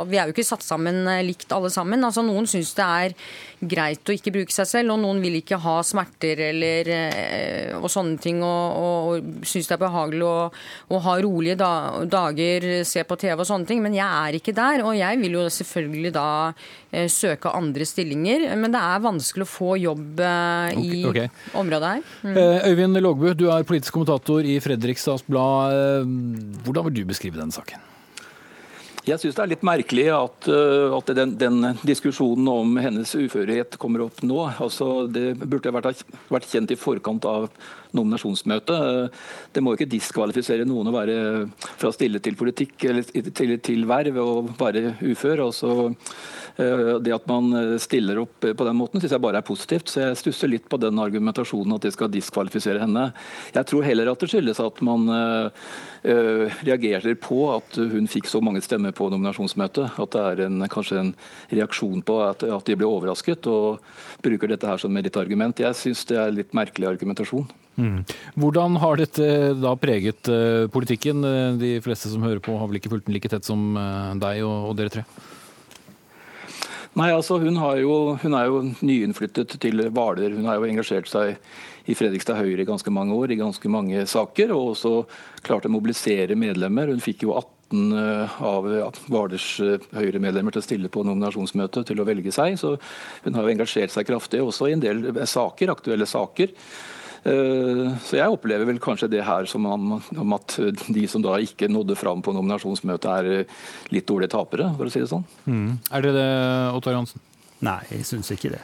Vi 0.10 0.18
er 0.20 0.30
jo 0.30 0.36
ikke 0.36 0.46
satt 0.46 0.64
sammen 0.66 1.08
likt 1.26 1.52
alle 1.56 1.72
sammen. 1.74 2.04
Altså, 2.06 2.24
noen 2.26 2.48
syns 2.50 2.74
det 2.78 2.86
er 2.86 3.16
greit 3.60 4.08
å 4.08 4.16
ikke 4.16 4.34
bruke 4.34 4.54
seg 4.54 4.68
selv, 4.70 4.94
og 4.94 5.02
noen 5.04 5.22
vil 5.24 5.40
ikke 5.40 5.60
ha 5.64 5.80
smerter 5.86 6.40
eller 6.50 6.59
eh, 6.68 7.74
og 7.78 7.90
sånne 7.92 8.20
ting, 8.22 8.42
og, 8.46 8.78
og, 8.80 9.10
og 9.10 9.48
syns 9.48 9.70
det 9.70 9.76
er 9.76 9.82
behagelig 9.82 10.26
å, 10.28 10.36
å 10.90 11.02
ha 11.06 11.16
rolige 11.24 11.58
da, 11.60 11.72
dager, 12.10 12.68
se 12.88 13.04
på 13.08 13.18
TV 13.20 13.36
og 13.38 13.48
sånne 13.50 13.70
ting. 13.70 13.84
Men 13.86 13.98
jeg 13.98 14.08
er 14.08 14.40
ikke 14.40 14.56
der, 14.58 14.84
og 14.86 14.98
jeg 14.98 15.22
vil 15.24 15.38
jo 15.40 15.46
selvfølgelig 15.60 16.14
da 16.16 16.30
eh, 16.50 17.10
søke 17.12 17.54
andre 17.56 17.88
stillinger. 17.88 18.48
Men 18.60 18.76
det 18.76 18.84
er 18.84 19.06
vanskelig 19.06 19.48
å 19.48 19.54
få 19.54 19.76
jobb 19.82 20.24
eh, 20.24 20.80
i 20.80 21.04
okay, 21.10 21.28
okay. 21.28 21.54
området 21.60 21.94
her. 21.96 22.16
Mm. 22.24 22.42
Øyvind 22.70 23.04
Lågbu, 23.04 23.30
du 23.38 23.48
er 23.54 23.68
politisk 23.68 23.98
kommentator 23.98 24.46
i 24.46 24.60
Fredrikstads 24.64 25.28
Blad. 25.30 25.78
Hvordan 26.66 26.90
vil 26.90 27.02
du 27.02 27.08
beskrive 27.10 27.40
denne 27.40 27.56
saken? 27.56 27.89
Jeg 29.10 29.22
syns 29.22 29.38
det 29.38 29.44
er 29.44 29.52
litt 29.54 29.66
merkelig 29.66 30.06
at, 30.14 30.48
uh, 30.52 30.96
at 30.98 31.12
den, 31.18 31.34
den, 31.40 31.72
diskusjonen 31.88 32.48
om 32.52 32.78
hennes 32.82 33.12
uførhet 33.18 33.78
kommer 33.82 34.06
opp 34.06 34.22
nå. 34.26 34.40
Altså, 34.62 35.08
det 35.10 35.34
burde 35.42 35.74
vært, 35.74 36.04
vært 36.30 36.50
kjent 36.52 36.74
i 36.76 36.78
forkant 36.80 37.26
av 37.30 37.50
nominasjonsmøtet. 37.98 39.16
Det 39.56 39.64
må 39.66 39.74
ikke 39.74 39.90
diskvalifisere 39.90 40.68
noen 40.70 40.92
å 40.92 40.94
være 40.94 41.18
fra 41.80 41.90
stille 41.96 42.22
til 42.22 42.38
politikk 42.38 42.86
eller 42.92 43.08
til, 43.34 43.56
til 43.66 43.88
verv 43.90 44.20
og 44.22 44.52
være 44.60 44.94
ufør. 45.02 45.48
Altså, 45.48 45.90
det 46.60 47.14
at 47.16 47.28
man 47.30 47.78
stiller 47.80 48.20
opp 48.26 48.44
på 48.44 48.66
den 48.68 48.76
måten, 48.76 49.00
syns 49.00 49.14
jeg 49.16 49.24
bare 49.24 49.40
er 49.40 49.48
positivt. 49.48 49.92
Så 49.92 50.02
jeg 50.04 50.20
stusser 50.20 50.52
litt 50.52 50.66
på 50.70 50.80
den 50.82 51.00
argumentasjonen 51.00 51.78
at 51.78 51.86
det 51.86 51.94
skal 51.96 52.12
diskvalifisere 52.12 52.82
henne. 52.84 53.06
Jeg 53.56 53.70
tror 53.70 53.88
heller 53.88 54.12
at 54.12 54.20
det 54.20 54.28
skyldes 54.34 54.60
at 54.64 54.82
man 54.84 55.08
reagerer 56.04 57.16
på 57.20 57.40
at 57.54 57.80
hun 57.80 58.10
fikk 58.12 58.28
så 58.28 58.42
mange 58.44 58.64
stemmer 58.66 58.92
på 58.96 59.08
nominasjonsmøtet. 59.14 59.96
At 60.04 60.16
det 60.16 60.26
er 60.26 60.44
en, 60.50 60.68
kanskje 60.72 61.00
en 61.00 61.14
reaksjon 61.54 62.04
på 62.04 62.20
at, 62.28 62.44
at 62.44 62.68
de 62.68 62.78
ble 62.80 62.90
overrasket, 62.90 63.48
og 63.48 63.80
bruker 64.26 64.52
dette 64.52 64.68
her 64.68 64.82
som 64.82 65.00
argument. 65.00 65.64
Jeg 65.64 65.78
syns 65.80 66.06
det 66.10 66.20
er 66.20 66.36
litt 66.36 66.56
merkelig 66.58 66.90
argumentasjon. 66.92 67.48
Mm. 67.80 68.04
Hvordan 68.36 68.76
har 68.82 69.00
dette 69.00 69.26
da 69.56 69.74
preget 69.80 70.30
politikken? 70.74 71.24
Eh, 71.24 71.60
de 71.60 71.74
fleste 71.84 72.12
som 72.12 72.26
hører 72.26 72.42
på 72.44 72.58
har 72.60 72.68
vel 72.68 72.82
ikke 72.82 72.92
fulgt 72.92 73.08
den 73.08 73.16
like 73.16 73.32
tett 73.32 73.48
som 73.48 73.72
deg 74.20 74.44
og, 74.44 74.74
dere 74.80 74.94
tre? 74.94 75.06
Nei, 76.98 77.12
altså 77.14 77.38
hun, 77.38 77.58
jo, 77.78 77.96
hun, 78.18 78.34
er 78.34 78.48
jo 78.50 78.62
nyinnflyttet 78.82 79.54
til 79.62 79.84
Hvaler. 79.94 80.34
Hun 80.34 80.48
har 80.50 80.58
jo 80.58 80.66
engasjert 80.66 81.10
seg 81.10 81.38
i 81.90 81.96
Fredrikstad 81.98 82.40
Høyre 82.40 82.64
i 82.64 82.68
ganske 82.68 82.92
mange 82.94 83.14
år, 83.14 83.32
i 83.34 83.40
ganske 83.40 83.70
mange 83.70 84.06
saker. 84.10 84.54
Og 84.56 84.74
også 84.74 84.94
klart 85.46 85.68
å 85.70 85.74
mobilisere 85.74 86.38
medlemmer. 86.40 86.90
Hun 86.90 87.04
fikk 87.04 87.28
jo 87.28 87.38
18 87.38 87.94
av 88.50 88.70
Hvalers 89.06 89.50
Høyre-medlemmer 89.94 90.56
til 90.56 90.64
å 90.64 90.66
stille 90.66 90.90
på 90.90 91.06
nominasjonsmøtet 91.06 91.92
til 91.92 92.02
å 92.02 92.08
velge 92.10 92.34
seg. 92.34 92.58
Så 92.58 92.74
hun 93.26 93.38
har 93.38 93.46
jo 93.46 93.54
engasjert 93.54 93.94
seg 93.94 94.10
kraftig 94.10 94.42
også 94.42 94.72
i 94.72 94.78
en 94.78 94.84
del 94.84 95.06
saker, 95.30 95.76
aktuelle 95.76 96.10
saker. 96.10 96.58
Eh, 97.24 97.86
så 98.06 98.20
jeg 98.20 98.32
opplever 98.32 98.68
vel 98.70 98.80
kanskje 98.84 99.10
det 99.12 99.26
her 99.28 99.48
som 99.50 99.68
om 99.68 100.36
at 100.38 100.56
de 100.88 101.06
som 101.12 101.24
da 101.24 101.36
ikke 101.44 101.70
nådde 101.72 101.98
fram 102.00 102.24
på 102.26 102.34
nominasjonsmøtet, 102.36 103.12
er 103.12 103.44
eh, 103.44 103.62
litt 103.94 104.08
dårlige 104.08 104.34
tapere, 104.36 104.72
for 104.78 104.88
å 104.88 104.94
si 104.94 105.04
det 105.04 105.12
sånn. 105.12 105.26
Mm. 105.50 105.72
Er 105.92 106.06
det 106.06 106.16
det, 106.16 106.28
Ottar 106.78 106.96
Jansen? 106.96 107.24
Nei, 107.66 107.80
jeg 107.92 108.08
syns 108.08 108.32
ikke 108.32 108.54
det. 108.56 108.62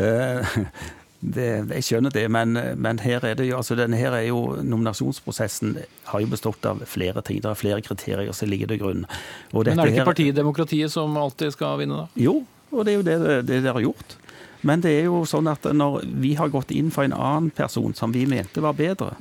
Uh, 0.00 0.56
det. 1.36 1.50
Jeg 1.76 1.86
skjønner 1.86 2.14
det, 2.14 2.24
men, 2.32 2.56
men, 2.80 3.02
her 3.04 3.26
er 3.28 3.36
det 3.38 3.50
jo, 3.50 3.58
altså 3.60 3.76
denne 3.78 4.00
her 4.00 4.16
er 4.16 4.26
jo, 4.30 4.40
nominasjonsprosessen 4.64 5.76
har 6.08 6.24
jo 6.24 6.32
bestått 6.32 6.64
av 6.68 6.82
flere 6.88 7.22
ting. 7.26 7.42
Det 7.44 7.52
er 7.52 7.60
flere 7.60 7.84
kriterier 7.84 8.32
som 8.36 8.48
ligger 8.50 8.72
til 8.72 8.80
grunn. 8.80 9.06
men 9.52 9.74
er 9.76 9.84
det 9.84 9.92
ikke 9.92 10.10
partidemokratiet 10.14 10.92
som 10.92 11.16
alltid 11.20 11.52
skal 11.54 11.82
vinne, 11.82 12.04
da? 12.04 12.24
Jo, 12.24 12.40
og 12.72 12.84
det 12.86 12.94
er 12.94 12.96
jo 12.96 13.06
det, 13.06 13.18
det 13.44 13.60
dere 13.60 13.76
har 13.76 13.84
gjort. 13.84 14.16
Men 14.64 14.82
det 14.84 14.94
er 14.96 15.06
jo 15.10 15.24
sånn 15.28 15.48
at 15.50 15.66
når 15.68 16.02
vi 16.22 16.34
har 16.38 16.52
gått 16.52 16.72
inn 16.74 16.90
for 16.94 17.06
en 17.06 17.16
annen 17.16 17.52
person 17.54 17.94
som 17.96 18.14
vi 18.14 18.24
mente 18.28 18.64
var 18.64 18.76
bedre, 18.78 19.12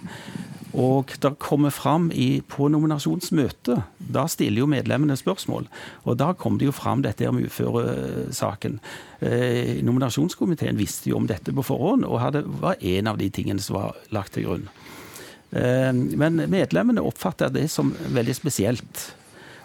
og 0.73 1.11
det 1.21 1.35
kommer 1.37 1.69
fram 1.69 2.07
i, 2.11 2.41
på 2.49 2.65
nominasjonsmøtet, 2.73 3.83
da 4.13 4.23
stiller 4.31 4.63
jo 4.63 4.69
medlemmene 4.69 5.15
spørsmål. 5.19 5.67
Og 6.09 6.17
da 6.17 6.31
kom 6.33 6.57
det 6.57 6.71
jo 6.71 6.73
fram 6.73 7.03
dette 7.05 7.29
med 7.29 7.45
uføresaken. 7.45 8.79
Eh, 9.21 9.83
nominasjonskomiteen 9.85 10.79
visste 10.79 11.11
jo 11.11 11.19
om 11.19 11.29
dette 11.29 11.53
på 11.53 11.65
forhånd, 11.67 12.07
og 12.09 12.21
hadde, 12.23 12.41
var 12.63 12.81
en 12.81 13.11
av 13.11 13.21
de 13.21 13.29
tingene 13.29 13.61
som 13.61 13.77
var 13.77 13.99
lagt 14.15 14.33
til 14.33 14.47
grunn. 14.47 14.65
Eh, 15.53 15.91
men 15.93 16.41
medlemmene 16.49 17.05
oppfatter 17.05 17.53
det 17.53 17.67
som 17.69 17.93
veldig 18.09 18.35
spesielt. 18.41 19.05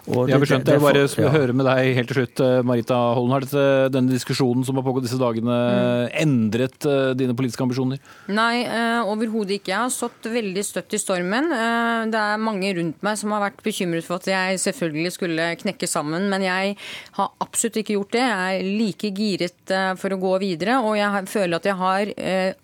Og 0.09 0.29
jeg 0.29 0.41
det. 0.41 0.73
Jeg 0.73 0.81
bare 0.81 1.03
ja. 1.05 1.29
høre 1.33 1.53
med 1.53 1.67
deg 1.67 1.91
helt 1.97 2.09
til 2.09 2.19
slutt, 2.21 2.41
eh, 2.41 2.61
Marita 2.65 2.97
Holm. 3.17 3.33
Har 3.35 3.45
dette, 3.45 3.65
denne 3.93 4.13
diskusjonen 4.13 4.65
som 4.65 4.79
har 4.79 4.85
pågått 4.85 5.05
disse 5.05 5.19
dagene, 5.21 5.53
mm. 5.53 6.15
endret 6.23 6.87
uh, 6.89 7.11
dine 7.17 7.35
politiske 7.37 7.63
ambisjoner? 7.65 8.01
Nei, 8.33 8.63
uh, 8.65 9.09
overhodet 9.11 9.59
ikke. 9.59 9.73
Jeg 9.73 9.83
har 9.83 9.93
stått 9.93 10.29
veldig 10.33 10.63
støtt 10.65 10.95
i 10.97 11.01
stormen. 11.01 11.51
Uh, 11.53 12.09
det 12.09 12.21
er 12.21 12.41
mange 12.41 12.71
rundt 12.79 13.05
meg 13.05 13.19
som 13.21 13.35
har 13.35 13.43
vært 13.45 13.61
bekymret 13.65 14.07
for 14.07 14.17
at 14.17 14.29
jeg 14.31 14.61
selvfølgelig 14.65 15.13
skulle 15.13 15.49
knekke 15.61 15.89
sammen, 15.89 16.25
men 16.31 16.45
jeg 16.47 16.75
har 17.19 17.29
absolutt 17.45 17.81
ikke 17.83 17.97
gjort 17.99 18.17
det. 18.17 18.25
Jeg 18.25 18.57
er 18.63 18.71
like 18.81 19.13
giret 19.19 19.75
uh, 19.75 19.93
for 19.99 20.15
å 20.15 20.21
gå 20.21 20.33
videre, 20.41 20.79
og 20.81 20.97
jeg 20.97 21.25
føler 21.29 21.59
at 21.59 21.69
jeg 21.69 21.77
har 21.79 22.13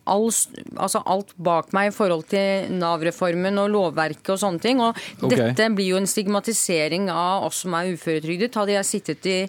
all, 0.10 0.28
altså 0.82 1.02
alt 1.10 1.32
bak 1.41 1.72
meg 1.76 1.91
i 1.91 1.93
forhold 1.93 2.26
til 2.32 2.74
Nav-reformen 2.80 3.60
og 3.62 3.72
lovverket 3.74 4.34
og 4.34 4.41
sånne 4.41 4.64
ting. 4.64 4.82
Og 4.82 4.98
okay. 5.22 5.38
dette 5.38 5.70
blir 5.76 5.93
jo 5.93 6.02
en 6.02 6.10
stigmatisering 6.10 7.10
av 7.14 7.35
oss 7.44 7.64
som 7.66 7.76
er 7.78 7.94
uføretrygdet. 7.96 8.56
Hadde 8.56 8.78
jeg 8.78 8.90
sittet 8.90 9.28
i 9.30 9.40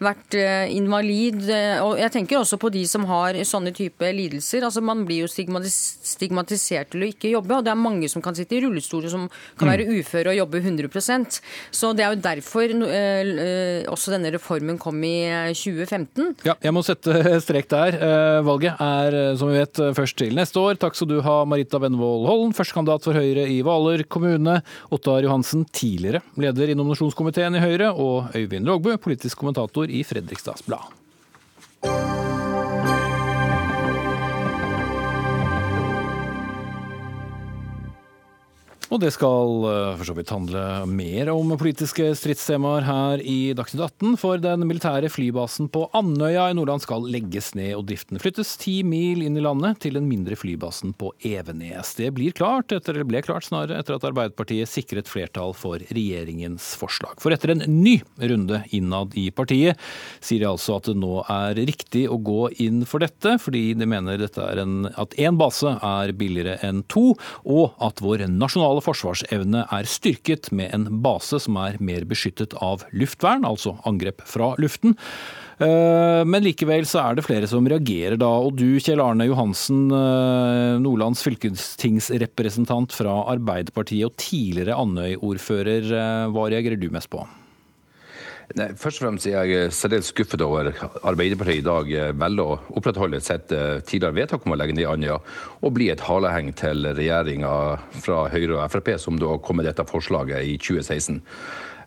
vært 0.00 0.36
eh, 0.38 0.70
invalid 0.72 1.44
eh, 1.52 1.78
Og 1.84 1.98
jeg 2.00 2.12
tenker 2.14 2.40
også 2.40 2.58
på 2.60 2.70
de 2.72 2.82
som 2.88 3.04
har 3.10 3.36
sånne 3.46 3.72
type 3.76 4.12
lidelser. 4.16 4.64
altså 4.66 4.82
Man 4.84 5.04
blir 5.08 5.24
jo 5.24 5.30
stigmatisert 5.30 6.92
til 6.94 7.04
å 7.04 7.10
ikke 7.10 7.32
jobbe, 7.34 7.58
og 7.58 7.66
det 7.66 7.72
er 7.74 7.80
mange 7.80 8.08
som 8.12 8.24
kan 8.24 8.36
sitte 8.36 8.56
i 8.56 8.62
rullestol 8.64 9.08
som 9.10 9.26
kan 9.58 9.68
mm. 9.68 9.72
være 9.72 9.98
uføre 10.00 10.32
og 10.32 10.38
jobbe 10.38 10.62
100% 10.62 11.40
Så 11.74 11.92
det 11.96 12.04
er 12.06 12.14
jo 12.14 12.22
derfor 12.24 12.74
eh, 12.88 13.84
også 13.90 14.14
denne 14.14 14.32
reformen 14.34 14.80
kom 14.80 15.00
i 15.04 15.16
2015. 15.56 16.34
Ja, 16.48 16.56
jeg 16.62 16.74
må 16.76 16.84
sette 16.86 17.14
strek 17.44 17.68
der. 17.70 17.96
Valget 18.44 18.80
er 18.80 19.36
som 19.38 19.50
vi 19.50 19.58
vet 19.60 19.78
først 19.96 20.16
til 20.20 20.34
neste 20.36 20.60
år. 20.60 20.78
Takk 20.80 20.96
skal 20.96 21.10
du 21.10 21.18
ha, 21.24 21.40
Marita 21.48 21.80
Benvold 21.82 22.26
Holm, 22.28 22.54
førstekandidat 22.56 23.06
for 23.06 23.16
Høyre 23.16 23.46
i 23.50 23.60
Hvaler 23.64 24.04
kommune. 24.10 24.60
Ottar 24.94 25.24
Johansen, 25.26 25.66
tidligere 25.74 26.22
leder 26.40 26.72
i 26.72 26.78
nominasjonskomiteen 26.78 27.29
i 27.38 27.60
Høyre, 27.62 27.92
og 27.92 28.34
Øyvind 28.34 28.68
Rågbu, 28.68 28.96
politisk 28.96 29.38
kommentator 29.38 29.84
i 29.88 30.02
Fredrikstads 30.02 30.62
Blad. 30.62 32.19
Og 38.90 38.98
det 38.98 39.12
skal 39.14 39.64
eh, 39.70 39.92
for 40.00 40.08
så 40.08 40.14
vidt 40.16 40.32
handle 40.34 40.60
mer 40.90 41.28
om 41.30 41.52
politiske 41.58 42.08
stridstemaer 42.18 42.82
her 42.82 43.20
i 43.22 43.52
Dagsnytt 43.54 43.84
18, 43.86 44.16
for 44.18 44.40
den 44.42 44.64
militære 44.66 45.06
flybasen 45.14 45.68
på 45.70 45.84
Andøya 45.94 46.48
i 46.50 46.56
Nordland 46.58 46.82
skal 46.82 47.06
legges 47.06 47.52
ned 47.54 47.76
og 47.76 47.84
driften 47.86 48.18
flyttes 48.18 48.56
ti 48.58 48.80
mil 48.82 49.22
inn 49.22 49.38
i 49.38 49.44
landet 49.44 49.78
til 49.84 49.94
den 49.94 50.08
mindre 50.10 50.34
flybasen 50.34 50.96
på 50.98 51.12
Evenes. 51.22 51.92
Det 52.00 52.08
blir 52.16 52.34
klart, 52.34 52.74
etter, 52.74 52.98
ble 53.06 53.22
klart 53.22 53.46
snarere 53.46 53.78
etter 53.78 53.94
at 53.94 54.08
Arbeiderpartiet 54.10 54.70
sikret 54.70 55.10
flertall 55.10 55.54
for 55.54 55.78
regjeringens 55.94 56.72
forslag. 56.80 57.14
For 57.22 57.30
etter 57.30 57.54
en 57.54 57.62
ny 57.70 58.00
runde 58.18 58.64
innad 58.74 59.14
i 59.14 59.28
partiet 59.30 59.78
sier 60.18 60.42
de 60.42 60.50
altså 60.50 60.80
at 60.80 60.90
det 60.90 60.96
nå 60.98 61.22
er 61.30 61.62
riktig 61.62 62.08
å 62.10 62.18
gå 62.18 62.50
inn 62.66 62.82
for 62.90 63.06
dette, 63.06 63.36
fordi 63.38 63.68
de 63.78 63.86
mener 63.86 64.26
en, 64.26 64.76
at 64.98 65.14
én 65.14 65.38
base 65.38 65.78
er 65.78 66.16
billigere 66.18 66.58
enn 66.66 66.82
to, 66.90 67.12
og 67.46 67.78
at 67.86 68.02
vår 68.02 68.26
nasjonale 68.26 68.79
nasjonale 68.80 68.84
forsvarsevne 68.84 69.66
er 69.70 69.86
styrket 69.88 70.50
med 70.52 70.72
en 70.74 71.02
base 71.02 71.38
som 71.40 71.56
er 71.56 71.78
mer 71.80 72.04
beskyttet 72.04 72.54
av 72.60 72.84
luftvern, 72.92 73.44
altså 73.44 73.78
angrep 73.84 74.22
fra 74.24 74.54
luften. 74.58 74.96
Eh, 75.60 76.24
men 76.24 76.42
likevel 76.42 76.86
så 76.86 77.02
er 77.04 77.16
det 77.16 77.26
flere 77.26 77.46
som 77.46 77.66
reagerer 77.66 78.16
da. 78.16 78.30
Og 78.40 78.56
du 78.56 78.80
Kjell 78.80 79.00
Arne 79.00 79.26
Johansen, 79.26 79.90
eh, 79.90 80.78
Nordlands 80.80 81.22
fylkestingsrepresentant 81.22 82.92
fra 82.92 83.26
Arbeiderpartiet 83.34 84.06
og 84.06 84.16
tidligere 84.16 84.78
Andøy-ordfører, 84.78 85.84
eh, 85.84 86.30
hva 86.32 86.48
reagerer 86.48 86.80
du 86.80 86.90
mest 86.90 87.10
på? 87.10 87.26
Nei, 88.58 88.72
først 88.74 88.98
og 88.98 89.04
fremst 89.04 89.28
er 89.30 89.44
jeg 89.46 89.70
særdeles 89.74 90.08
skuffet 90.10 90.42
over 90.42 90.72
Arbeiderpartiet 91.06 91.60
i 91.60 91.66
dag 91.66 91.90
eh, 91.94 92.08
velger 92.18 92.48
å 92.48 92.56
opprettholde 92.80 93.20
sitt 93.22 93.52
eh, 93.54 93.78
tidligere 93.86 94.16
vedtak 94.16 94.46
om 94.46 94.56
å 94.56 94.58
legge 94.58 94.74
ned 94.74 94.88
Andøya, 94.90 95.20
og 95.62 95.74
bli 95.76 95.86
et 95.92 96.02
haleheng 96.02 96.50
til 96.58 96.88
regjeringa 96.98 97.52
fra 98.02 98.24
Høyre 98.32 98.56
og 98.58 98.72
Frp, 98.72 98.96
som 98.98 99.20
da 99.22 99.36
kom 99.38 99.60
med 99.60 99.70
dette 99.70 99.86
forslaget 99.86 100.50
i 100.50 100.56
2016. 100.58 101.20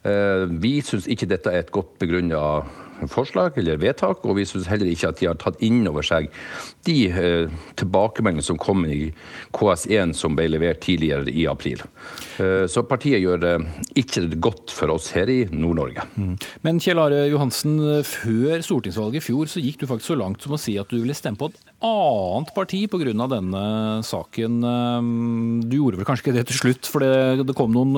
Eh, 0.07 0.45
vi 0.63 0.77
syns 0.87 1.09
ikke 1.11 1.27
dette 1.33 1.51
er 1.51 1.65
et 1.65 1.75
godt 1.75 1.97
begrunna 1.99 2.63
forslag 3.11 3.59
eller 3.59 3.83
vedtak, 3.83 4.23
og 4.23 4.39
vi 4.39 4.47
syns 4.47 4.71
heller 4.71 4.87
ikke 4.87 5.11
at 5.11 5.19
de 5.19 5.27
har 5.33 5.39
tatt 5.43 5.59
inn 5.63 5.83
over 5.91 6.05
seg 6.07 6.31
de 6.87 6.97
eh, 7.07 7.51
tilbakemeldingene 7.79 8.43
som 8.43 8.59
kom 8.59 8.83
i 8.85 9.07
KS1 9.55 10.13
som 10.17 10.35
ble 10.35 10.49
levert 10.51 10.81
tidligere 10.83 11.31
i 11.31 11.45
april. 11.47 11.81
Eh, 12.41 12.65
så 12.71 12.83
partiet 12.87 13.23
gjør 13.23 13.39
det 13.43 13.53
ikke 13.99 14.25
godt 14.43 14.73
for 14.75 14.91
oss 14.93 15.11
her 15.15 15.31
i 15.31 15.43
Nord-Norge. 15.51 16.05
Mm. 16.19 16.35
Men 16.67 16.81
Kjell 16.83 16.99
Are 16.99 17.23
Johansen, 17.31 17.77
før 18.07 18.63
stortingsvalget 18.65 19.21
i 19.21 19.23
fjor 19.23 19.51
så 19.51 19.63
gikk 19.63 19.81
du 19.81 19.87
faktisk 19.89 20.11
så 20.11 20.19
langt 20.19 20.43
som 20.43 20.55
å 20.57 20.61
si 20.61 20.75
at 20.79 20.91
du 20.91 20.99
ville 20.99 21.15
stemme 21.17 21.39
på 21.39 21.51
et 21.51 21.59
annet 21.83 22.53
parti 22.55 22.83
pga. 22.91 23.27
denne 23.31 23.63
saken. 24.03 24.59
Eh, 24.67 25.09
du 25.69 25.77
gjorde 25.79 26.01
vel 26.01 26.09
kanskje 26.09 26.27
ikke 26.27 26.37
det 26.39 26.47
til 26.51 26.61
slutt, 26.61 26.89
for 26.89 27.03
det, 27.03 27.47
det 27.47 27.57
kom 27.57 27.71
noen 27.73 27.95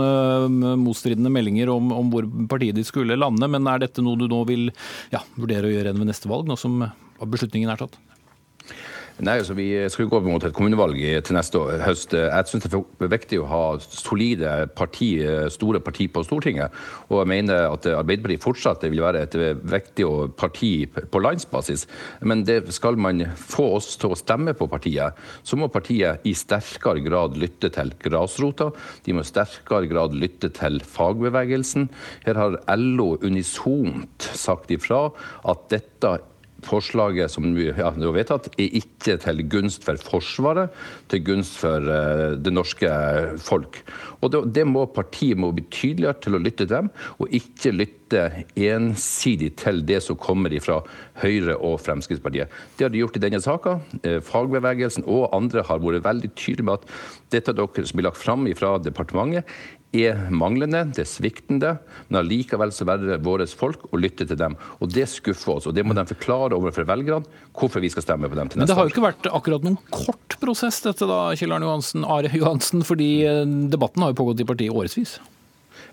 motstridende 0.81 1.31
meldinger 1.33 1.71
om, 1.73 1.91
om 1.93 2.11
hvor 2.13 2.27
partiet 2.49 2.77
ditt 2.77 2.89
skulle 2.89 3.17
lande. 3.17 3.49
Men 3.49 3.65
er 3.71 3.81
dette 3.81 4.03
noe 4.05 4.19
du 4.19 4.27
nå 4.29 4.43
vil 4.49 4.69
ja, 5.13 5.23
vurdere 5.39 5.69
å 5.69 5.73
gjøre 5.73 5.93
enn 5.93 6.01
ved 6.03 6.13
neste 6.13 6.29
valg, 6.29 6.45
nå 6.45 6.57
som 6.59 6.83
beslutningen 7.25 7.71
er 7.71 7.81
tatt? 7.81 7.97
Nei, 9.23 9.37
altså 9.39 9.53
Vi 9.55 9.69
skal 9.87 10.09
gå 10.11 10.19
mot 10.25 10.43
et 10.43 10.51
kommunevalg 10.51 10.97
til 11.23 11.37
neste 11.37 11.59
år, 11.61 11.77
høst. 11.85 12.11
Jeg 12.17 12.49
syns 12.49 12.65
det 12.67 12.75
er 12.75 13.11
viktig 13.13 13.37
å 13.39 13.45
ha 13.47 13.61
solide 13.79 14.65
parti, 14.75 15.13
store 15.55 15.79
parti 15.79 16.09
på 16.11 16.23
Stortinget. 16.27 16.75
Og 17.07 17.21
jeg 17.21 17.29
mener 17.31 17.69
at 17.69 17.87
Arbeiderpartiet 17.93 18.43
fortsatt 18.43 18.83
vil 18.83 18.99
være 19.05 19.21
et 19.23 19.37
viktig 19.71 20.09
parti 20.35 20.73
på 20.91 21.23
landsbasis. 21.23 21.85
Men 22.27 22.43
det 22.43 22.65
skal 22.75 22.99
man 22.99 23.23
få 23.39 23.69
oss 23.77 23.93
til 24.01 24.11
å 24.11 24.19
stemme 24.19 24.51
på 24.51 24.67
partiet, 24.67 25.15
så 25.47 25.55
må 25.55 25.71
partiet 25.71 26.27
i 26.27 26.35
sterkere 26.35 26.99
grad 27.07 27.39
lytte 27.39 27.71
til 27.71 27.95
grasrota. 28.03 28.73
De 29.07 29.15
må 29.15 29.23
i 29.23 29.31
sterkere 29.31 29.87
grad 29.95 30.19
lytte 30.19 30.51
til 30.59 30.83
fagbevegelsen. 30.83 31.87
Her 32.27 32.43
har 32.43 32.61
LO 32.75 33.13
unisont 33.23 34.31
sagt 34.35 34.75
ifra 34.75 35.05
at 35.47 35.69
dette 35.71 36.17
forslaget 36.65 37.31
som 37.33 37.47
ja, 37.57 37.91
er 37.91 38.15
vedtatt, 38.15 38.49
er 38.57 38.77
ikke 38.81 39.17
til 39.21 39.43
gunst 39.51 39.85
for 39.85 40.01
Forsvaret, 40.01 40.73
til 41.11 41.23
gunst 41.25 41.59
for 41.61 41.85
uh, 41.85 42.35
det 42.39 42.53
norske 42.53 42.89
folk. 43.45 43.81
Og 44.21 44.31
det, 44.33 44.41
det, 44.57 44.65
må 44.67 44.85
Partiet 44.89 45.37
må 45.37 45.51
bli 45.55 45.65
tydeligere 45.69 46.17
til 46.23 46.37
å 46.37 46.41
lytte 46.41 46.63
til 46.63 46.71
dem, 46.71 46.91
og 47.21 47.33
ikke 47.35 47.73
lytte 47.75 48.23
ensidig 48.55 49.51
til 49.59 49.81
det 49.85 49.99
som 50.05 50.17
kommer 50.17 50.53
fra 50.63 50.79
Høyre 51.21 51.57
og 51.57 51.79
Fremskrittspartiet. 51.83 52.51
Det 52.77 52.87
har 52.87 52.93
de 52.93 53.01
gjort 53.01 53.17
i 53.19 53.23
denne 53.23 53.41
saka. 53.43 53.77
Eh, 54.03 54.19
fagbevegelsen 54.23 55.05
og 55.05 55.29
andre 55.35 55.63
har 55.67 55.81
vært 55.83 56.05
veldig 56.05 56.31
tydelige 56.33 56.69
med 56.69 56.79
at 56.79 56.89
dette 57.33 57.55
dere 57.55 57.85
som 57.85 57.99
blir 57.99 58.09
lagt 58.09 58.21
fram 58.21 58.47
fra 58.57 58.75
departementet, 58.81 59.49
er 60.03 60.27
manglende, 60.33 60.83
det 60.95 61.03
er 61.05 61.09
sviktende, 61.09 61.75
men 62.09 62.19
allikevel 62.21 62.71
så 62.75 62.87
velger 62.87 63.21
våre 63.23 63.47
folk 63.47 63.87
å 63.93 63.99
lytte 63.99 64.27
til 64.27 64.39
dem. 64.39 64.57
Og 64.79 64.91
Det 64.95 65.07
skuffer 65.11 65.55
oss, 65.55 65.67
og 65.69 65.75
det 65.77 65.85
må 65.85 65.95
de 65.97 66.05
forklare 66.09 66.57
overfor 66.57 66.87
velgerne 66.87 67.25
hvorfor 67.55 67.83
vi 67.83 67.91
skal 67.93 68.05
stemme 68.05 68.29
på 68.31 68.37
dem 68.37 68.51
til 68.51 68.59
neste 68.59 68.65
år. 68.65 68.65
Men 68.65 68.71
det 68.71 68.77
har 68.79 68.89
jo 68.89 68.93
ikke 68.93 69.05
vært 69.05 69.29
akkurat 69.31 69.65
noen 69.67 69.79
kort 69.93 70.37
prosess 70.41 70.81
dette 70.85 71.07
da, 71.09 71.21
Kjell 71.37 71.55
Arne 71.55 71.69
Johansen, 71.69 72.05
Are 72.05 72.31
Johansen, 72.31 72.83
fordi 72.87 73.09
eh, 73.27 73.41
debatten 73.71 74.03
har 74.03 74.13
jo 74.13 74.19
pågått 74.21 74.43
i 74.43 74.47
partiet 74.47 74.75
årevis? 74.75 75.17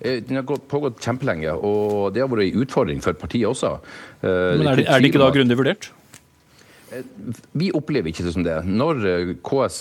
Eh, 0.00 0.20
den 0.26 0.40
har 0.40 0.46
pågått 0.70 1.02
kjempelenge, 1.02 1.54
og 1.54 2.12
det 2.14 2.24
har 2.24 2.30
vært 2.32 2.50
en 2.50 2.62
utfordring 2.66 3.02
for 3.04 3.18
partiet 3.18 3.48
også. 3.50 3.76
Eh, 4.22 4.54
men 4.60 4.72
Er 4.72 4.80
det, 4.82 4.86
er 4.88 5.02
det 5.02 5.12
ikke 5.12 5.22
da 5.22 5.32
grundig 5.34 5.58
vurdert? 5.60 5.92
Vi 7.56 7.70
opplever 7.72 8.10
ikke 8.10 8.26
det 8.26 8.34
som 8.34 8.44
det. 8.44 8.58
Når 8.68 8.98
KS, 9.48 9.78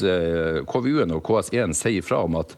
KVU-en 0.71 1.11
og 1.17 1.25
KS1 1.27 1.73
sier 1.75 2.05
fra 2.07 2.21
om 2.23 2.37
at 2.39 2.53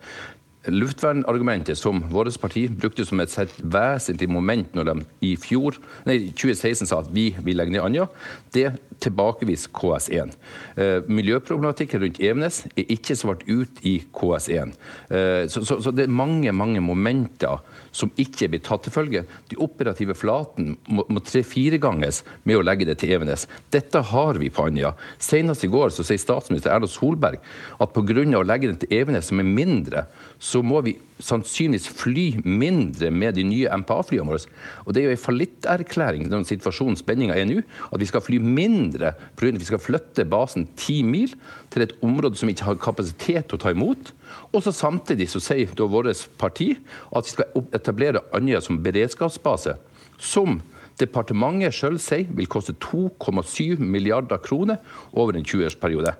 luftvernargumentet 0.71 1.77
som 1.77 1.99
vårt 2.11 2.39
parti 2.39 2.67
brukte 2.71 3.05
som 3.05 3.19
et 3.19 3.33
vesentlig 3.59 4.29
moment 4.31 4.75
når 4.75 4.89
de 4.89 4.95
i 5.27 5.33
fjor, 5.39 5.75
nei, 6.07 6.31
2016 6.31 6.87
sa 6.89 7.01
at 7.03 7.11
vi 7.13 7.31
vil 7.43 7.59
legge 7.59 7.75
ned 7.75 7.83
Andøya, 7.83 8.07
det 8.55 8.69
tilbakeviser 9.03 9.71
KS1. 9.75 10.33
Eh, 10.75 11.09
miljøproblematikken 11.11 12.03
rundt 12.03 12.21
Evenes 12.23 12.63
er 12.73 12.89
ikke 12.93 13.17
svart 13.19 13.43
ut 13.47 13.81
i 13.85 13.97
KS1. 14.15 14.73
Eh, 15.09 15.43
så, 15.51 15.63
så, 15.67 15.79
så, 15.83 15.93
det 15.93 16.07
er 16.07 16.15
mange 16.23 16.51
mange 16.55 16.81
momenter 16.83 17.61
som 17.93 18.11
ikke 18.19 18.49
blir 18.49 18.63
tatt 18.65 18.85
til 18.87 18.95
følge. 18.95 19.25
De 19.51 19.59
operative 19.61 20.15
flaten 20.17 20.73
må, 20.87 21.05
må 21.09 21.23
tre-fire 21.25 21.79
ganges 21.81 22.23
med 22.47 22.59
å 22.59 22.65
legge 22.65 22.87
det 22.89 22.99
til 23.01 23.13
Evenes. 23.15 23.45
Dette 23.73 24.01
har 24.13 24.39
vi 24.41 24.51
på 24.53 24.67
Andøya. 24.67 24.93
Senest 25.21 25.65
i 25.67 25.71
går 25.71 25.93
så 25.93 26.05
sier 26.07 26.21
statsminister 26.21 26.73
Erna 26.73 26.89
Solberg 26.89 27.41
at 27.79 27.93
pga. 27.93 28.23
å 28.39 28.45
legge 28.45 28.69
den 28.69 28.79
til 28.81 28.93
Evenes, 28.93 29.29
som 29.29 29.39
er 29.39 29.49
mindre, 29.49 30.07
så 30.39 30.63
må 30.65 30.81
vi 30.85 30.97
sannsynligvis 31.21 31.89
fly 31.93 32.25
mindre 32.43 33.11
med 33.13 33.37
de 33.37 33.45
nye 33.47 33.69
MPA-flyene 33.83 34.27
våre. 34.27 34.49
Og 34.85 34.93
Det 34.93 35.01
er 35.01 35.09
jo 35.09 35.15
en 35.17 35.25
fallitterklæring 35.25 36.29
den 36.31 36.45
situasjonen 36.45 36.97
spenninga 36.97 37.35
er 37.37 37.45
nå, 37.49 37.61
at 37.91 37.99
vi 37.99 38.09
skal 38.09 38.21
fly 38.21 38.37
mindre 38.37 39.13
pga. 39.35 39.51
vi 39.57 39.65
skal 39.65 39.79
flytte 39.79 40.25
basen 40.25 40.67
ti 40.75 41.03
mil 41.03 41.33
til 41.69 41.83
et 41.83 41.95
område 42.01 42.35
som 42.35 42.49
ikke 42.49 42.65
har 42.65 42.75
kapasitet 42.75 43.47
til 43.47 43.55
å 43.55 43.61
ta 43.61 43.71
imot. 43.71 44.13
Og 44.53 44.63
så 44.63 44.71
Samtidig 44.73 45.29
så 45.29 45.39
sier 45.39 45.69
da 45.75 45.85
vårt 45.85 46.27
parti 46.37 46.75
at 47.15 47.25
vi 47.25 47.29
skal 47.29 47.65
etablere 47.73 48.23
Andøya 48.33 48.61
som 48.61 48.83
beredskapsbase. 48.83 49.77
som 50.19 50.61
departementet 50.99 51.73
sjøl 51.73 51.97
sier 51.99 52.29
vil 52.37 52.47
koste 52.47 52.73
2,7 52.73 53.79
milliarder 53.79 54.37
kroner 54.37 54.77
over 55.11 55.35
en 55.35 55.45
20-årsperiode. 55.45 56.13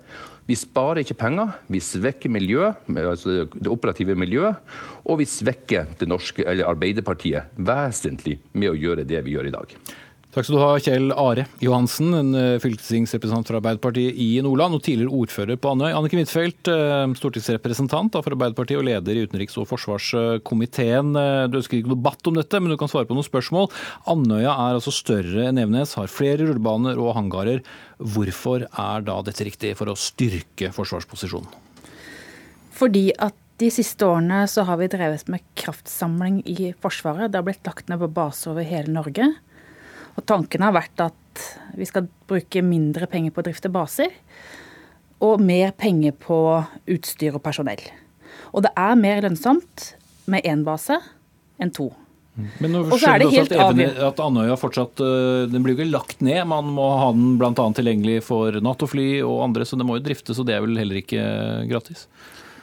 Vi 0.43 0.57
sparer 0.59 1.03
ikke 1.03 1.15
penger, 1.21 1.53
vi 1.71 1.79
svekker 1.79 2.31
miljøet, 2.33 2.81
altså 2.99 3.45
det 3.53 3.71
operative 3.71 4.15
miljøet, 4.19 4.59
og 5.07 5.21
vi 5.21 5.27
svekker 5.29 5.93
det 5.99 6.09
norske, 6.11 6.43
eller 6.43 6.67
Arbeiderpartiet 6.67 7.55
vesentlig 7.55 8.41
med 8.51 8.73
å 8.73 8.75
gjøre 8.75 9.07
det 9.07 9.23
vi 9.23 9.37
gjør 9.37 9.47
i 9.47 9.55
dag. 9.55 9.77
Takk 10.34 10.47
skal 10.47 10.55
du 10.57 10.61
ha, 10.63 10.77
Kjell 10.81 11.11
Are 11.13 11.43
Johansen, 11.61 12.07
en 12.17 12.31
eh, 12.34 12.55
fylkestingsrepresentant 12.57 13.51
fra 13.51 13.59
Arbeiderpartiet 13.59 14.17
i 14.17 14.39
Nordland 14.41 14.73
og 14.73 14.81
tidligere 14.81 15.13
ordfører 15.13 15.59
på 15.61 15.75
Andøy. 15.75 15.91
Anniken 15.93 16.23
Huitfeldt, 16.23 16.71
eh, 16.73 17.03
stortingsrepresentant 17.19 18.17
for 18.17 18.34
Arbeiderpartiet 18.34 18.79
og 18.81 18.88
leder 18.88 19.13
i 19.13 19.27
utenriks- 19.27 19.59
og 19.61 19.67
forsvarskomiteen. 19.69 21.11
Eh, 21.21 21.43
du 21.53 21.59
ønsker 21.59 21.77
ikke 21.77 21.93
debatt 21.93 22.31
om 22.31 22.41
dette, 22.41 22.57
men 22.57 22.73
du 22.73 22.79
kan 22.81 22.89
svare 22.89 23.05
på 23.05 23.13
noen 23.13 23.27
spørsmål. 23.27 23.69
Andøya 24.09 24.55
er 24.55 24.79
altså 24.79 24.95
større 24.97 25.45
enn 25.51 25.61
Evenes, 25.61 25.93
har 26.01 26.09
flere 26.09 26.41
rullebaner 26.41 26.97
og 26.97 27.13
hangarer. 27.19 27.61
Hvorfor 28.01 28.65
er 28.65 29.05
da 29.05 29.21
dette 29.29 29.45
riktig 29.45 29.77
for 29.77 29.93
å 29.93 29.97
styrke 29.99 30.73
forsvarsposisjonen? 30.73 31.61
Fordi 32.73 33.11
at 33.21 33.38
de 33.61 33.69
siste 33.69 34.01
årene 34.01 34.47
så 34.49 34.65
har 34.65 34.81
vi 34.81 34.89
drevet 34.89 35.29
med 35.29 35.45
kraftsamling 35.53 36.41
i 36.49 36.73
Forsvaret. 36.81 37.29
Det 37.29 37.38
har 37.38 37.45
blitt 37.45 37.69
lagt 37.69 37.86
ned 37.86 38.01
på 38.01 38.09
baser 38.17 38.57
over 38.57 38.65
hele 38.65 38.89
Norge. 38.89 39.36
Og 40.18 40.26
tanken 40.30 40.66
har 40.66 40.76
vært 40.76 41.05
at 41.07 41.45
vi 41.78 41.88
skal 41.89 42.07
bruke 42.30 42.61
mindre 42.66 43.07
penger 43.09 43.34
på 43.34 43.41
å 43.41 43.47
drifte 43.47 43.72
baser, 43.74 44.14
og 45.24 45.41
mer 45.41 45.72
penger 45.80 46.16
på 46.20 46.38
utstyr 46.91 47.38
og 47.38 47.43
personell. 47.45 47.82
Og 48.53 48.66
det 48.66 48.74
er 48.78 48.99
mer 48.99 49.24
lønnsomt 49.24 49.93
med 50.30 50.45
én 50.47 50.64
base 50.68 50.99
enn 51.61 51.72
to. 51.74 51.89
Men 52.34 52.74
nå 52.74 52.80
skjønner 52.89 53.22
du 53.22 53.28
også 53.30 53.57
at, 53.61 53.82
at 54.07 54.22
Andøya 54.24 54.55
fortsatt 54.57 55.01
eh, 55.05 55.43
den 55.51 55.61
blir 55.61 55.76
jo 55.76 55.84
ikke 55.84 55.93
lagt 55.93 56.24
ned. 56.26 56.41
Man 56.49 56.72
må 56.74 56.88
ha 56.97 57.11
den 57.14 57.36
bl.a. 57.38 57.53
tilgjengelig 57.78 58.24
for 58.26 58.57
Nato-fly 58.66 59.22
og 59.22 59.43
andre, 59.45 59.68
så 59.70 59.78
det 59.78 59.86
må 59.86 59.99
jo 59.99 60.05
driftes. 60.07 60.39
Og 60.41 60.47
det 60.49 60.57
er 60.57 60.64
vel 60.66 60.80
heller 60.82 60.97
ikke 61.03 61.26
gratis? 61.70 62.07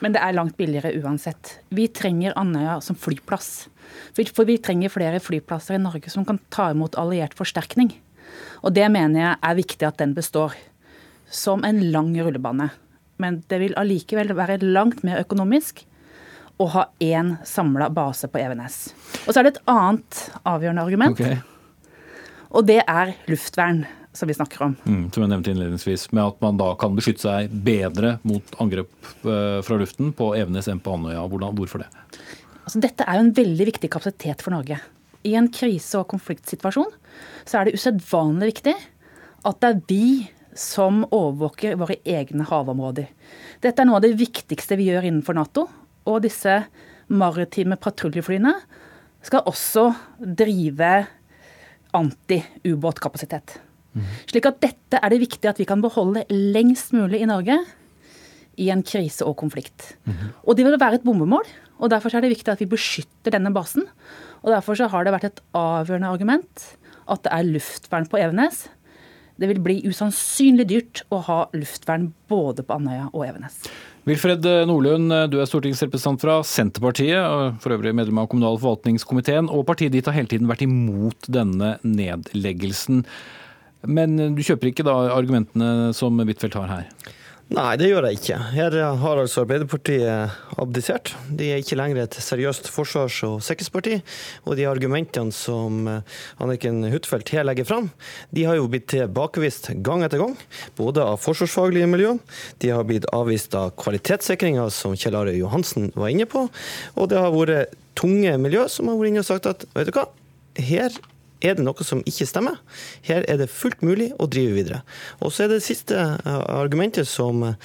Men 0.00 0.14
det 0.14 0.22
er 0.24 0.36
langt 0.36 0.56
billigere 0.56 0.94
uansett. 1.02 1.58
Vi 1.68 1.86
trenger 1.92 2.36
Andøya 2.40 2.78
som 2.84 2.96
flyplass. 2.96 3.68
For 4.16 4.48
vi 4.48 4.56
trenger 4.62 4.92
flere 4.92 5.20
flyplasser 5.20 5.76
i 5.76 5.82
Norge 5.82 6.12
som 6.12 6.24
kan 6.24 6.40
ta 6.52 6.70
imot 6.72 6.96
alliert 7.00 7.36
forsterkning. 7.36 7.92
Og 8.64 8.72
det 8.76 8.86
mener 8.92 9.20
jeg 9.20 9.36
er 9.44 9.58
viktig 9.58 9.88
at 9.88 10.00
den 10.00 10.14
består. 10.16 10.56
Som 11.30 11.62
en 11.68 11.82
lang 11.92 12.14
rullebane. 12.16 12.70
Men 13.20 13.42
det 13.52 13.60
vil 13.62 13.76
allikevel 13.78 14.32
være 14.34 14.58
langt 14.64 15.04
mer 15.06 15.20
økonomisk 15.20 15.84
å 16.60 16.66
ha 16.74 16.86
én 17.00 17.36
samla 17.46 17.88
base 17.92 18.28
på 18.28 18.40
Evenes. 18.40 18.90
Og 19.26 19.32
så 19.32 19.40
er 19.40 19.46
det 19.46 19.54
et 19.54 19.62
annet 19.70 20.24
avgjørende 20.48 20.84
argument. 20.84 21.20
Okay. 21.20 21.38
Og 22.50 22.66
det 22.68 22.80
er 22.82 23.14
luftvern 23.30 23.84
som 24.12 24.28
vi 24.28 24.34
snakker 24.34 24.62
om. 24.66 24.76
Mm, 24.84 25.04
som 25.12 25.22
jeg 25.22 25.30
nevnte 25.30 25.52
innledningsvis, 25.52 26.08
Med 26.12 26.24
at 26.24 26.40
man 26.42 26.58
da 26.58 26.72
kan 26.78 26.96
beskytte 26.96 27.24
seg 27.26 27.52
bedre 27.64 28.18
mot 28.26 28.56
angrep 28.62 28.90
eh, 29.22 29.60
fra 29.62 29.78
luften 29.78 30.12
på 30.16 30.32
Evenes 30.38 30.68
enn 30.68 30.82
på 30.82 30.96
Andøya. 30.96 31.26
Hvorfor 31.30 31.84
det? 31.84 31.90
Altså, 32.64 32.80
dette 32.82 33.06
er 33.06 33.18
jo 33.18 33.26
en 33.26 33.36
veldig 33.36 33.68
viktig 33.70 33.90
kapasitet 33.92 34.42
for 34.42 34.54
Norge. 34.54 34.80
I 35.26 35.36
en 35.36 35.50
krise- 35.52 36.00
og 36.00 36.08
konfliktsituasjon 36.10 36.90
så 37.44 37.60
er 37.60 37.68
det 37.68 37.78
usedvanlig 37.78 38.54
viktig 38.54 38.76
at 39.46 39.62
det 39.62 39.70
er 39.70 39.82
vi 39.88 40.04
som 40.56 41.04
overvåker 41.06 41.78
våre 41.78 42.00
egne 42.04 42.44
havområder. 42.48 43.06
Dette 43.62 43.80
er 43.82 43.88
noe 43.88 44.00
av 44.00 44.04
det 44.04 44.16
viktigste 44.18 44.76
vi 44.80 44.90
gjør 44.90 45.06
innenfor 45.06 45.36
Nato. 45.38 45.68
Og 46.08 46.22
disse 46.24 46.56
maritime 47.12 47.78
patruljeflyene 47.80 48.54
skal 49.24 49.46
også 49.48 49.90
drive 50.18 50.92
anti-ubåtkapasitet. 51.96 53.58
Slik 54.30 54.46
at 54.46 54.60
dette 54.62 55.00
er 55.00 55.12
det 55.12 55.22
viktig 55.24 55.50
at 55.50 55.58
vi 55.60 55.66
kan 55.68 55.82
beholde 55.82 56.24
lengst 56.30 56.92
mulig 56.94 57.22
i 57.22 57.28
Norge 57.30 57.58
i 58.60 58.68
en 58.70 58.82
krise 58.86 59.26
og 59.26 59.38
konflikt. 59.40 59.94
Og 60.44 60.56
det 60.56 60.66
vil 60.66 60.78
være 60.80 61.00
et 61.00 61.06
bombemål. 61.06 61.46
Og 61.80 61.90
Derfor 61.90 62.12
er 62.14 62.20
det 62.20 62.34
viktig 62.34 62.52
at 62.52 62.60
vi 62.60 62.68
beskytter 62.68 63.32
denne 63.32 63.52
basen. 63.54 63.86
Og 64.42 64.52
Derfor 64.52 64.76
har 64.76 65.04
det 65.04 65.14
vært 65.16 65.30
et 65.30 65.40
avgjørende 65.56 66.12
argument 66.12 66.66
at 67.10 67.24
det 67.24 67.32
er 67.32 67.48
luftvern 67.48 68.06
på 68.06 68.20
Evenes. 68.20 68.68
Det 69.40 69.48
vil 69.48 69.62
bli 69.64 69.78
usannsynlig 69.88 70.66
dyrt 70.68 71.00
å 71.08 71.22
ha 71.24 71.38
luftvern 71.56 72.10
både 72.28 72.62
på 72.62 72.76
Andøya 72.76 73.08
og 73.14 73.24
Evenes. 73.24 73.62
Wilfred 74.08 74.44
Nordlund, 74.68 75.12
du 75.32 75.38
er 75.40 75.48
stortingsrepresentant 75.48 76.20
fra 76.20 76.34
Senterpartiet, 76.44 77.20
og 77.20 77.60
for 77.62 77.72
øvrig 77.72 77.94
medlem 77.96 78.20
av 78.20 78.28
kommunal- 78.28 78.58
og 78.58 78.62
forvaltningskomiteen. 78.62 79.48
Og 79.48 79.64
partiet 79.68 79.92
ditt 79.96 80.08
har 80.08 80.16
hele 80.16 80.28
tiden 80.28 80.48
vært 80.48 80.64
imot 80.66 81.28
denne 81.32 81.78
nedleggelsen. 81.84 83.04
Men 83.86 84.18
du 84.36 84.42
kjøper 84.44 84.70
ikke 84.70 84.86
da 84.86 84.96
argumentene 85.14 85.94
som 85.96 86.18
Huitfeldt 86.20 86.58
har 86.58 86.70
her? 86.72 87.16
Nei, 87.50 87.72
det 87.80 87.88
gjør 87.88 88.04
jeg 88.06 88.20
ikke. 88.20 88.36
Her 88.54 88.74
har 89.00 89.18
altså 89.18 89.42
Arbeiderpartiet 89.42 90.34
abdisert. 90.62 91.10
De 91.34 91.48
er 91.50 91.58
ikke 91.58 91.78
lenger 91.80 92.04
et 92.04 92.18
seriøst 92.22 92.68
forsvars- 92.70 93.24
og 93.26 93.40
sikkerhetsparti. 93.42 93.96
Og 94.46 94.54
de 94.54 94.68
argumentene 94.70 95.34
som 95.34 95.80
eh, 95.90 96.20
Anniken 96.38 96.84
Huitfeldt 96.92 97.32
her 97.34 97.48
legger 97.48 97.66
fram, 97.66 97.88
de 98.30 98.46
har 98.46 98.54
jo 98.54 98.68
blitt 98.70 98.86
tilbakevist 98.94 99.66
gang 99.82 100.06
etter 100.06 100.22
gang. 100.22 100.38
Både 100.78 101.02
av 101.02 101.18
forsvarsfaglige 101.24 101.90
miljø, 101.90 102.14
de 102.62 102.70
har 102.70 102.86
blitt 102.86 103.10
avvist 103.10 103.58
av 103.58 103.74
kvalitetssikringa, 103.82 104.68
som 104.70 104.94
Kjell 104.94 105.18
Are 105.18 105.34
Johansen 105.34 105.90
var 105.98 106.14
inne 106.14 106.30
på. 106.30 106.46
Og 106.94 107.10
det 107.10 107.18
har 107.18 107.34
vært 107.34 107.74
tunge 107.98 108.38
miljø 108.38 108.68
som 108.70 108.92
har 108.92 109.02
vært 109.02 109.10
inne 109.10 109.26
og 109.26 109.32
sagt 109.32 109.50
at 109.50 109.66
vet 109.74 109.90
du 109.90 109.96
hva, 109.98 110.06
her 110.70 110.94
er 111.40 111.56
det 111.56 111.64
noe 111.64 111.86
som 111.86 112.02
ikke 112.08 112.26
stemmer. 112.28 112.58
Her 113.06 113.24
er 113.30 113.40
det 113.40 113.50
fullt 113.52 113.82
mulig 113.86 114.10
å 114.20 114.28
drive 114.30 114.56
videre. 114.56 114.80
Og 115.20 115.32
så 115.32 115.44
er 115.44 115.52
det 115.54 115.62
siste 115.64 115.96
eh, 115.96 116.40
argumentet 116.52 117.08
som 117.08 117.44
eh, 117.48 117.56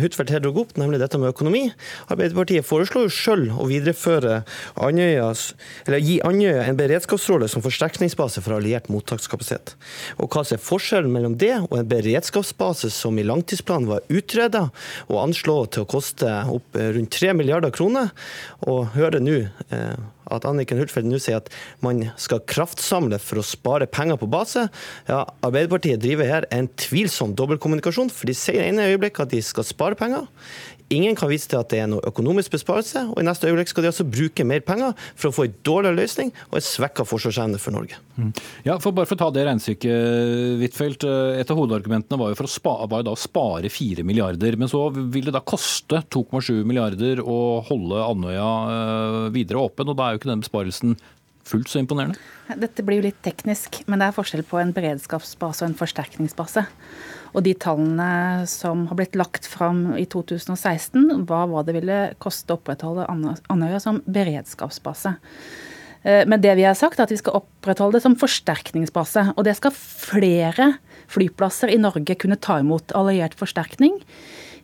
Huitfeldt 0.00 0.32
her 0.32 0.42
dro 0.44 0.54
opp, 0.62 0.74
nemlig 0.80 1.00
dette 1.02 1.20
med 1.20 1.32
økonomi. 1.32 1.64
Arbeiderpartiet 2.12 2.66
foreslår 2.66 3.08
jo 3.08 3.14
selv 3.14 3.60
å 3.60 3.68
videreføre 3.70 4.42
Andøyas, 4.82 5.52
eller 5.86 6.02
gi 6.02 6.18
Andøya 6.26 6.66
en 6.66 6.78
beredskapsrolle 6.78 7.48
som 7.52 7.64
forsterkningsbase 7.64 8.44
for 8.44 8.58
alliert 8.58 8.90
mottakskapasitet. 8.92 9.74
Og 10.18 10.32
hva 10.32 10.44
er 10.46 10.62
forskjellen 10.62 11.12
mellom 11.12 11.36
det 11.40 11.54
og 11.68 11.76
en 11.78 11.90
beredskapsbase 11.90 12.90
som 12.92 13.18
i 13.18 13.26
langtidsplanen 13.26 13.90
var 13.90 14.06
utreda 14.12 14.68
og 15.08 15.20
anslått 15.22 15.76
til 15.76 15.86
å 15.86 15.90
koste 15.90 16.32
opp 16.52 16.76
rundt 16.76 17.12
3 17.12 17.34
milliarder 17.36 17.72
kroner, 17.74 18.10
og 18.68 18.92
hører 18.96 19.22
nå 19.22 19.38
eh, 19.42 19.94
at 20.32 20.46
Anniken 20.48 20.80
Huitfeldt 20.80 21.08
nå 21.08 21.20
sier 21.22 21.40
at 21.42 21.50
man 21.84 22.04
skal 22.20 22.42
kraftsamle 22.48 23.20
for 23.22 23.40
å 23.40 23.46
spare 23.46 23.88
penger 23.90 24.18
på 24.20 24.30
base. 24.32 24.66
Ja, 25.10 25.24
Arbeiderpartiet 25.44 26.02
driver 26.02 26.28
her 26.28 26.48
en 26.54 26.70
tvilsom 26.80 27.36
dobbeltkommunikasjon, 27.38 28.12
for 28.12 28.30
de 28.30 28.36
sier 28.36 28.62
i 28.62 28.70
ene 28.70 28.88
øyeblikk 28.92 29.22
at 29.22 29.32
de 29.34 29.42
skal 29.44 29.66
spare 29.68 29.98
penger. 29.98 30.28
Ingen 30.92 31.16
kan 31.16 31.30
vise 31.30 31.48
til 31.48 31.60
at 31.60 31.70
det 31.72 31.80
er 31.82 31.88
noe 31.90 32.04
økonomisk 32.08 32.52
besparelse, 32.54 33.06
og 33.12 33.20
i 33.20 33.26
neste 33.26 33.48
øyeblikk 33.48 33.70
skal 33.72 33.86
de 33.86 33.90
altså 33.92 34.06
bruke 34.08 34.44
mer 34.48 34.62
penger 34.66 34.92
for 35.14 35.30
å 35.30 35.36
få 35.36 35.46
en 35.48 35.54
dårligere 35.64 35.98
løsning 35.98 36.32
og 36.50 36.58
en 36.58 36.66
svekka 36.66 37.06
forsvarsevne 37.08 37.60
for 37.62 37.74
Norge. 37.74 38.00
Mm. 38.18 38.32
Ja, 38.66 38.76
for 38.82 38.92
Bare 38.92 39.08
for 39.08 39.16
å 39.16 39.22
ta 39.22 39.30
det 39.32 39.46
regnestykket, 39.48 40.60
Huitfeldt. 40.60 41.06
Et 41.40 41.48
av 41.48 41.58
hovedargumentene 41.58 42.18
var 42.20 42.32
jo 42.32 42.38
for 42.42 42.48
å 42.50 42.52
spare, 42.52 42.90
var 42.92 43.00
jo 43.00 43.08
da 43.08 43.16
spare 43.16 43.72
4 43.72 44.04
milliarder. 44.04 44.58
Men 44.60 44.70
så 44.70 44.84
vil 44.92 45.30
det 45.30 45.34
da 45.34 45.40
koste 45.40 46.02
2,7 46.12 46.60
milliarder 46.68 47.24
å 47.24 47.38
holde 47.66 48.04
Andøya 48.04 48.52
eh, 48.74 49.18
videre 49.34 49.64
åpen, 49.64 49.88
og 49.88 49.98
da 49.98 50.06
er 50.10 50.14
jo 50.14 50.22
ikke 50.22 50.32
den 50.34 50.44
besparelsen 50.44 50.96
fullt 51.48 51.72
så 51.72 51.80
imponerende? 51.80 52.20
Dette 52.60 52.84
blir 52.84 53.00
jo 53.00 53.08
litt 53.08 53.22
teknisk, 53.24 53.80
men 53.88 54.02
det 54.02 54.10
er 54.10 54.16
forskjell 54.16 54.44
på 54.46 54.60
en 54.60 54.74
beredskapsbase 54.76 55.64
og 55.64 55.70
en 55.70 55.78
forsterkningsbase. 55.78 56.66
Og 57.32 57.44
de 57.46 57.54
tallene 57.56 58.44
som 58.50 58.86
har 58.90 58.98
blitt 58.98 59.16
lagt 59.16 59.48
fram 59.48 59.94
i 59.96 60.04
2016, 60.04 61.24
var 61.28 61.48
hva 61.48 61.64
det 61.64 61.76
ville 61.78 62.00
koste 62.22 62.52
å 62.52 62.60
opprettholde 62.60 63.08
Andøya 63.08 63.80
som 63.80 64.02
beredskapsbase. 64.04 65.16
Eh, 66.02 66.22
men 66.28 66.42
det 66.44 66.54
vi 66.58 66.66
har 66.68 66.76
sagt, 66.78 67.00
er 67.00 67.06
at 67.06 67.14
vi 67.14 67.20
skal 67.20 67.40
opprettholde 67.40 67.98
det 67.98 68.04
som 68.04 68.18
forsterkningsbase. 68.20 69.32
Og 69.36 69.48
det 69.48 69.56
skal 69.58 69.74
flere 69.76 70.74
flyplasser 71.12 71.72
i 71.72 71.80
Norge 71.80 72.16
kunne 72.20 72.40
ta 72.40 72.60
imot 72.60 72.94
alliert 72.98 73.36
forsterkning. 73.38 74.00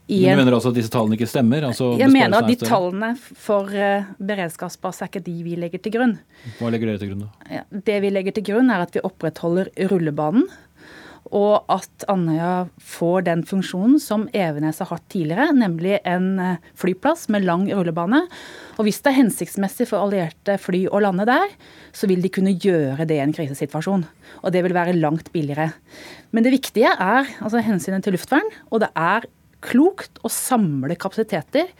Men 0.08 0.38
du 0.38 0.40
mener 0.40 0.54
altså 0.56 0.70
at 0.72 0.76
disse 0.78 0.88
tallene 0.88 1.18
ikke 1.18 1.28
stemmer? 1.28 1.66
Altså 1.68 1.90
jeg 2.00 2.08
mener 2.08 2.38
at 2.38 2.46
de 2.48 2.56
tallene 2.62 3.10
for 3.20 3.68
eh, 3.76 4.06
beredskapsbase 4.16 5.04
er 5.04 5.10
ikke 5.10 5.24
de 5.26 5.34
vi 5.44 5.58
legger 5.60 5.82
til 5.84 5.92
grunn. 5.98 6.14
Hva 6.56 6.70
legger 6.72 6.88
dere 6.88 7.02
til 7.02 7.10
grunn 7.12 7.26
da? 7.26 7.60
Det 7.90 7.98
vi 8.00 8.12
legger 8.14 8.38
til 8.38 8.46
grunn 8.46 8.72
er 8.72 8.86
at 8.86 8.96
vi 8.96 9.04
opprettholder 9.04 9.68
rullebanen 9.92 10.48
og 11.34 11.68
at 11.72 12.06
Andøya 12.08 12.68
får 12.80 13.26
den 13.26 13.42
funksjonen 13.46 13.98
som 14.02 14.26
Evenes 14.36 14.80
har 14.82 14.90
hatt 14.92 15.04
tidligere, 15.12 15.50
nemlig 15.56 15.98
en 16.08 16.28
eh, 16.42 16.60
flyplass 16.78 17.26
med 17.32 17.44
lang 17.46 17.66
rullebane. 17.68 18.22
Og 18.78 18.86
hvis 18.86 19.00
det 19.04 19.12
er 19.12 19.18
hensiktsmessig 19.20 19.88
for 19.90 20.00
allierte 20.00 20.58
fly 20.62 20.86
å 20.88 21.02
lande 21.04 21.28
der, 21.28 21.52
så 21.92 22.08
vil 22.10 22.22
de 22.24 22.32
kunne 22.32 22.56
gjøre 22.56 23.06
det 23.08 23.18
i 23.18 23.22
en 23.24 23.34
krisesituasjon. 23.36 24.06
Og 24.42 24.54
det 24.54 24.64
vil 24.64 24.76
være 24.76 24.96
langt 24.96 25.32
billigere. 25.34 25.70
Men 26.32 26.46
det 26.46 26.54
viktige 26.56 26.92
er 26.92 27.28
altså 27.38 27.64
hensynet 27.64 28.06
til 28.06 28.16
luftvern, 28.16 28.52
og 28.72 28.84
det 28.84 28.92
er 28.96 29.28
klokt 29.64 30.20
å 30.22 30.30
samle 30.32 30.96
kapasiteter 30.98 31.70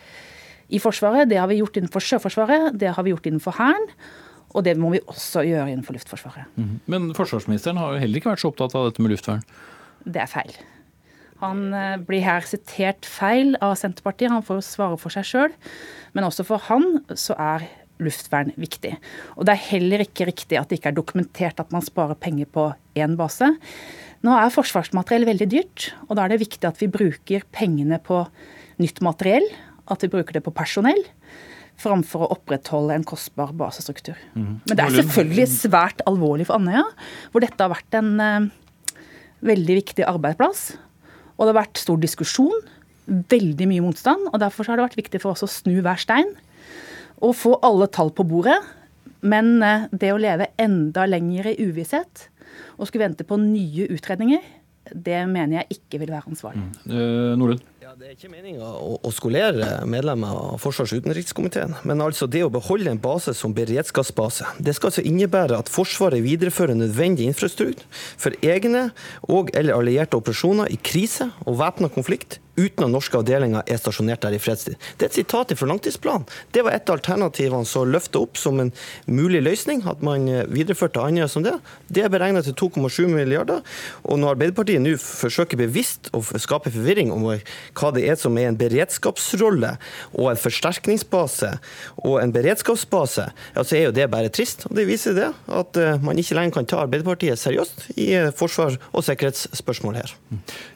i 0.69 0.81
Forsvaret. 0.83 1.29
Det 1.31 1.39
har 1.41 1.49
vi 1.51 1.61
gjort 1.63 1.79
innenfor 1.79 2.05
Sjøforsvaret, 2.05 2.73
det 2.81 2.93
har 2.97 3.07
vi 3.07 3.15
gjort 3.15 3.29
innenfor 3.31 3.57
Hæren. 3.57 3.87
Og 4.57 4.65
det 4.65 4.75
må 4.81 4.93
vi 4.95 5.03
også 5.05 5.45
gjøre 5.45 5.69
innenfor 5.73 5.97
Luftforsvaret. 5.99 6.49
Mm. 6.57 6.79
Men 6.89 7.11
forsvarsministeren 7.17 7.81
har 7.81 7.95
jo 7.95 8.03
heller 8.03 8.21
ikke 8.21 8.33
vært 8.33 8.45
så 8.45 8.53
opptatt 8.53 8.77
av 8.79 8.89
dette 8.89 9.05
med 9.05 9.13
luftvern? 9.13 9.45
Det 10.09 10.23
er 10.23 10.31
feil. 10.31 10.55
Han 11.43 11.69
eh, 11.77 11.99
blir 12.03 12.25
her 12.25 12.47
sitert 12.49 13.07
feil 13.07 13.55
av 13.63 13.77
Senterpartiet. 13.79 14.33
Han 14.33 14.45
får 14.47 14.61
jo 14.61 14.69
svare 14.71 14.99
for 15.01 15.15
seg 15.15 15.29
sjøl. 15.29 15.55
Men 16.17 16.27
også 16.27 16.47
for 16.49 16.65
han 16.71 17.03
så 17.13 17.37
er 17.39 17.69
luftvern 18.03 18.53
viktig. 18.59 18.95
Og 19.37 19.47
det 19.47 19.55
er 19.55 19.69
heller 19.73 20.05
ikke 20.05 20.29
riktig 20.29 20.59
at 20.59 20.71
det 20.71 20.79
ikke 20.79 20.93
er 20.93 20.99
dokumentert 20.99 21.63
at 21.63 21.73
man 21.75 21.85
sparer 21.85 22.19
penger 22.19 22.49
på 22.55 22.71
én 22.99 23.17
base. 23.19 23.51
Nå 24.27 24.35
er 24.35 24.55
forsvarsmateriell 24.55 25.27
veldig 25.29 25.49
dyrt, 25.51 25.91
og 26.09 26.17
da 26.19 26.25
er 26.25 26.33
det 26.33 26.43
viktig 26.43 26.67
at 26.67 26.79
vi 26.81 26.91
bruker 26.91 27.45
pengene 27.55 28.01
på 28.03 28.25
nytt 28.83 29.03
materiell, 29.05 29.47
at 29.91 30.03
vi 30.03 30.11
bruker 30.11 30.39
det 30.39 30.45
på 30.47 30.55
personell 30.55 31.01
framfor 31.79 32.25
å 32.27 32.33
opprettholde 32.35 32.97
en 32.99 33.07
kostbar 33.07 33.53
basestruktur. 33.57 34.19
Mm. 34.35 34.59
Men 34.67 34.75
det 34.75 34.85
er 34.85 34.97
selvfølgelig 34.97 35.47
svært 35.53 36.03
alvorlig 36.11 36.49
for 36.49 36.59
Andøya, 36.59 36.85
hvor 37.33 37.45
dette 37.45 37.63
har 37.63 37.73
vært 37.73 37.99
en 37.99 38.11
eh, 38.25 38.49
veldig 39.47 39.79
viktig 39.83 40.07
arbeidsplass. 40.09 40.73
Og 41.37 41.47
det 41.47 41.53
har 41.53 41.61
vært 41.61 41.81
stor 41.81 42.01
diskusjon, 42.03 42.67
veldig 43.07 43.69
mye 43.71 43.85
motstand. 43.85 44.27
og 44.33 44.41
Derfor 44.43 44.69
har 44.69 44.79
det 44.79 44.89
vært 44.89 44.99
viktig 44.99 45.23
for 45.23 45.37
oss 45.37 45.47
å 45.47 45.51
snu 45.51 45.79
hver 45.79 46.01
stein 46.03 46.35
og 47.19 47.35
få 47.35 47.57
alle 47.67 47.89
tall 47.91 48.13
på 48.15 48.27
bordet. 48.27 48.59
Men 49.27 49.57
eh, 49.63 49.87
det 49.91 50.13
å 50.15 50.21
leve 50.21 50.51
enda 50.61 51.07
lenger 51.09 51.53
i 51.53 51.59
uvisshet 51.67 52.29
og 52.79 52.87
skulle 52.89 53.07
vente 53.07 53.27
på 53.27 53.39
nye 53.41 53.89
utredninger, 53.95 54.43
det 54.95 55.19
mener 55.29 55.61
jeg 55.61 55.79
ikke 55.79 56.01
vil 56.03 56.13
være 56.15 56.31
ansvarlig. 56.31 56.63
Mm. 56.65 56.91
Eh, 56.91 57.33
Nordlund? 57.39 57.65
Ja, 57.89 57.95
Det 57.97 58.05
er 58.05 58.17
ikke 58.19 58.29
meninga 58.29 58.67
å, 58.69 58.99
å, 59.01 59.11
skolere 59.17 59.65
medlemmer 59.89 60.35
av 60.37 60.59
forsvars- 60.61 60.91
og 60.93 61.07
utenrikskomiteen. 61.07 61.73
Men 61.89 62.03
altså 62.05 62.27
det 62.29 62.43
å 62.45 62.51
beholde 62.53 62.91
en 62.93 63.01
base 63.01 63.33
som 63.33 63.55
beredskapsbase, 63.57 64.45
det 64.61 64.75
skal 64.77 64.91
altså 64.91 65.05
innebære 65.09 65.57
at 65.57 65.73
Forsvaret 65.73 66.21
viderefører 66.21 66.77
nødvendig 66.77 67.31
infrastruktur 67.31 67.81
for 68.21 68.37
egne 68.45 68.91
og 69.25 69.49
eller 69.57 69.79
allierte 69.79 70.21
operasjoner 70.21 70.69
i 70.69 70.77
krise 70.85 71.31
og 71.47 71.57
væpna 71.63 71.89
konflikt 71.95 72.43
uten 72.59 72.89
at 72.89 72.93
norske 72.93 73.19
avdelinger 73.19 73.65
er 73.67 73.81
stasjonert 73.81 74.25
der 74.25 74.37
i 74.37 74.43
fredstid. 74.43 74.77
Det 74.99 75.07
er 75.07 75.13
et 75.13 75.19
sitat 75.21 75.55
fra 75.59 75.71
langtidsplanen. 75.71 76.27
Det 76.53 76.65
var 76.67 76.77
et 76.77 76.91
av 76.91 76.99
alternativene 76.99 77.69
som 77.69 77.89
løfta 77.89 78.21
opp 78.21 78.39
som 78.41 78.61
en 78.63 78.73
mulig 79.07 79.43
løsning, 79.47 79.85
at 79.89 80.03
man 80.05 80.27
videreførte 80.51 81.03
Andøya 81.03 81.29
som 81.31 81.47
det. 81.47 81.55
Det 81.89 82.05
er 82.05 82.13
beregna 82.13 82.43
til 82.45 82.57
2,7 82.59 83.07
milliarder. 83.13 83.63
Og 84.05 84.21
når 84.21 84.37
Arbeiderpartiet 84.37 84.83
nå 84.83 84.97
forsøker 85.01 85.61
bevisst 85.61 86.11
å 86.17 86.23
skape 86.23 86.73
forvirring 86.75 87.13
om 87.15 87.27
hva 87.29 87.93
det 87.95 88.05
er 88.11 88.19
som 88.19 88.37
er 88.39 88.51
en 88.51 88.59
beredskapsrolle 88.59 89.75
og 90.15 90.31
en 90.33 90.41
forsterkningsbase 90.41 91.53
og 92.05 92.19
en 92.23 92.35
beredskapsbase, 92.35 93.29
ja, 93.55 93.65
så 93.65 93.79
er 93.79 93.89
jo 93.89 93.95
det 93.97 94.09
bare 94.13 94.33
trist. 94.33 94.67
Og 94.69 94.77
det 94.79 94.89
viser 94.89 95.17
det 95.17 95.31
at 95.31 95.81
eh, 95.81 95.99
man 96.05 96.19
ikke 96.21 96.39
lenger 96.39 96.59
kan 96.59 96.69
ta 96.69 96.83
Arbeiderpartiet 96.85 97.41
seriøst 97.41 97.89
i 97.97 98.11
eh, 98.17 98.31
forsvar- 98.37 98.79
og 98.93 99.05
sikkerhetsspørsmål 99.07 100.01
her. 100.01 100.15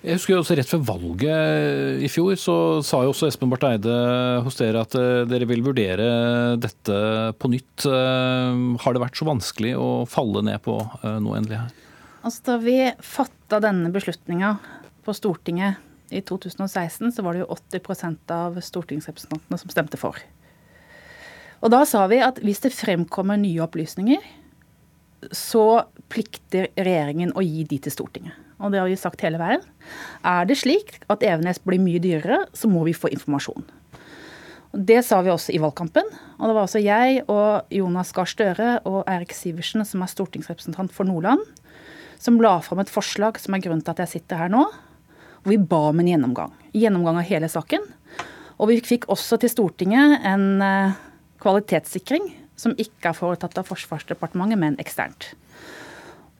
Jeg 0.02 0.18
husker 0.18 0.38
også 0.38 0.56
rett 0.58 0.70
før 0.70 0.84
valget 0.92 1.71
i 2.02 2.08
fjor 2.10 2.36
så 2.40 2.56
sa 2.86 3.02
jo 3.04 3.12
også 3.12 3.28
Espen 3.28 3.50
Barth 3.52 3.68
Eide 3.68 3.94
hos 4.44 4.58
dere 4.58 4.82
at 4.84 4.96
eh, 4.98 5.22
dere 5.28 5.48
vil 5.50 5.64
vurdere 5.64 6.06
dette 6.60 6.98
på 7.38 7.50
nytt. 7.52 7.86
Eh, 7.88 8.60
har 8.82 8.94
det 8.94 9.02
vært 9.02 9.18
så 9.18 9.28
vanskelig 9.28 9.72
å 9.78 9.88
falle 10.10 10.44
ned 10.46 10.62
på 10.64 10.76
eh, 10.80 11.18
noe 11.22 11.38
endelig 11.40 11.60
her? 11.60 11.72
Altså, 12.22 12.42
da 12.50 12.58
vi 12.62 12.76
fatta 13.02 13.58
denne 13.62 13.90
beslutninga 13.94 14.54
på 15.02 15.14
Stortinget 15.16 15.82
i 16.12 16.20
2016, 16.22 17.10
så 17.14 17.24
var 17.24 17.34
det 17.34 17.42
jo 17.42 17.50
80% 17.54 18.36
av 18.36 18.60
stortingsrepresentantene 18.62 19.58
som 19.58 19.72
stemte 19.72 19.98
for. 20.00 20.20
Og 21.62 21.72
da 21.72 21.82
sa 21.88 22.04
vi 22.10 22.20
at 22.22 22.40
hvis 22.42 22.62
det 22.64 22.74
fremkommer 22.74 23.38
nye 23.40 23.62
opplysninger, 23.64 24.22
så 25.34 25.66
plikter 26.10 26.72
regjeringen 26.74 27.34
å 27.38 27.44
gi 27.46 27.62
de 27.70 27.78
til 27.82 27.94
Stortinget 27.94 28.41
og 28.62 28.72
det 28.72 28.80
har 28.80 28.88
vi 28.90 28.98
sagt 28.98 29.22
hele 29.26 29.40
veien. 29.42 29.62
Er 30.24 30.46
det 30.48 30.60
slik 30.62 31.00
at 31.12 31.24
Evenes 31.26 31.60
blir 31.62 31.82
mye 31.82 32.00
dyrere, 32.02 32.44
så 32.54 32.70
må 32.70 32.84
vi 32.86 32.96
få 32.96 33.10
informasjon. 33.12 33.66
Det 34.72 35.02
sa 35.04 35.18
vi 35.20 35.28
også 35.28 35.52
i 35.52 35.60
valgkampen. 35.60 36.06
Og 36.38 36.46
det 36.48 36.54
var 36.56 36.64
altså 36.64 36.80
jeg 36.80 37.24
og 37.26 37.74
Jonas 37.74 38.12
Gahr 38.16 38.28
Støre 38.30 38.68
og 38.88 39.02
Eirik 39.04 39.34
Sivertsen, 39.36 39.84
som 39.84 40.04
er 40.04 40.12
stortingsrepresentant 40.12 40.94
for 40.94 41.08
Nordland, 41.08 41.42
som 42.22 42.40
la 42.40 42.54
fram 42.64 42.80
et 42.80 42.92
forslag 42.92 43.40
som 43.42 43.52
er 43.52 43.64
grunnen 43.64 43.84
til 43.84 43.92
at 43.92 44.04
jeg 44.06 44.14
sitter 44.14 44.40
her 44.40 44.52
nå. 44.52 44.64
Og 45.42 45.50
vi 45.50 45.58
ba 45.58 45.88
om 45.90 46.00
en 46.00 46.08
gjennomgang. 46.08 46.54
Gjennomgang 46.72 47.18
av 47.20 47.28
hele 47.28 47.50
saken. 47.52 47.84
Og 48.62 48.70
vi 48.70 48.78
fikk 48.86 49.08
også 49.12 49.40
til 49.42 49.50
Stortinget 49.50 50.22
en 50.28 50.62
eh, 50.62 50.96
kvalitetssikring 51.42 52.30
som 52.56 52.76
ikke 52.78 53.10
er 53.10 53.18
foretatt 53.18 53.58
av 53.58 53.66
Forsvarsdepartementet, 53.68 54.60
men 54.60 54.78
eksternt. 54.80 55.32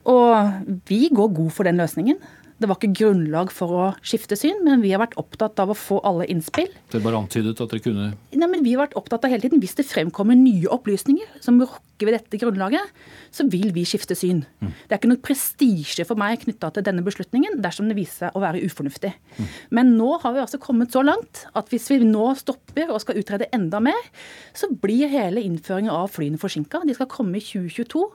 Og 0.09 0.81
vi 0.89 1.07
går 1.15 1.35
god 1.37 1.53
for 1.55 1.69
den 1.69 1.81
løsningen. 1.83 2.21
Det 2.63 2.69
var 2.71 2.79
ikke 2.79 2.95
grunnlag 2.95 3.51
for 3.51 3.75
å 3.75 3.85
skifte 4.07 4.37
syn, 4.39 4.61
men 4.63 4.83
vi 4.85 4.93
har 4.93 5.01
vært 5.03 5.17
opptatt 5.19 5.59
av 5.59 5.73
å 5.73 5.77
få 5.77 5.99
alle 6.07 6.29
innspill. 6.31 6.69
Dere 6.93 7.03
bare 7.03 7.19
antydet 7.19 7.59
at 7.59 7.73
dere 7.73 7.83
kunne 7.83 8.13
Nei, 8.13 8.49
men 8.49 8.63
Vi 8.63 8.75
har 8.77 8.85
vært 8.85 8.95
opptatt 8.99 9.25
av 9.27 9.33
hele 9.33 9.43
tiden, 9.43 9.61
hvis 9.63 9.75
det 9.79 9.87
fremkommer 9.89 10.39
nye 10.39 10.71
opplysninger 10.71 11.43
som 11.43 11.59
rokker 11.59 12.07
ved 12.07 12.15
dette 12.15 12.39
grunnlaget, 12.39 12.93
så 13.35 13.47
vil 13.51 13.73
vi 13.75 13.83
skifte 13.87 14.15
syn. 14.19 14.45
Mm. 14.63 14.71
Det 14.71 14.95
er 14.95 15.01
ikke 15.01 15.11
noe 15.11 15.23
prestisje 15.23 16.07
for 16.07 16.19
meg 16.19 16.45
knytta 16.45 16.71
til 16.77 16.87
denne 16.87 17.03
beslutningen 17.07 17.59
dersom 17.65 17.91
det 17.91 17.99
viser 17.99 18.29
seg 18.29 18.39
å 18.39 18.45
være 18.45 18.63
ufornuftig. 18.63 19.11
Mm. 19.39 19.51
Men 19.79 19.93
nå 19.99 20.13
har 20.23 20.37
vi 20.37 20.45
altså 20.45 20.63
kommet 20.63 20.95
så 20.95 21.03
langt 21.07 21.45
at 21.59 21.71
hvis 21.73 21.91
vi 21.91 21.99
nå 22.07 22.31
stopper 22.39 22.95
og 22.95 23.03
skal 23.03 23.19
utrede 23.19 23.51
enda 23.55 23.83
mer, 23.83 24.11
så 24.55 24.71
blir 24.71 25.11
hele 25.11 25.43
innføringen 25.43 25.91
av 25.95 26.13
flyene 26.15 26.39
forsinka. 26.39 26.85
De 26.87 26.95
skal 26.99 27.11
komme 27.11 27.43
i 27.43 27.47
2022. 27.47 28.07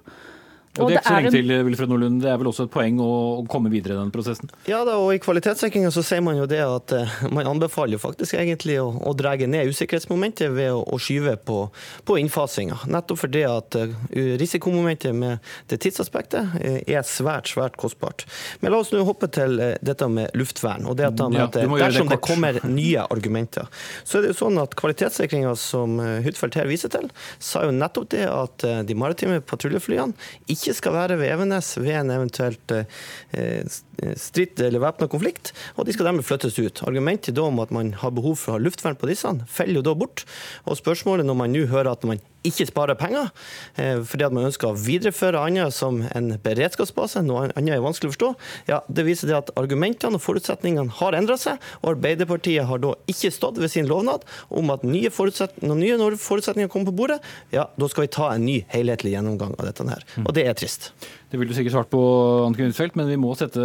Og 0.78 0.92
det 0.92 0.98
er 0.98 1.02
ikke 1.02 1.10
så 1.10 1.18
lenge 1.18 1.32
til, 1.34 1.54
Wilfred 1.68 1.92
Nordlund. 1.92 2.20
Det 2.24 2.30
er 2.32 2.40
vel 2.42 2.50
også 2.52 2.68
et 2.68 2.74
poeng 2.74 3.00
å, 3.04 3.12
komme 3.50 3.72
videre 3.72 3.96
i 3.96 4.00
den 4.00 4.12
prosessen? 4.14 4.50
Ja, 4.70 4.82
da, 4.88 4.98
og 5.02 5.14
i 5.16 5.22
kvalitetssikringa 5.24 5.92
så 5.94 6.04
sier 6.06 6.24
man 6.26 6.38
jo 6.40 6.48
det 6.50 6.60
at 6.64 6.94
uh, 6.96 7.16
man 7.34 7.48
anbefaler 7.50 8.02
faktisk 8.02 8.38
egentlig 8.38 8.78
å, 8.82 8.90
å 8.92 9.14
dra 9.18 9.36
ned 9.38 9.72
usikkerhetsmomentet 9.72 10.52
ved 10.56 10.74
å, 10.74 10.82
å 10.84 11.00
skyve 11.02 11.36
på, 11.48 11.60
på 12.08 12.18
innfasinga. 12.22 12.80
Nettopp 12.92 13.22
fordi 13.24 13.44
at 13.48 13.78
uh, 13.80 13.96
risikomomentet 14.42 15.16
med 15.18 15.44
det 15.72 15.80
tidsaspektet 15.86 16.58
uh, 16.58 16.80
er 16.84 17.08
svært, 17.08 17.52
svært 17.52 17.78
kostbart. 17.80 18.26
Men 18.62 18.74
la 18.74 18.82
oss 18.84 18.94
nå 18.94 19.04
hoppe 19.08 19.30
til 19.34 19.58
dette 19.58 20.10
med 20.12 20.34
luftvern. 20.38 20.88
og 20.88 20.98
det 21.00 21.10
at, 21.10 21.22
ja, 21.22 21.48
at 21.48 21.58
Dersom 21.58 22.10
det, 22.10 22.18
det, 22.18 22.22
kommer 22.24 22.60
nye 22.68 23.06
argumenter, 23.08 23.68
så 24.04 24.20
er 24.20 24.26
det 24.26 24.34
jo 24.34 24.40
sånn 24.42 24.62
at 24.62 24.76
kvalitetssikringa 24.80 25.54
som 25.60 25.98
Huitfeldt 26.26 26.58
her 26.60 26.70
viser 26.70 26.92
til, 26.94 27.10
sa 27.44 27.64
jo 27.66 27.74
nettopp 27.76 28.10
det 28.14 28.26
at 28.28 28.66
de 28.88 28.98
maritime 28.98 29.40
patruljeflyene 29.46 30.16
ikke 30.52 30.67
ikke 30.68 30.82
skal 30.82 30.96
være 30.98 31.18
ved 31.22 31.32
Evenes 31.32 31.74
ved 31.80 31.96
en 31.96 32.12
eventuelt 32.12 32.74
eh, 32.76 33.78
strid 34.20 34.60
eller 34.62 34.84
væpna 34.84 35.08
konflikt, 35.10 35.54
og 35.76 35.88
de 35.88 35.96
skal 35.96 36.10
dermed 36.10 36.26
flyttes 36.28 36.58
ut. 36.60 36.84
Argumentet 36.88 37.38
da 37.38 37.48
om 37.48 37.62
at 37.64 37.72
man 37.74 37.94
har 38.02 38.14
behov 38.16 38.38
for 38.38 38.54
å 38.54 38.58
ha 38.58 38.64
luftvern 38.64 38.98
på 39.00 39.10
disse, 39.10 39.32
faller 39.48 39.80
jo 39.80 39.86
da 39.88 39.96
bort. 39.98 40.26
Og 40.68 40.80
spørsmålet 40.80 41.28
når 41.28 41.40
man 41.40 41.56
nå 41.56 41.66
hører 41.72 41.94
at 41.96 42.06
man 42.08 42.22
ikke 42.48 42.68
sparer 42.70 42.96
penger, 43.00 43.32
eh, 43.76 44.00
fordi 44.08 44.28
at 44.28 44.36
man 44.36 44.48
ønsker 44.48 44.70
å 44.70 44.78
videreføre 44.78 45.42
Andøya 45.42 45.72
som 45.74 46.00
en 46.16 46.30
beredskapsbase, 46.44 47.24
noe 47.26 47.48
annet 47.50 47.76
er 47.76 47.84
vanskelig 47.84 48.12
å 48.12 48.16
forstå, 48.16 48.30
ja, 48.70 48.82
det 48.88 49.08
viser 49.08 49.32
det 49.32 49.38
at 49.40 49.52
argumentene 49.60 50.20
og 50.20 50.24
forutsetningene 50.24 50.96
har 51.00 51.18
endra 51.18 51.38
seg, 51.40 51.60
og 51.82 51.96
Arbeiderpartiet 51.96 52.68
har 52.70 52.84
da 52.84 52.94
ikke 53.10 53.34
stått 53.34 53.60
ved 53.62 53.74
sin 53.74 53.90
lovnad 53.90 54.26
om 54.50 54.72
at 54.74 54.86
nye 54.88 55.12
når 55.18 55.80
nye 55.82 56.20
forutsetninger 56.22 56.70
kommer 56.72 56.92
på 56.92 56.98
bordet, 57.02 57.20
ja, 57.52 57.68
da 57.76 57.90
skal 57.90 58.06
vi 58.06 58.14
ta 58.14 58.30
en 58.34 58.46
ny 58.46 58.62
helhetlig 58.72 59.16
gjennomgang 59.16 59.56
av 59.58 59.68
dette 59.68 59.88
her. 59.88 60.06
Og 60.24 60.34
det 60.38 60.47
er 60.50 60.58
trist. 60.58 60.92
Det 61.28 61.40
vil 61.40 61.50
du 61.50 61.54
sikkert 61.56 61.76
svart 61.76 61.90
på, 61.92 62.02
Anniken 62.46 62.70
Huitfeldt, 62.70 62.96
men 63.00 63.10
vi 63.12 63.18
må 63.20 63.34
sette 63.36 63.62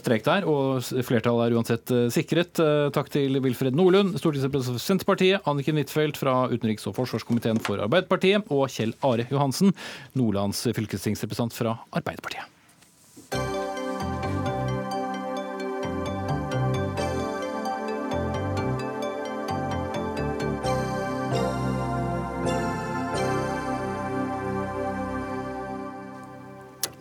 strek 0.00 0.24
der. 0.26 0.46
Og 0.48 0.80
flertallet 1.04 1.50
er 1.50 1.56
uansett 1.58 1.92
eh, 1.92 2.06
sikret. 2.14 2.60
Eh, 2.62 2.88
takk 2.94 3.12
til 3.12 3.40
Wilfred 3.44 3.76
Nordlund, 3.76 4.16
stortingsrepresentant 4.20 4.80
for 4.80 4.86
Senterpartiet, 4.86 5.44
Anniken 5.48 5.80
Huitfeldt 5.80 6.20
fra 6.20 6.46
utenriks- 6.52 6.88
og 6.88 6.96
forsvarskomiteen 7.00 7.60
for 7.64 7.82
Arbeiderpartiet, 7.84 8.48
og 8.52 8.66
Kjell 8.72 8.96
Are 9.04 9.28
Johansen, 9.32 9.76
Nordlands 10.18 10.64
fylkestingsrepresentant 10.72 11.56
fra 11.56 11.78
Arbeiderpartiet. 11.92 12.51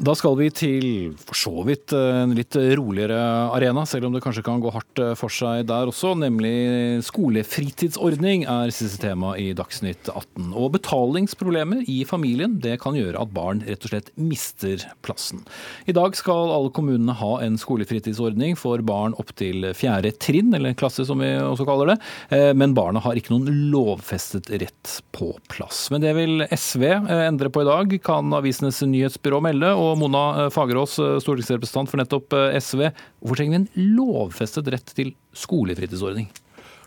Da 0.01 0.15
skal 0.17 0.33
vi 0.33 0.47
til 0.49 0.85
for 1.21 1.37
så 1.37 1.51
vidt 1.67 1.93
eh, 1.93 2.23
en 2.23 2.31
litt 2.33 2.55
roligere 2.57 3.21
arena, 3.53 3.83
selv 3.85 4.07
om 4.07 4.15
det 4.15 4.23
kanskje 4.23 4.41
kan 4.47 4.61
gå 4.63 4.71
hardt 4.73 4.97
eh, 4.97 5.11
for 5.19 5.29
seg 5.29 5.67
der 5.69 5.91
også. 5.91 6.15
Nemlig 6.17 7.03
skolefritidsordning 7.05 8.47
er 8.49 8.73
siste 8.73 8.97
tema 9.03 9.35
i 9.37 9.51
Dagsnytt 9.53 10.09
18. 10.09 10.55
Og 10.57 10.71
betalingsproblemer 10.73 11.83
i 11.85 11.99
familien 12.09 12.55
det 12.63 12.79
kan 12.81 12.97
gjøre 12.97 13.21
at 13.21 13.35
barn 13.35 13.61
rett 13.67 13.85
og 13.85 13.93
slett 13.93 14.09
mister 14.17 14.87
plassen. 15.05 15.43
I 15.85 15.93
dag 15.93 16.17
skal 16.17 16.49
alle 16.55 16.73
kommunene 16.73 17.13
ha 17.21 17.35
en 17.45 17.61
skolefritidsordning 17.61 18.57
for 18.57 18.81
barn 18.81 19.13
opptil 19.21 19.69
fjerde 19.77 20.15
trinn, 20.17 20.49
eller 20.57 20.73
klasse 20.81 21.05
som 21.05 21.21
vi 21.21 21.29
også 21.37 21.69
kaller 21.69 21.93
det. 21.93 21.99
Eh, 22.33 22.47
men 22.57 22.73
barna 22.73 23.05
har 23.05 23.21
ikke 23.21 23.35
noen 23.35 23.69
lovfestet 23.69 24.49
rett 24.49 24.97
på 25.13 25.29
plass. 25.53 25.91
Men 25.93 26.01
det 26.01 26.17
vil 26.17 26.47
SV 26.49 26.89
endre 26.89 27.53
på 27.53 27.61
i 27.61 27.69
dag, 27.69 27.97
kan 28.01 28.33
Avisenes 28.41 28.81
nyhetsbyrå 28.81 29.45
melde. 29.45 29.69
og 29.77 29.90
Mona 29.99 30.45
eh, 30.45 30.51
Fagerås, 30.53 30.97
eh, 30.99 31.17
stortingsrepresentant 31.23 31.91
for 31.91 32.01
nettopp 32.01 32.35
eh, 32.37 32.59
SV. 32.59 32.87
Hvorfor 33.21 33.39
trenger 33.41 33.57
vi 33.57 33.61
en 33.61 33.95
lovfestet 33.97 34.69
rett 34.73 34.95
til 34.97 35.13
skolefritidsordning? 35.37 36.29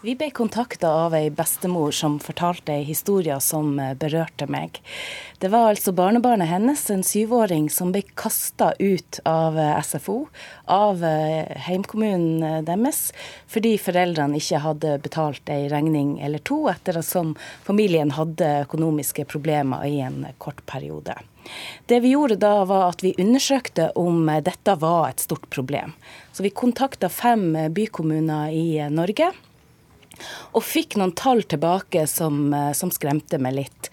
Vi 0.04 0.12
ble 0.20 0.26
kontakta 0.36 0.90
av 1.06 1.14
ei 1.16 1.30
bestemor 1.32 1.92
som 1.96 2.18
fortalte 2.20 2.74
ei 2.74 2.82
historie 2.84 3.38
som 3.40 3.78
berørte 3.96 4.44
meg. 4.52 4.76
Det 5.40 5.48
var 5.48 5.70
altså 5.70 5.94
barnebarnet 5.96 6.50
hennes, 6.50 6.82
en 6.92 7.00
syvåring, 7.00 7.70
som 7.72 7.88
ble 7.94 8.02
kasta 8.12 8.74
ut 8.76 9.22
av 9.24 9.56
SFO, 9.80 10.26
av 10.68 11.00
heimkommunen 11.68 12.66
deres, 12.66 12.98
fordi 13.48 13.78
foreldrene 13.80 14.36
ikke 14.42 14.60
hadde 14.66 14.98
betalt 15.06 15.48
ei 15.48 15.70
regning 15.72 16.18
eller 16.20 16.44
to, 16.44 16.66
etter 16.68 17.00
at 17.00 17.40
familien 17.64 18.12
hadde 18.12 18.50
økonomiske 18.66 19.24
problemer 19.32 19.88
i 19.88 20.02
en 20.04 20.26
kort 20.36 20.60
periode. 20.68 21.16
Det 21.88 22.02
vi 22.04 22.12
gjorde 22.12 22.36
da, 22.44 22.52
var 22.68 22.90
at 22.90 23.00
vi 23.06 23.16
undersøkte 23.24 23.88
om 23.96 24.28
dette 24.44 24.76
var 24.84 25.08
et 25.08 25.24
stort 25.24 25.48
problem. 25.48 25.96
Så 26.36 26.44
vi 26.44 26.52
kontakta 26.52 27.08
fem 27.08 27.72
bykommuner 27.72 28.52
i 28.52 28.68
Norge. 28.92 29.32
Og 30.54 30.64
fikk 30.64 30.98
noen 31.00 31.14
tall 31.18 31.44
tilbake 31.48 32.06
som, 32.10 32.48
som 32.76 32.92
skremte 32.94 33.40
meg 33.42 33.58
litt. 33.58 33.90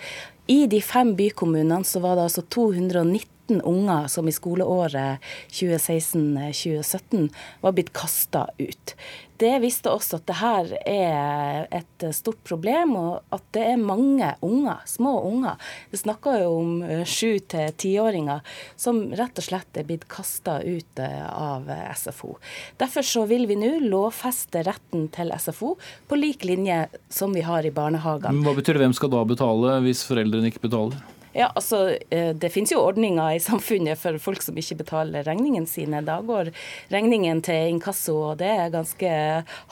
I 0.51 0.65
de 0.67 0.81
fem 0.83 1.15
bykommunene 1.15 1.85
så 1.87 2.01
var 2.03 2.17
det 2.17 2.27
altså 2.27 2.43
219 2.43 3.61
unger 3.67 4.07
som 4.11 4.27
i 4.27 4.33
skoleåret 4.35 5.23
2016-2017 5.51 7.29
var 7.61 7.75
blitt 7.75 7.91
kasta 7.95 8.47
ut 8.59 8.95
det 9.41 9.55
viste 9.63 9.89
oss 9.89 10.13
at 10.13 10.27
det 10.29 10.37
her 10.37 10.71
er 10.85 11.65
et 11.73 12.05
stort 12.13 12.39
problem, 12.45 12.93
og 12.99 13.33
at 13.33 13.43
det 13.55 13.63
er 13.73 13.81
mange 13.81 14.29
unger, 14.45 14.83
små 14.85 15.15
unger. 15.25 15.57
Vi 15.89 15.97
snakker 16.01 16.43
jo 16.43 16.51
om 16.59 16.75
eh, 16.85 17.01
sju 17.09 17.39
til 17.49 17.73
tiåringer 17.81 18.43
som 18.79 19.03
rett 19.17 19.41
og 19.41 19.47
slett 19.47 19.81
er 19.81 19.87
blitt 19.89 20.05
kasta 20.11 20.59
ut 20.61 21.01
eh, 21.01 21.25
av 21.25 21.69
SFO. 21.97 22.35
Derfor 22.81 23.07
så 23.07 23.25
vil 23.29 23.47
vi 23.49 23.57
nå 23.57 23.73
lovfeste 23.87 24.61
retten 24.67 25.09
til 25.15 25.33
SFO 25.41 25.73
på 26.07 26.19
lik 26.19 26.45
linje 26.45 26.83
som 27.09 27.33
vi 27.33 27.41
har 27.45 27.65
i 27.65 27.73
barnehagene. 27.73 28.45
Hva 28.45 28.53
betyr 28.57 28.77
det? 28.77 28.85
Hvem 28.85 28.97
skal 28.97 29.13
da 29.13 29.25
betale 29.25 29.79
hvis 29.87 30.05
foreldrene 30.05 30.53
ikke 30.53 30.67
betaler? 30.69 31.01
Ja, 31.33 31.51
altså, 31.55 31.97
eh, 32.09 32.33
Det 32.35 32.49
finnes 32.51 32.71
jo 32.71 32.81
ordninger 32.83 33.35
i 33.35 33.39
samfunnet 33.39 33.97
for 33.97 34.17
folk 34.19 34.41
som 34.43 34.57
ikke 34.57 34.81
betaler 34.83 35.23
regningene 35.23 35.67
sine. 35.67 36.01
Da 36.03 36.19
går 36.21 36.51
regningen 36.91 37.41
til 37.41 37.71
inkasso, 37.71 38.17
og 38.31 38.37
det 38.41 38.49
er 38.51 38.73
ganske 38.73 39.11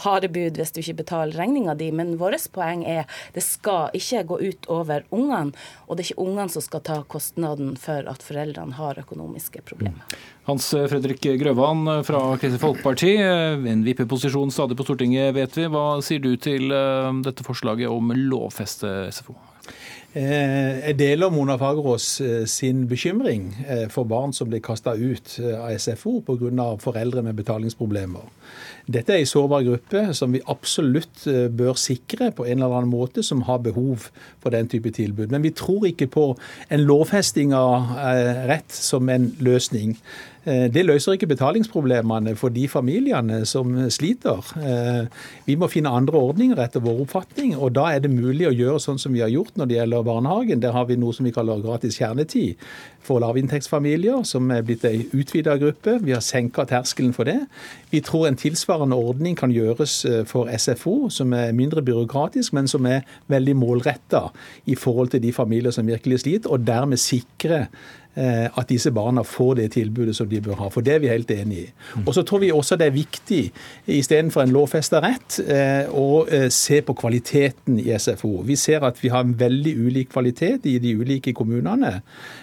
harde 0.06 0.30
bud 0.32 0.60
hvis 0.60 0.72
du 0.72 0.80
ikke 0.80 1.02
betaler 1.04 1.36
regninga 1.36 1.76
di. 1.76 1.92
Men 1.92 2.18
vårt 2.18 2.48
poeng 2.56 2.86
er 2.88 3.06
det 3.36 3.44
skal 3.44 3.92
ikke 3.94 4.24
gå 4.30 4.40
ut 4.40 4.70
over 4.70 5.04
ungene, 5.12 5.52
og 5.88 5.98
det 5.98 6.06
er 6.06 6.12
ikke 6.14 6.28
ungene 6.28 6.50
som 6.50 6.64
skal 6.64 6.84
ta 6.86 7.02
kostnaden 7.04 7.76
for 7.78 8.08
at 8.08 8.24
foreldrene 8.24 8.78
har 8.80 9.02
økonomiske 9.02 9.64
problemer. 9.68 10.04
Hans 10.48 10.72
Fredrik 10.72 11.22
Grøvan 11.42 11.84
fra 12.08 12.22
Kristelig 12.40 12.62
Folkeparti, 12.64 13.12
en 13.20 13.84
vippeposisjon 13.86 14.50
stadig 14.54 14.78
på 14.80 14.88
Stortinget, 14.88 15.36
vet 15.36 15.60
vi. 15.60 15.68
Hva 15.70 16.00
sier 16.06 16.24
du 16.24 16.32
til 16.42 16.72
eh, 16.74 17.12
dette 17.26 17.46
forslaget 17.46 17.92
om 17.92 18.16
lovfeste 18.16 19.12
SFO? 19.14 19.36
Eh, 20.18 20.80
jeg 20.88 20.96
deler 20.98 21.30
Mona 21.30 21.54
Fagerås 21.62 22.06
eh, 22.26 22.46
sin 22.50 22.88
bekymring 22.90 23.52
eh, 23.70 23.84
for 23.94 24.10
barn 24.10 24.32
som 24.34 24.48
blir 24.50 24.62
kasta 24.66 24.96
ut 24.98 25.36
av 25.54 25.76
SFO 25.78 26.16
pga. 26.26 26.66
foreldre 26.82 27.22
med 27.22 27.38
betalingsproblemer. 27.38 28.26
Dette 28.90 29.14
er 29.14 29.22
en 29.22 29.30
sårbar 29.30 29.62
gruppe 29.68 30.08
som 30.18 30.34
vi 30.34 30.42
absolutt 30.50 31.28
bør 31.54 31.78
sikre 31.78 32.32
på 32.34 32.48
en 32.48 32.58
eller 32.58 32.80
annen 32.80 32.90
måte, 32.90 33.22
som 33.22 33.44
har 33.46 33.60
behov 33.62 34.10
for 34.42 34.50
den 34.50 34.68
type 34.68 34.90
tilbud. 34.90 35.30
Men 35.30 35.44
vi 35.44 35.52
tror 35.54 35.86
ikke 35.86 36.08
på 36.08 36.26
en 36.74 36.88
lovfesting 36.90 37.54
av 37.54 37.94
rett 38.50 38.74
som 38.74 39.10
en 39.14 39.30
løsning. 39.38 39.94
Eh, 40.50 40.66
det 40.74 40.86
løser 40.88 41.14
ikke 41.16 41.30
betalingsproblemene 41.30 42.34
for 42.40 42.54
de 42.54 42.66
familiene 42.72 43.44
som 43.46 43.76
sliter. 43.94 44.42
Eh, 44.58 45.06
vi 45.46 45.58
må 45.60 45.70
finne 45.70 45.92
andre 45.94 46.18
ordninger 46.18 46.60
etter 46.64 46.82
vår 46.84 47.04
oppfatning, 47.06 47.56
og 47.58 47.76
da 47.78 47.90
er 47.94 48.02
det 48.04 48.14
mulig 48.14 48.48
å 48.50 48.56
gjøre 48.56 48.82
sånn 48.82 49.02
som 49.02 49.14
vi 49.14 49.22
har 49.22 49.30
gjort 49.34 49.60
når 49.60 49.70
det 49.70 49.78
gjelder 49.78 50.08
barnehagen. 50.08 50.64
Der 50.64 50.74
har 50.74 50.88
vi 50.90 50.98
noe 50.98 51.14
som 51.14 51.28
vi 51.28 51.36
kaller 51.36 51.62
gratis 51.62 52.00
kjernetid 52.00 52.58
for 53.06 53.22
lavinntektsfamilier, 53.24 54.24
som 54.28 54.50
er 54.54 54.66
blitt 54.66 54.86
ei 54.88 55.06
utvida 55.14 55.58
gruppe. 55.62 56.00
Vi 56.04 56.16
har 56.16 56.24
senka 56.26 56.66
terskelen 56.70 57.14
for 57.16 57.30
det. 57.30 57.40
Vi 57.94 58.02
tror 58.06 58.28
en 58.28 58.40
tilsvarende 58.40 58.98
ordning 58.98 59.38
kan 59.40 59.54
gjøres 59.54 60.00
eh, 60.06 60.24
for 60.30 60.50
SFO, 60.50 61.12
som 61.14 61.34
er 61.38 61.54
mindre 61.58 61.86
byråkratisk, 61.86 62.54
men 62.58 62.68
som 62.68 62.90
er 62.90 63.06
veldig 63.30 63.58
målretta 63.60 64.30
i 64.66 64.78
forhold 64.80 65.14
til 65.14 65.24
de 65.24 65.34
familier 65.36 65.76
som 65.76 65.88
virkelig 65.88 66.24
sliter, 66.26 66.50
og 66.50 66.66
dermed 66.68 67.02
sikre 67.02 67.68
at 68.20 68.68
disse 68.68 68.92
barna 68.92 69.24
får 69.24 69.54
det 69.62 69.68
tilbudet 69.78 70.16
som 70.18 70.28
de 70.28 70.42
bør 70.44 70.58
ha. 70.60 70.70
For 70.74 70.84
det 70.84 70.96
er 70.96 71.04
vi 71.04 71.12
helt 71.12 71.30
enig 71.32 71.60
i. 71.62 71.68
Og 72.06 72.14
så 72.16 72.24
tror 72.28 72.42
vi 72.42 72.50
også 72.52 72.76
det 72.80 72.90
er 72.90 72.96
viktig, 72.96 73.42
istedenfor 73.88 74.44
en 74.44 74.52
lovfesta 74.52 75.00
rett, 75.04 75.38
å 75.96 76.26
se 76.52 76.82
på 76.84 76.96
kvaliteten 77.00 77.78
i 77.80 77.94
SFO. 77.96 78.42
Vi 78.48 78.58
ser 78.60 78.84
at 78.88 79.00
vi 79.04 79.12
har 79.14 79.24
en 79.24 79.36
veldig 79.40 79.76
ulik 79.78 80.12
kvalitet 80.12 80.66
i 80.68 80.76
de 80.84 80.96
ulike 81.00 81.34
kommunene. 81.38 81.94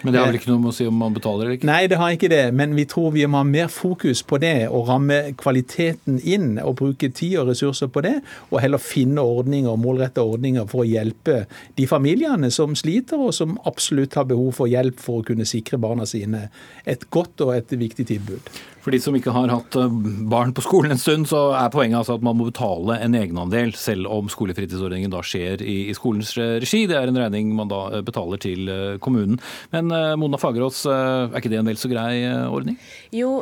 Men 0.01 0.15
det 0.15 0.21
har 0.21 0.31
vel 0.31 0.39
ikke 0.39 0.49
noe 0.53 0.63
med 0.63 0.71
å 0.71 0.77
si 0.79 0.87
om 0.89 0.97
man 0.97 1.13
betaler 1.13 1.45
eller 1.45 1.59
ikke? 1.59 1.69
Nei, 1.69 1.83
det 1.91 1.99
har 2.01 2.15
ikke 2.15 2.31
det. 2.31 2.43
Men 2.57 2.73
vi 2.77 2.87
tror 2.89 3.13
vi 3.13 3.27
må 3.29 3.43
ha 3.43 3.47
mer 3.47 3.69
fokus 3.71 4.23
på 4.25 4.39
det, 4.41 4.69
og 4.71 4.87
ramme 4.89 5.19
kvaliteten 5.37 6.21
inn. 6.23 6.57
Og 6.63 6.77
bruke 6.81 7.11
tid 7.11 7.37
og 7.43 7.51
ressurser 7.51 7.91
på 7.93 8.01
det, 8.07 8.15
og 8.49 8.61
heller 8.63 8.81
finne 8.81 9.21
ordninger, 9.21 9.77
målrette 9.77 10.23
ordninger 10.23 10.65
for 10.71 10.85
å 10.85 10.89
hjelpe 10.89 11.43
de 11.77 11.87
familiene 11.89 12.49
som 12.53 12.73
sliter, 12.77 13.19
og 13.21 13.35
som 13.35 13.59
absolutt 13.69 14.17
har 14.17 14.27
behov 14.31 14.55
for 14.57 14.71
hjelp 14.71 14.99
for 15.03 15.21
å 15.21 15.27
kunne 15.27 15.45
sikre 15.57 15.81
barna 15.81 16.07
sine 16.09 16.47
et 16.85 17.09
godt 17.13 17.45
og 17.45 17.55
et 17.57 17.77
viktig 17.77 18.07
tilbud. 18.13 18.51
For 18.87 18.95
de 18.95 19.01
som 19.03 19.15
ikke 19.17 19.33
har 19.35 19.51
hatt 19.51 19.75
eh, 19.75 19.95
barn 20.31 20.53
på 20.55 20.63
skolen 20.63 20.93
en 20.95 21.01
stund, 21.01 21.25
så 21.27 21.49
er 21.59 21.73
poenget 21.73 21.99
altså 21.99 22.15
at 22.15 22.23
man 22.23 22.37
må 22.39 22.45
betale 22.47 22.95
en 23.03 23.17
egenandel, 23.19 23.73
selv 23.75 24.07
om 24.07 24.29
skolefritidsordningen 24.31 25.11
da 25.11 25.19
skjer 25.27 25.59
i, 25.59 25.89
i 25.91 25.95
skolens 25.97 26.31
regi. 26.39 26.85
Det 26.87 26.95
er 26.95 27.11
en 27.11 27.19
regning 27.19 27.51
man 27.57 27.67
da 27.67 27.81
eh, 27.97 28.05
betaler 28.07 28.39
til 28.39 28.71
eh, 28.71 28.95
kommunen. 29.03 29.41
Men 29.75 29.91
Mona 30.21 30.39
Fagerås, 30.39 30.85
er 30.87 31.35
ikke 31.35 31.51
det 31.51 31.59
en 31.59 31.67
vel 31.67 31.79
så 31.79 31.91
grei 31.91 32.23
ordning? 32.47 32.77
Jo, 33.11 33.41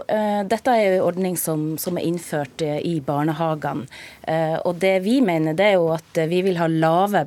dette 0.50 0.74
er 0.74 0.96
en 0.96 1.06
ordning 1.06 1.38
som, 1.38 1.76
som 1.82 1.98
er 2.00 2.08
innført 2.10 2.64
i 2.66 2.96
barnehagene. 3.06 3.86
Og 4.66 4.80
det 4.82 4.94
vi 5.06 5.20
mener, 5.24 5.54
det 5.58 5.66
er 5.70 5.76
jo 5.78 5.92
at 5.94 6.20
vi 6.30 6.42
vil 6.46 6.58
ha 6.60 6.68
lave 6.72 7.24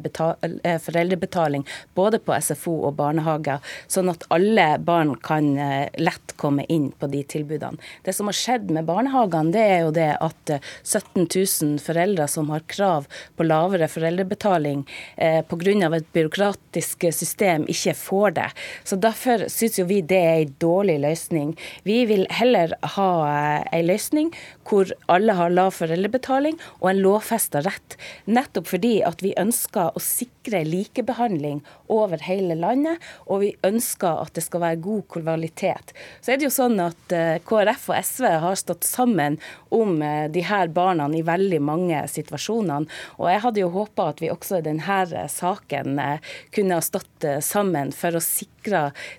foreldrebetaling 0.83 1.65
både 1.99 2.19
på 2.23 2.35
SFO 2.43 2.75
og 2.89 2.97
barnehager, 2.99 3.63
sånn 3.91 4.11
at 4.13 4.27
alle 4.35 4.67
barn 4.83 5.15
kan 5.23 5.53
lett 5.99 6.35
komme 6.39 6.65
inn 6.73 6.91
på 6.99 7.11
de 7.13 7.23
tilbudene. 7.29 7.79
Det 8.05 8.15
som 8.17 8.31
har 8.31 8.37
skjedd 8.37 8.71
med 8.75 8.87
barnehagene, 8.89 9.53
det 9.55 9.65
er 9.65 9.81
jo 9.85 9.93
det 9.95 10.11
at 10.25 10.53
17 10.85 11.25
eh, 11.25 11.27
000 11.27 11.83
foreldre 11.83 12.29
som 12.31 12.51
har 12.53 12.65
krav 12.71 13.09
på 13.37 13.47
lavere 13.47 13.89
foreldrebetaling 13.91 14.85
eh, 15.17 15.41
pga. 15.43 15.97
et 15.97 16.13
byråkratisk 16.13 17.09
system, 17.13 17.67
ikke 17.69 17.95
får 17.95 18.31
det. 18.39 18.49
Så 18.85 18.97
Derfor 18.97 19.47
syns 19.49 19.79
vi 19.79 20.01
det 20.03 20.19
er 20.19 20.41
en 20.43 20.55
dårlig 20.61 20.99
løsning. 21.01 21.57
Vi 21.85 22.05
vil 22.07 22.27
heller 22.31 22.75
ha 22.97 23.11
eh, 23.29 23.69
en 23.79 23.87
løsning 23.87 24.33
hvor 24.69 24.93
alle 25.09 25.35
har 25.39 25.53
lav 25.53 25.73
foreldrebetaling 25.77 26.59
og 26.81 26.91
en 26.91 27.03
lovfesta 27.03 27.63
rett. 27.65 27.97
Nettopp 28.29 28.69
fordi 28.73 28.99
at 29.07 29.23
vi 29.25 29.35
ønsker 29.41 29.95
å 29.97 30.03
sikre 30.03 30.63
likebehandling 30.67 31.63
over 31.93 32.21
hele 32.25 32.57
landet, 32.59 33.01
og 33.27 33.43
vi 33.45 33.53
ønsker 33.67 34.23
at 34.25 34.35
det 34.37 34.45
skal 34.45 34.65
være 34.65 34.83
god 34.85 35.07
kvalitet. 35.15 35.95
Så 36.21 36.33
er 36.33 36.41
det 36.41 36.49
jo 36.49 36.55
sånn 36.55 36.79
at 36.85 37.15
eh, 37.17 37.41
KrF 37.49 37.89
og 37.93 38.01
SV 38.05 38.29
har 38.45 38.59
stått 38.61 38.87
sammen 38.89 39.39
om 39.75 40.03
eh, 40.03 40.27
de 40.33 40.45
her 40.47 40.69
barna 40.73 41.09
i 41.09 41.25
veldig 41.25 41.61
mange 41.65 42.03
situasjoner. 42.11 42.89
Og 43.19 43.31
jeg 43.33 43.45
hadde 43.45 43.63
jo 43.63 43.73
håpa 43.73 44.11
at 44.13 44.23
vi 44.23 44.33
også 44.33 44.61
i 44.61 44.67
denne 44.67 45.29
saken 45.33 45.99
eh, 46.03 46.35
kunne 46.55 46.79
ha 46.79 46.85
stått 46.85 47.27
sammen 47.45 47.93
for 47.97 48.19
å 48.19 48.23
sikre 48.23 48.58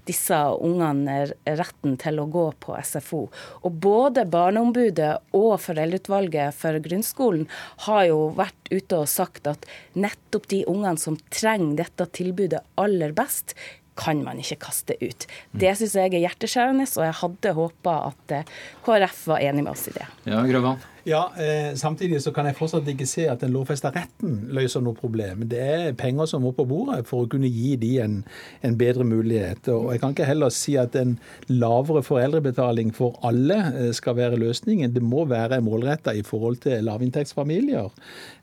disse 0.07 0.37
ungene 0.59 1.21
retten 1.45 1.97
til 2.01 2.21
å 2.21 2.27
gå 2.31 2.45
på 2.63 2.77
SFO. 2.83 3.25
Og 3.63 3.81
både 3.83 4.27
Barneombudet 4.29 5.11
og 5.37 5.51
Foreldreutvalget 5.63 6.55
for 6.57 6.79
grunnskolen 6.83 7.47
har 7.87 8.05
jo 8.09 8.29
vært 8.37 8.71
ute 8.71 9.01
og 9.01 9.09
sagt 9.09 9.49
at 9.49 9.67
nettopp 9.97 10.49
de 10.51 10.63
ungene 10.69 10.99
som 11.01 11.17
trenger 11.33 11.83
dette 11.83 12.09
tilbudet 12.19 12.63
aller 12.79 13.13
best, 13.17 13.55
kan 13.99 14.21
man 14.23 14.39
ikke 14.39 14.61
kaste 14.63 14.95
ut. 15.01 15.25
Det 15.51 15.73
syns 15.75 15.97
jeg 15.97 16.13
er 16.13 16.23
hjerteskjærende, 16.23 16.85
og 16.87 17.03
jeg 17.03 17.17
hadde 17.19 17.55
håpa 17.57 17.95
at 18.07 18.35
eh, 18.37 18.53
KrF 18.85 19.25
var 19.33 19.43
enig 19.43 19.65
med 19.65 19.73
oss 19.73 19.89
i 19.91 19.95
det. 19.97 20.07
Ja, 20.29 20.43
Grøvan. 20.47 20.79
Ja, 21.09 21.31
eh, 21.37 21.75
Samtidig 21.75 22.21
så 22.21 22.31
kan 22.35 22.45
jeg 22.45 22.57
fortsatt 22.57 22.87
ikke 22.91 23.07
se 23.09 23.23
at 23.31 23.41
den 23.41 23.53
lovfesta 23.55 23.89
retten 23.95 24.35
løser 24.53 24.83
noe 24.85 24.97
problem. 24.97 25.41
Det 25.49 25.61
er 25.61 25.95
penger 25.97 26.27
som 26.29 26.43
må 26.45 26.51
på 26.53 26.67
bordet 26.69 27.01
for 27.09 27.25
å 27.25 27.29
kunne 27.31 27.49
gi 27.49 27.73
de 27.81 27.95
en, 28.03 28.19
en, 28.61 28.77
bedre 28.77 29.07
mulighet. 29.07 29.71
Og 29.73 29.89
Jeg 29.93 30.03
kan 30.03 30.13
ikke 30.13 30.27
heller 30.29 30.53
si 30.53 30.75
at 30.77 30.95
en 30.99 31.15
lavere 31.49 32.03
foreldrebetaling 32.05 32.93
for 32.93 33.17
alle 33.25 33.57
eh, 33.71 33.89
skal 33.97 34.19
være 34.19 34.37
løsningen. 34.37 34.93
Det 34.93 35.01
må 35.01 35.25
være 35.29 35.63
målretta 35.65 36.13
i 36.13 36.21
forhold 36.25 36.61
til 36.67 36.85
lavinntektsfamilier. 36.85 37.89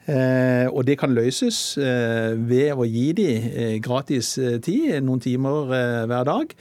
Eh, 0.07 0.67
og 0.71 0.85
det 0.87 1.01
kan 1.01 1.15
løses 1.17 1.75
eh, 1.83 2.37
ved 2.39 2.79
å 2.79 2.87
gi 2.87 3.09
de 3.19 3.31
eh, 3.35 3.77
gratis 3.83 4.37
tid, 4.63 5.01
noen 5.03 5.23
timer 5.23 5.73
hver 6.07 6.29
dag. 6.29 6.53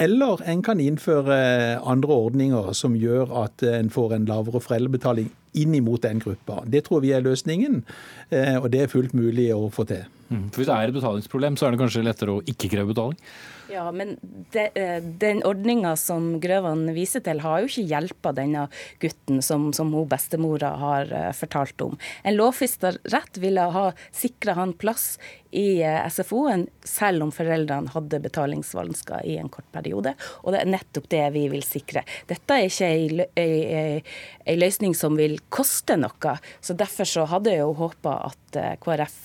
Eller 0.00 0.42
en 0.48 0.62
kan 0.64 0.80
innføre 0.80 1.36
andre 1.80 2.16
ordninger 2.26 2.72
som 2.76 2.96
gjør 2.96 3.32
at 3.42 3.64
en 3.68 3.90
får 3.92 4.14
en 4.16 4.28
lavere 4.28 4.62
foreldrebetaling 4.64 5.28
inn 5.60 5.74
imot 5.76 6.06
den 6.06 6.22
gruppa. 6.22 6.60
Det 6.64 6.84
tror 6.86 7.02
vi 7.04 7.10
er 7.12 7.24
løsningen, 7.24 7.82
og 8.62 8.68
det 8.72 8.84
er 8.84 8.92
fullt 8.92 9.12
mulig 9.18 9.48
å 9.52 9.66
få 9.74 9.84
til. 9.90 10.06
Mm. 10.30 10.46
For 10.54 10.62
Hvis 10.62 10.70
det 10.70 10.76
er 10.76 10.88
et 10.88 10.96
betalingsproblem, 10.96 11.58
så 11.58 11.66
er 11.66 11.74
det 11.74 11.82
kanskje 11.82 12.06
lettere 12.06 12.38
å 12.38 12.44
ikke 12.48 12.70
kreve 12.70 12.94
betaling? 12.94 13.18
Ja, 13.70 13.84
men 13.94 14.16
de, 14.52 14.66
eh, 14.74 14.98
den 15.22 15.42
ordninga 15.46 15.94
som 15.96 16.40
Grøvan 16.42 16.88
viser 16.96 17.22
til, 17.22 17.42
har 17.44 17.62
jo 17.62 17.70
ikke 17.70 17.86
hjelpa 17.86 18.32
denne 18.34 18.66
gutten 19.02 19.38
som, 19.44 19.68
som 19.76 19.92
hun 19.94 20.08
bestemora 20.10 20.72
har 20.80 21.12
uh, 21.14 21.30
fortalt 21.36 21.84
om. 21.84 21.94
En 22.26 22.36
lovfesta 22.36 22.96
rett 23.12 23.38
ville 23.38 23.68
ha 23.76 23.90
sikra 24.10 24.56
han 24.58 24.74
plass 24.74 25.14
i 25.56 25.82
uh, 25.84 26.08
SFO-en, 26.10 26.66
selv 26.84 27.26
om 27.26 27.32
foreldrene 27.34 27.92
hadde 27.94 28.22
betalingsvansker 28.24 29.26
i 29.28 29.36
en 29.40 29.50
kort 29.52 29.68
periode. 29.72 30.14
Og 30.44 30.54
det 30.54 30.64
er 30.64 30.72
nettopp 30.74 31.08
det 31.12 31.24
vi 31.36 31.46
vil 31.52 31.64
sikre. 31.66 32.04
Dette 32.30 32.58
er 32.58 32.68
ikke 32.68 32.90
ei, 33.40 34.56
løsning 34.58 34.96
som 34.98 35.14
vil 35.18 35.38
koste 35.52 35.96
noe, 36.00 36.36
så 36.60 36.76
derfor 36.76 37.08
så 37.08 37.26
hadde 37.30 37.54
jeg 37.54 37.62
jo 37.62 37.76
håpa 37.78 38.16
at 38.30 38.60
uh, 38.60 38.74
KrF 38.82 39.18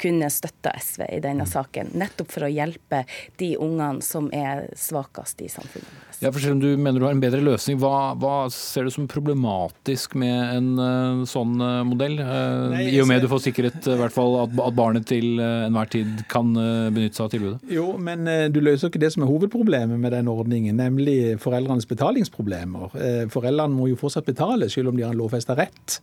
kunne 0.00 0.32
støtta 0.32 0.72
SV 0.80 1.06
i 1.12 1.22
denne 1.24 1.46
saken, 1.48 1.92
nettopp 1.98 2.32
for 2.32 2.46
å 2.46 2.52
hjelpe 2.52 3.04
de 3.40 3.54
unge 3.60 3.74
ungene 3.74 4.02
som 4.02 4.28
er 4.32 4.68
svakest 4.78 5.40
i 5.42 5.48
samfunnet. 5.48 5.90
Ja, 6.20 6.30
for 6.32 6.40
Selv 6.40 6.56
om 6.56 6.60
du 6.60 6.76
mener 6.76 7.00
du 7.00 7.06
har 7.06 7.14
en 7.14 7.22
bedre 7.22 7.42
løsning, 7.42 7.78
hva, 7.82 8.14
hva 8.18 8.48
ser 8.52 8.86
du 8.86 8.92
som 8.94 9.08
problematisk 9.10 10.14
med 10.18 10.56
en 10.56 10.68
uh, 10.78 11.24
sånn 11.28 11.56
uh, 11.60 11.82
modell? 11.86 12.16
Uh, 12.20 12.70
Nei, 12.74 12.86
I 12.94 13.00
og 13.02 13.08
med 13.10 13.24
du 13.24 13.28
får 13.30 13.44
sikret 13.48 13.88
hvert 13.88 14.14
fall 14.14 14.38
at, 14.44 14.54
at, 14.54 14.76
barnet 14.76 15.06
til 15.08 15.40
enhver 15.68 15.90
tid 15.92 16.24
kan 16.30 16.52
benytte 16.54 17.18
seg 17.18 17.26
av 17.26 17.32
tilbudet? 17.32 17.72
Jo, 17.72 17.86
men 18.00 18.26
du 18.52 18.60
løser 18.62 18.90
ikke 18.90 19.02
det 19.02 19.12
som 19.14 19.24
er 19.24 19.30
hovedproblemet 19.30 20.00
med 20.00 20.14
den 20.14 20.30
ordningen, 20.30 20.78
nemlig 20.80 21.36
foreldrenes 21.42 21.88
betalingsproblemer. 21.90 22.94
Foreldrene 23.32 23.74
må 23.74 23.88
jo 23.90 23.98
fortsatt 24.00 24.26
betale, 24.28 24.68
selv 24.72 24.92
om 24.92 24.98
de 24.98 25.04
har 25.06 25.14
en 25.14 25.20
lovfesta 25.20 25.56
rett. 25.58 25.98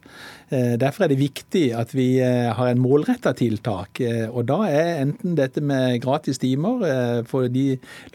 Derfor 0.51 1.05
er 1.05 1.13
det 1.13 1.19
viktig 1.21 1.65
at 1.77 1.93
vi 1.95 2.07
har 2.21 2.71
en 2.71 2.81
målretta 2.81 3.33
tiltak. 3.37 4.01
Og 4.31 4.45
da 4.49 4.59
er 4.69 5.03
enten 5.05 5.37
dette 5.39 5.63
med 5.63 5.99
gratis 6.03 6.41
timer 6.41 7.23
for 7.29 7.51
de 7.51 7.65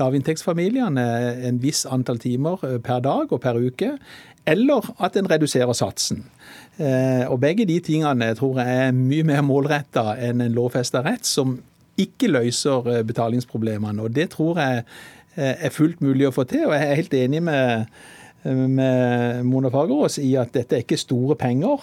lavinntektsfamiliene 0.00 1.06
en 1.46 1.60
viss 1.62 1.84
antall 1.88 2.20
timer 2.22 2.62
eh, 2.66 2.78
per 2.82 3.02
dag 3.04 3.32
og 3.32 3.42
per 3.42 3.60
uke, 3.60 3.96
eller 4.46 4.90
at 5.02 5.16
en 5.18 5.28
reduserer 5.30 5.74
satsen. 5.76 6.24
Eh, 6.78 7.24
og 7.30 7.40
Begge 7.42 7.66
de 7.68 7.78
tingene 7.80 8.32
tror 8.38 8.60
jeg 8.62 8.88
er 8.88 8.96
mye 8.96 9.26
mer 9.26 9.44
målretta 9.46 10.14
enn 10.22 10.44
en 10.44 10.56
lovfesta 10.56 11.02
rett, 11.06 11.26
som 11.26 11.56
ikke 11.98 12.30
løser 12.30 12.90
eh, 12.92 13.04
betalingsproblemene. 13.06 14.02
Og 14.02 14.14
Det 14.14 14.30
tror 14.36 14.60
jeg 14.62 14.84
er 15.36 15.68
fullt 15.68 16.00
mulig 16.00 16.30
å 16.30 16.32
få 16.32 16.46
til. 16.48 16.62
og 16.64 16.72
Jeg 16.72 16.86
er 16.86 16.96
helt 16.96 17.14
enig 17.14 17.42
med, 17.44 17.90
med 18.46 19.42
Mona 19.44 19.68
Fagerås 19.68 20.16
i 20.22 20.30
at 20.40 20.54
dette 20.54 20.78
er 20.78 20.80
ikke 20.80 20.96
store 20.96 21.36
penger, 21.36 21.82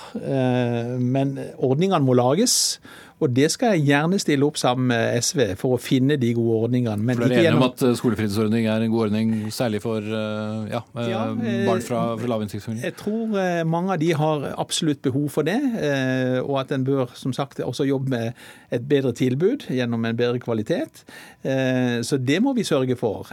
men 0.97 1.35
ordningene 1.61 2.01
må 2.01 2.15
lages. 2.17 2.79
Og 3.21 3.31
det 3.35 3.49
skal 3.53 3.77
jeg 3.77 3.87
gjerne 3.91 4.19
stille 4.21 4.47
opp 4.47 4.57
sammen 4.59 4.89
med 4.91 5.23
SV 5.23 5.41
for 5.59 5.77
å 5.77 5.81
finne 5.81 6.17
de 6.19 6.31
gode 6.35 6.57
ordningene. 6.67 6.97
Men 6.99 7.19
for 7.19 7.29
dere 7.29 7.41
er 7.41 7.49
enige 7.51 7.59
om 7.59 7.65
at 7.67 7.83
eh, 7.85 7.95
skolefritidsordning 7.99 8.67
er 8.71 8.85
en 8.85 8.93
god 8.93 9.05
ordning, 9.07 9.33
særlig 9.53 9.83
for 9.83 10.01
eh, 10.03 10.71
ja, 10.73 10.81
eh, 10.97 11.11
ja, 11.11 11.21
barn 11.67 11.83
fra, 11.85 12.01
fra 12.19 12.31
lavinntektsfamilier? 12.33 12.87
Jeg 12.89 12.97
tror 12.99 13.37
mange 13.69 13.95
av 13.95 14.01
de 14.01 14.09
har 14.17 14.47
absolutt 14.61 15.03
behov 15.05 15.29
for 15.33 15.47
det, 15.47 15.59
og 16.43 16.57
at 16.61 16.71
en 16.75 16.85
bør 16.87 17.13
som 17.17 17.33
sagt 17.35 17.61
også 17.63 17.85
jobbe 17.87 18.11
med 18.13 18.43
et 18.73 18.85
bedre 18.89 19.13
tilbud 19.15 19.67
gjennom 19.73 20.05
en 20.07 20.17
bedre 20.17 20.41
kvalitet. 20.43 21.03
Så 21.43 22.19
det 22.19 22.39
må 22.43 22.53
vi 22.57 22.65
sørge 22.67 22.97
for. 22.99 23.29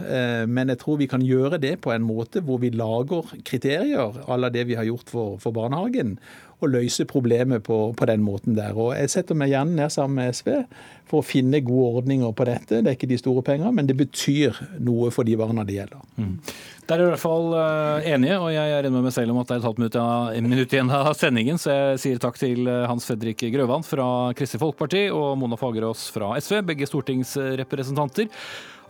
Men 0.47 0.71
jeg 0.73 0.81
tror 0.81 0.99
vi 1.01 1.09
kan 1.11 1.23
gjøre 1.25 1.59
det 1.61 1.77
på 1.83 1.93
en 1.93 2.05
måte 2.05 2.43
hvor 2.45 2.61
vi 2.61 2.71
lager 2.73 3.33
kriterier 3.47 4.21
à 4.27 4.37
la 4.39 4.51
det 4.53 4.67
vi 4.69 4.77
har 4.79 4.87
gjort 4.87 5.11
for, 5.11 5.37
for 5.41 5.55
barnehagen 5.55 6.17
å 6.61 6.69
løse 6.69 7.05
problemet 7.09 7.63
på, 7.65 7.77
på, 7.97 8.07
den 8.09 8.23
måten 8.25 8.57
der. 8.57 8.75
Og 8.77 8.93
Jeg 8.97 9.11
setter 9.13 9.37
meg 9.37 9.51
gjerne 9.53 9.77
ned 9.77 9.93
sammen 9.93 10.19
med 10.19 10.35
SV 10.35 10.51
for 11.09 11.21
å 11.21 11.25
finne 11.25 11.63
gode 11.65 12.01
ordninger 12.01 12.31
på 12.35 12.47
dette. 12.47 12.81
Det 12.81 12.91
er 12.91 12.97
ikke 12.97 13.09
de 13.11 13.19
store 13.19 13.43
pengene, 13.45 13.73
men 13.75 13.89
det 13.89 13.97
betyr 13.99 14.57
noe 14.83 15.11
for 15.13 15.27
de 15.27 15.35
barna 15.39 15.65
det 15.67 15.79
gjelder. 15.79 16.03
Mm. 16.17 16.35
Der 16.91 16.99
er 16.99 17.05
i 17.05 17.11
hvert 17.13 17.23
fall 17.23 17.53
uh, 17.55 18.07
enige, 18.07 18.37
og 18.41 18.49
jeg 18.51 18.73
er 18.73 18.83
enig 18.83 18.97
med 18.97 19.07
meg 19.07 19.15
selv 19.15 19.33
om 19.33 19.39
at 19.41 19.47
det 19.47 19.55
er 19.55 19.61
et 19.61 19.67
halvt 19.69 19.81
minutt, 19.81 19.97
ja, 19.99 20.41
minutt 20.47 20.75
igjen 20.75 20.91
av 20.95 21.13
sendingen, 21.19 21.61
så 21.61 21.75
jeg 21.75 22.01
sier 22.03 22.21
takk 22.21 22.39
til 22.41 22.67
eh, 22.67 22.87
Hans 22.89 23.07
Fredrik 23.07 23.45
Grøvan 23.53 23.85
fra 23.87 24.07
Kristelig 24.35 24.63
Folkeparti 24.65 25.05
og 25.15 25.37
Mona 25.39 25.59
Fagerås 25.59 26.09
fra 26.11 26.33
SV, 26.41 26.59
begge 26.67 26.89
stortingsrepresentanter. 26.89 28.27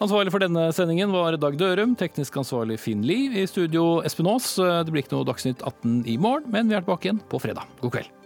Ansvarlig 0.01 0.31
for 0.33 0.41
denne 0.41 0.63
sendingen 0.73 1.11
var 1.13 1.35
Dag 1.37 1.59
Dørum, 1.59 1.91
teknisk 1.93 2.39
ansvarlig 2.41 2.79
Finn 2.81 3.03
Lie. 3.05 3.29
I 3.37 3.45
studio 3.45 3.99
Espen 4.07 4.29
Aas. 4.31 4.55
Det 4.57 4.89
blir 4.89 5.05
ikke 5.05 5.13
noe 5.13 5.27
Dagsnytt 5.29 5.61
18 5.61 6.01
i 6.09 6.17
morgen, 6.17 6.49
men 6.49 6.71
vi 6.71 6.79
er 6.79 6.81
tilbake 6.81 7.11
igjen 7.11 7.21
på 7.29 7.43
fredag. 7.43 7.69
God 7.83 7.93
kveld. 7.99 8.20